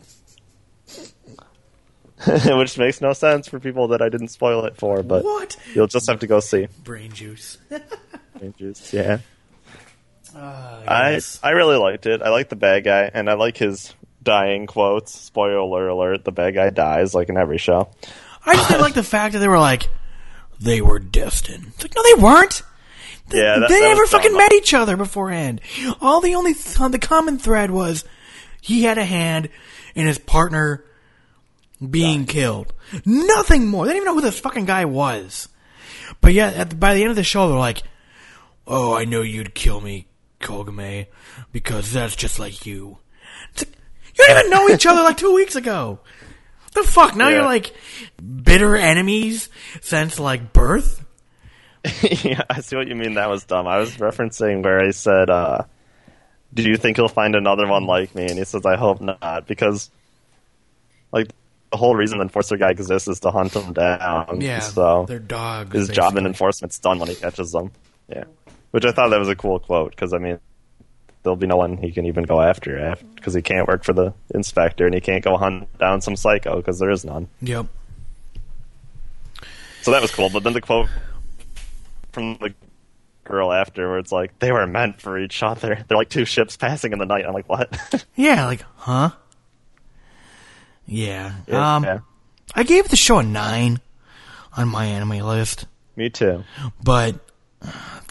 [2.46, 5.56] Which makes no sense for people that I didn't spoil it for, but What?
[5.74, 6.68] you'll just have to go see.
[6.82, 7.58] Brain juice.
[8.38, 9.18] Brain juice, yeah.
[10.34, 11.40] Ah, I yes.
[11.42, 12.22] I really liked it.
[12.22, 15.18] I like the bad guy, and I like his dying quotes.
[15.18, 17.88] Spoiler alert: the bad guy dies, like in every show.
[18.44, 19.88] I just didn't like the fact that they were like,
[20.60, 21.66] they were destined.
[21.74, 22.62] It's like, no, they weren't.
[23.28, 24.20] They, Yeah, that- they that never was dumb.
[24.22, 25.60] fucking met each other beforehand.
[26.00, 28.04] All the only th- the common thread was
[28.60, 29.48] he had a hand
[29.94, 30.84] in his partner
[31.90, 32.72] being killed.
[33.04, 33.84] Nothing more.
[33.86, 35.48] They didn't even know who this fucking guy was.
[36.20, 37.82] But yeah, at the, by the end of the show, they're like,
[38.66, 40.06] "Oh, I know you'd kill me,
[40.40, 41.06] Kogami,
[41.52, 42.98] because that's just like you."
[43.58, 43.68] Like,
[44.18, 45.98] you didn't even know each other like two weeks ago.
[46.74, 47.16] The fuck?
[47.16, 47.36] Now Yeah.
[47.36, 47.74] you're like
[48.42, 49.48] bitter enemies
[49.82, 51.04] since like birth.
[52.24, 53.14] yeah, I see what you mean.
[53.14, 53.66] That was dumb.
[53.68, 55.62] I was referencing where I said, uh,
[56.54, 59.46] "Do you think he'll find another one like me?" And he says, "I hope not,"
[59.46, 59.90] because
[61.12, 61.28] like
[61.76, 64.40] the whole reason the enforcer guy exists is to hunt them down.
[64.40, 65.76] Yeah, so they're dogs.
[65.76, 67.70] his job in enforcement's done when he catches them.
[68.08, 68.24] Yeah,
[68.70, 70.40] which I thought that was a cool quote because I mean,
[71.22, 74.14] there'll be no one he can even go after because he can't work for the
[74.34, 77.28] inspector and he can't go hunt down some psycho because there is none.
[77.42, 77.66] Yep.
[79.82, 80.30] So that was cool.
[80.30, 80.88] But then the quote
[82.12, 82.54] from the
[83.24, 85.84] girl after where it's like they were meant for each other.
[85.86, 87.26] They're like two ships passing in the night.
[87.26, 88.06] I'm like, what?
[88.16, 89.10] Yeah, like, huh?
[90.86, 91.32] Yeah.
[91.50, 91.98] Um, yeah.
[92.54, 93.80] I gave the show a nine
[94.56, 96.44] on my anime list, Me too.
[96.82, 97.16] but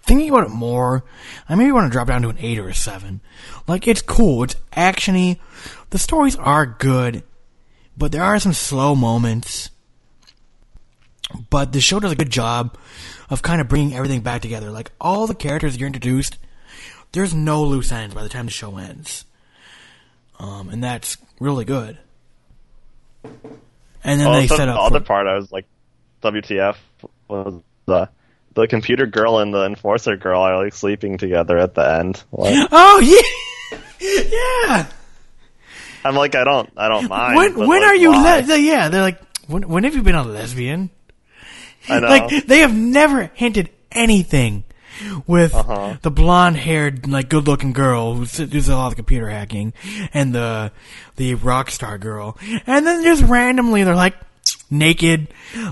[0.02, 1.04] thinking about it more,
[1.50, 3.22] I maybe want to drop down to an eight or a seven.
[3.68, 4.44] Like, it's cool.
[4.44, 5.40] It's actiony.
[5.90, 7.24] The stories are good,
[7.98, 9.70] but there are some slow moments.
[11.50, 12.78] But the show does a good job
[13.30, 14.70] of kind of bringing everything back together.
[14.70, 16.38] Like all the characters you're introduced,
[17.14, 19.26] there's no loose ends by the time the show ends,
[20.38, 21.98] um, and that's really good.
[24.04, 25.66] And then they set up the for- other part I was like,
[26.22, 26.76] WTF
[27.28, 28.10] was the
[28.54, 32.24] the computer girl and the enforcer girl are like sleeping together at the end.
[32.32, 33.80] Like, Oh yeah,
[34.80, 34.88] yeah.
[36.04, 37.36] I'm like, I don't, I don't mind.
[37.36, 38.12] when when like, are you?
[38.12, 40.92] Le- yeah, they're like, when, when have you been a lesbian?
[41.90, 42.08] I know.
[42.08, 44.65] Like they have never hinted anything
[45.28, 45.98] with Uh-huh.
[46.02, 49.74] the blonde-haired, like good-looking girl who does a lot of computer hacking,
[50.14, 50.72] and the
[51.16, 54.16] the rock star girl, and then just randomly they're like
[54.70, 55.28] naked,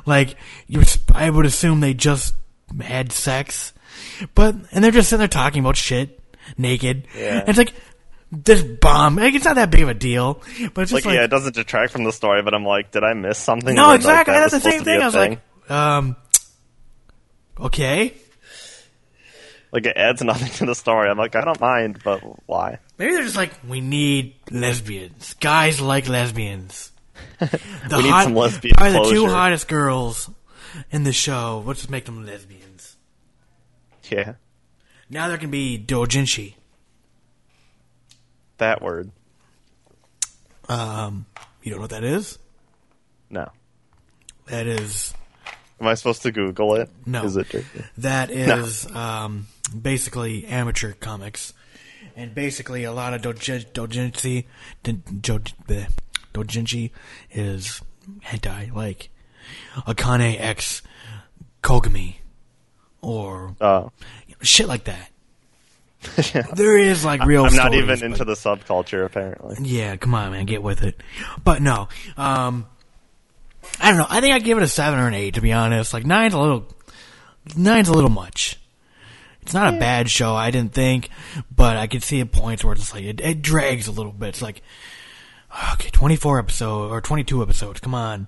[0.06, 0.36] like
[0.68, 0.82] you.
[1.14, 2.34] I would assume they just
[2.82, 3.74] had sex,
[4.36, 6.20] but and they're just sitting there talking about shit
[6.58, 7.08] naked.
[7.18, 7.40] Yeah.
[7.40, 7.74] And it's like
[8.32, 9.16] this bomb.
[9.18, 10.42] Like it's not that big of a deal,
[10.74, 12.92] but it's like, just like, yeah, it doesn't detract from the story, but I'm like,
[12.92, 13.76] did I miss something?
[13.76, 14.34] no, Like, exactly.
[14.34, 15.02] that That's the same thing.
[15.02, 15.40] I was like,
[15.70, 16.16] um,
[17.60, 18.14] okay.
[19.74, 21.10] Like it adds nothing to the story.
[21.10, 22.80] I'm like, I don't mind, but why?
[22.98, 25.34] Maybe they're just like, we need lesbians.
[25.42, 26.92] Guys like lesbians.
[27.40, 30.30] The We need some lesbian Probably the two hottest girls
[30.92, 31.64] in the show.
[31.66, 32.96] Let's just make them lesbians.
[34.10, 34.34] Yeah,
[35.10, 36.54] Now there can be doujinshi.
[38.58, 39.12] that word.
[40.70, 41.26] Um,
[41.62, 42.38] you don't know what that is?
[43.30, 43.50] No.
[44.48, 45.14] That is
[45.80, 46.90] Am I supposed to Google it?
[47.06, 47.24] No.
[47.24, 47.84] Is it tricky?
[47.98, 49.48] that is um,
[49.82, 51.54] basically amateur comics,
[52.16, 54.46] and basically a lot of doujin- doujinshi,
[54.84, 55.88] din- jo- bleh,
[56.34, 56.92] doujinshi
[57.32, 57.82] is
[58.26, 59.10] hentai, like
[59.88, 60.82] Akane X
[61.62, 62.16] Kogami,
[63.02, 63.92] or Oh,
[64.42, 65.10] shit like that.
[66.56, 67.44] There is like real.
[67.50, 67.52] Stuff.
[67.52, 69.56] I'm not stories, even but- into the subculture apparently.
[69.62, 71.00] Yeah, come on, man, get with it.
[71.44, 71.88] But no,
[72.18, 72.66] um,
[73.80, 74.08] I don't know.
[74.10, 75.94] I think I'd give it a seven or an eight, to be honest.
[75.94, 76.66] Like nine's a little,
[77.56, 78.60] nine's a little much.
[79.44, 81.10] It's not a bad show, I didn't think,
[81.54, 84.30] but I could see at points where it's like it, it drags a little bit.
[84.30, 84.62] It's like
[85.74, 87.80] okay, twenty four episodes or twenty two episodes.
[87.80, 88.28] Come on.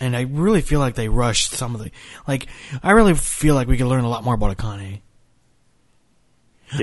[0.00, 1.90] And I really feel like they rushed some of the
[2.26, 2.48] like.
[2.82, 5.00] I really feel like we could learn a lot more about Akane.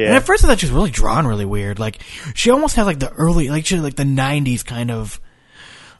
[0.05, 1.77] And at first, I thought she was really drawn really weird.
[1.77, 2.01] Like
[2.33, 5.19] she almost had like the early, like she like the '90s kind of,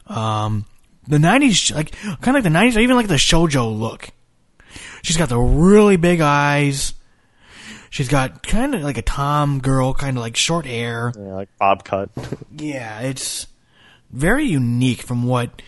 [0.06, 0.64] um,
[1.06, 4.08] the '90s like kind of like the '90s, or even like the shojo look.
[5.02, 6.94] She's got the really big eyes.
[7.90, 11.12] She's got kind of like a tom girl, kind of like short hair.
[11.16, 12.08] Yeah, like bob cut.
[12.56, 13.46] Yeah, it's
[14.10, 15.60] very unique from what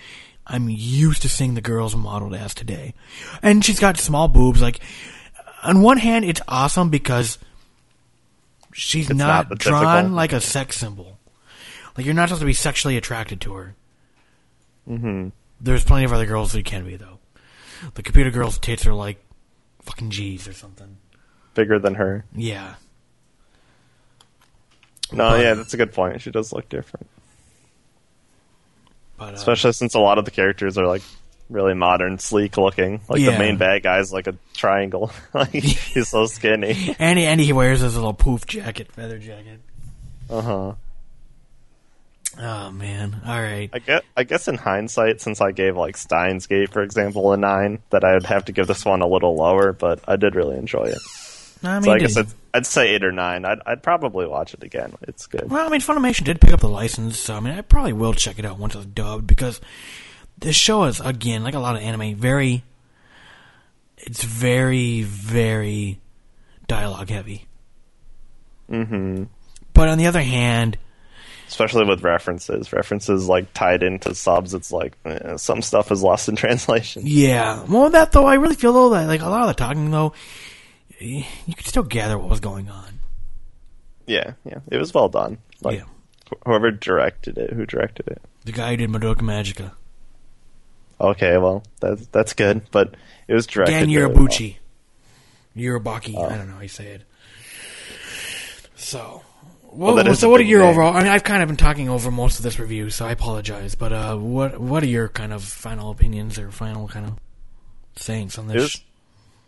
[0.46, 2.94] I'm used to seeing the girls modeled as today.
[3.42, 4.62] And she's got small boobs.
[4.62, 4.80] Like,
[5.62, 7.38] on one hand, it's awesome because
[8.72, 11.18] she's It's not, not drawn typical- like a sex symbol.
[11.96, 13.74] Like, you're not supposed to be sexually attracted to her.
[14.88, 15.28] Mm-hmm.
[15.60, 17.18] There's plenty of other girls that you can be, though.
[17.94, 19.23] The computer girls' tits are like
[19.84, 20.96] fucking G's or something.
[21.54, 22.24] Bigger than her.
[22.34, 22.74] Yeah.
[25.12, 26.20] No, But- yeah, that's a good point.
[26.20, 27.06] She does look different.
[29.16, 31.02] But, uh, Especially since a lot of the characters are like
[31.48, 33.00] really modern, sleek looking.
[33.08, 33.32] Like Yeah.
[33.32, 35.12] the main bad guy's like a triangle.
[35.34, 36.96] like he's so skinny.
[36.98, 39.60] and, he, and he wears his little poof jacket, feather jacket.
[40.28, 40.72] Uh huh.
[42.40, 43.20] Oh, man.
[43.24, 43.70] All right.
[43.72, 47.36] I guess, I guess in hindsight, since I gave like Steins Gate, for example, a
[47.36, 50.34] nine, that I would have to give this one a little lower, but I did
[50.34, 50.98] really enjoy it.
[51.62, 53.44] I mean, so I guess I'd, I'd say eight or nine.
[53.44, 54.94] I'd, I'd probably watch it again.
[55.02, 55.48] It's good.
[55.50, 58.12] Well, I mean, Funimation did pick up the license, so I mean, I probably will
[58.12, 59.60] check it out once it's dubbed because
[60.36, 62.64] this show is again like a lot of anime, very.
[63.96, 66.00] It's very very
[66.66, 67.46] dialogue heavy.
[68.70, 69.24] Mm-hmm.
[69.72, 70.76] But on the other hand,
[71.48, 72.72] Especially with references.
[72.72, 77.02] References like tied into subs, it's like eh, some stuff is lost in translation.
[77.06, 77.64] yeah.
[77.68, 80.12] Well, that though, I really feel though that like a lot of the talking though,
[80.98, 81.24] you
[81.56, 83.00] could still gather what was going on.
[84.06, 84.58] Yeah, yeah.
[84.70, 85.38] It was well done.
[85.62, 85.84] Like Yeah.
[86.30, 88.22] wh- whoever directed it, who directed it.
[88.44, 89.72] The guy who did Madoka Magica,
[91.00, 92.94] Okay, well, that's that's good, but
[93.28, 93.72] it was directed.
[93.72, 94.26] Dan really well.
[94.28, 94.56] Yurabuchi,
[95.56, 97.02] Yurabaki, I don't know how you say it.
[98.76, 99.22] So,
[99.76, 100.70] well, is so what are your name.
[100.70, 100.94] overall?
[100.94, 103.74] I mean, I've kind of been talking over most of this review, so I apologize.
[103.74, 107.18] But uh, what what are your kind of final opinions or final kind of
[107.96, 108.62] sayings on It this?
[108.62, 108.82] was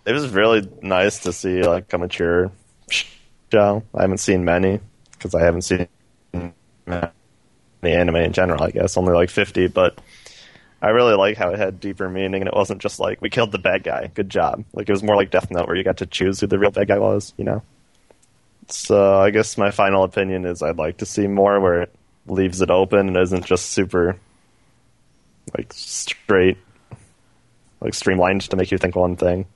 [0.06, 2.50] it was really nice to see like a mature
[3.52, 3.82] show.
[3.94, 4.80] I haven't seen many
[5.12, 5.88] because I haven't seen
[6.32, 6.52] many
[7.84, 8.62] anime in general.
[8.62, 10.00] I guess only like fifty, but
[10.82, 13.52] I really like how it had deeper meaning and it wasn't just like we killed
[13.52, 14.64] the bad guy, good job.
[14.72, 16.70] Like it was more like Death Note where you got to choose who the real
[16.70, 17.32] bad guy was.
[17.36, 17.62] You know.
[18.68, 21.94] So I guess my final opinion is I'd like to see more where it
[22.26, 24.16] leaves it open and isn't just super
[25.56, 26.58] like straight
[27.80, 29.46] like streamlined to make you think one thing.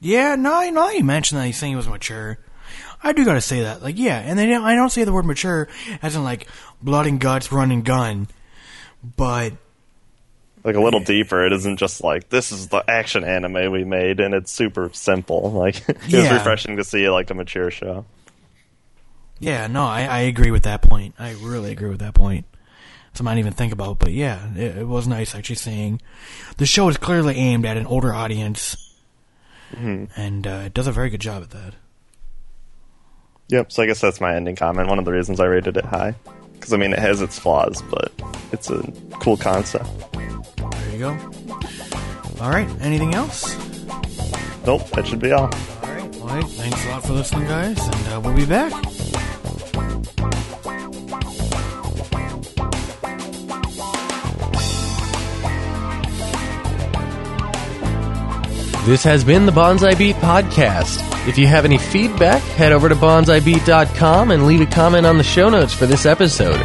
[0.00, 2.38] Yeah, no, that you mentioned that he's saying he was mature,
[3.02, 3.82] I do gotta say that.
[3.82, 5.68] Like, yeah, and then I don't say the word mature
[6.02, 6.46] as in like
[6.82, 8.28] blood and guts, run and gun,
[9.16, 9.52] but
[10.62, 14.20] Like a little deeper, it isn't just like this is the action anime we made
[14.20, 15.50] and it's super simple.
[15.60, 18.04] Like it was refreshing to see like a mature show.
[19.38, 21.14] yeah, no, I, I agree with that point.
[21.18, 22.44] I really agree with that point.
[23.14, 26.00] Something I didn't even think about, but yeah, it, it was nice actually seeing
[26.58, 28.76] the show is clearly aimed at an older audience,
[29.76, 31.74] and uh, it does a very good job at that.
[33.48, 33.72] Yep.
[33.72, 34.88] So I guess that's my ending comment.
[34.88, 36.14] One of the reasons I rated it high,
[36.60, 38.12] because I mean it has its flaws, but
[38.52, 38.82] it's a
[39.20, 39.88] cool concept.
[40.12, 41.18] There you go.
[42.40, 43.56] All right, anything else?
[44.66, 45.44] Nope, that should be all.
[45.44, 45.50] All
[45.94, 48.72] right, well, hey, thanks a lot for listening, guys, and uh, we'll be back.
[58.84, 61.06] This has been the Bonsai Beat Podcast.
[61.28, 65.22] If you have any feedback, head over to bonsaibeat.com and leave a comment on the
[65.22, 66.58] show notes for this episode.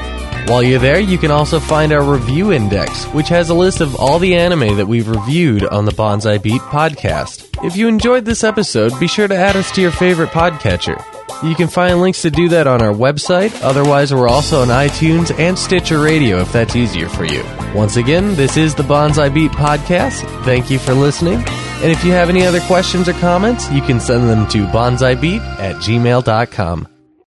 [0.50, 3.96] While you're there, you can also find our review index, which has a list of
[3.98, 7.50] all the anime that we've reviewed on the Bonsai Beat Podcast.
[7.66, 11.04] If you enjoyed this episode, be sure to add us to your favorite podcatcher.
[11.44, 13.60] You can find links to do that on our website.
[13.62, 17.44] Otherwise, we're also on iTunes and Stitcher Radio if that's easier for you.
[17.76, 20.22] Once again, this is the Bonsai Beat Podcast.
[20.46, 21.44] Thank you for listening.
[21.82, 25.42] And if you have any other questions or comments, you can send them to bonsaibeat
[25.60, 26.88] at gmail.com.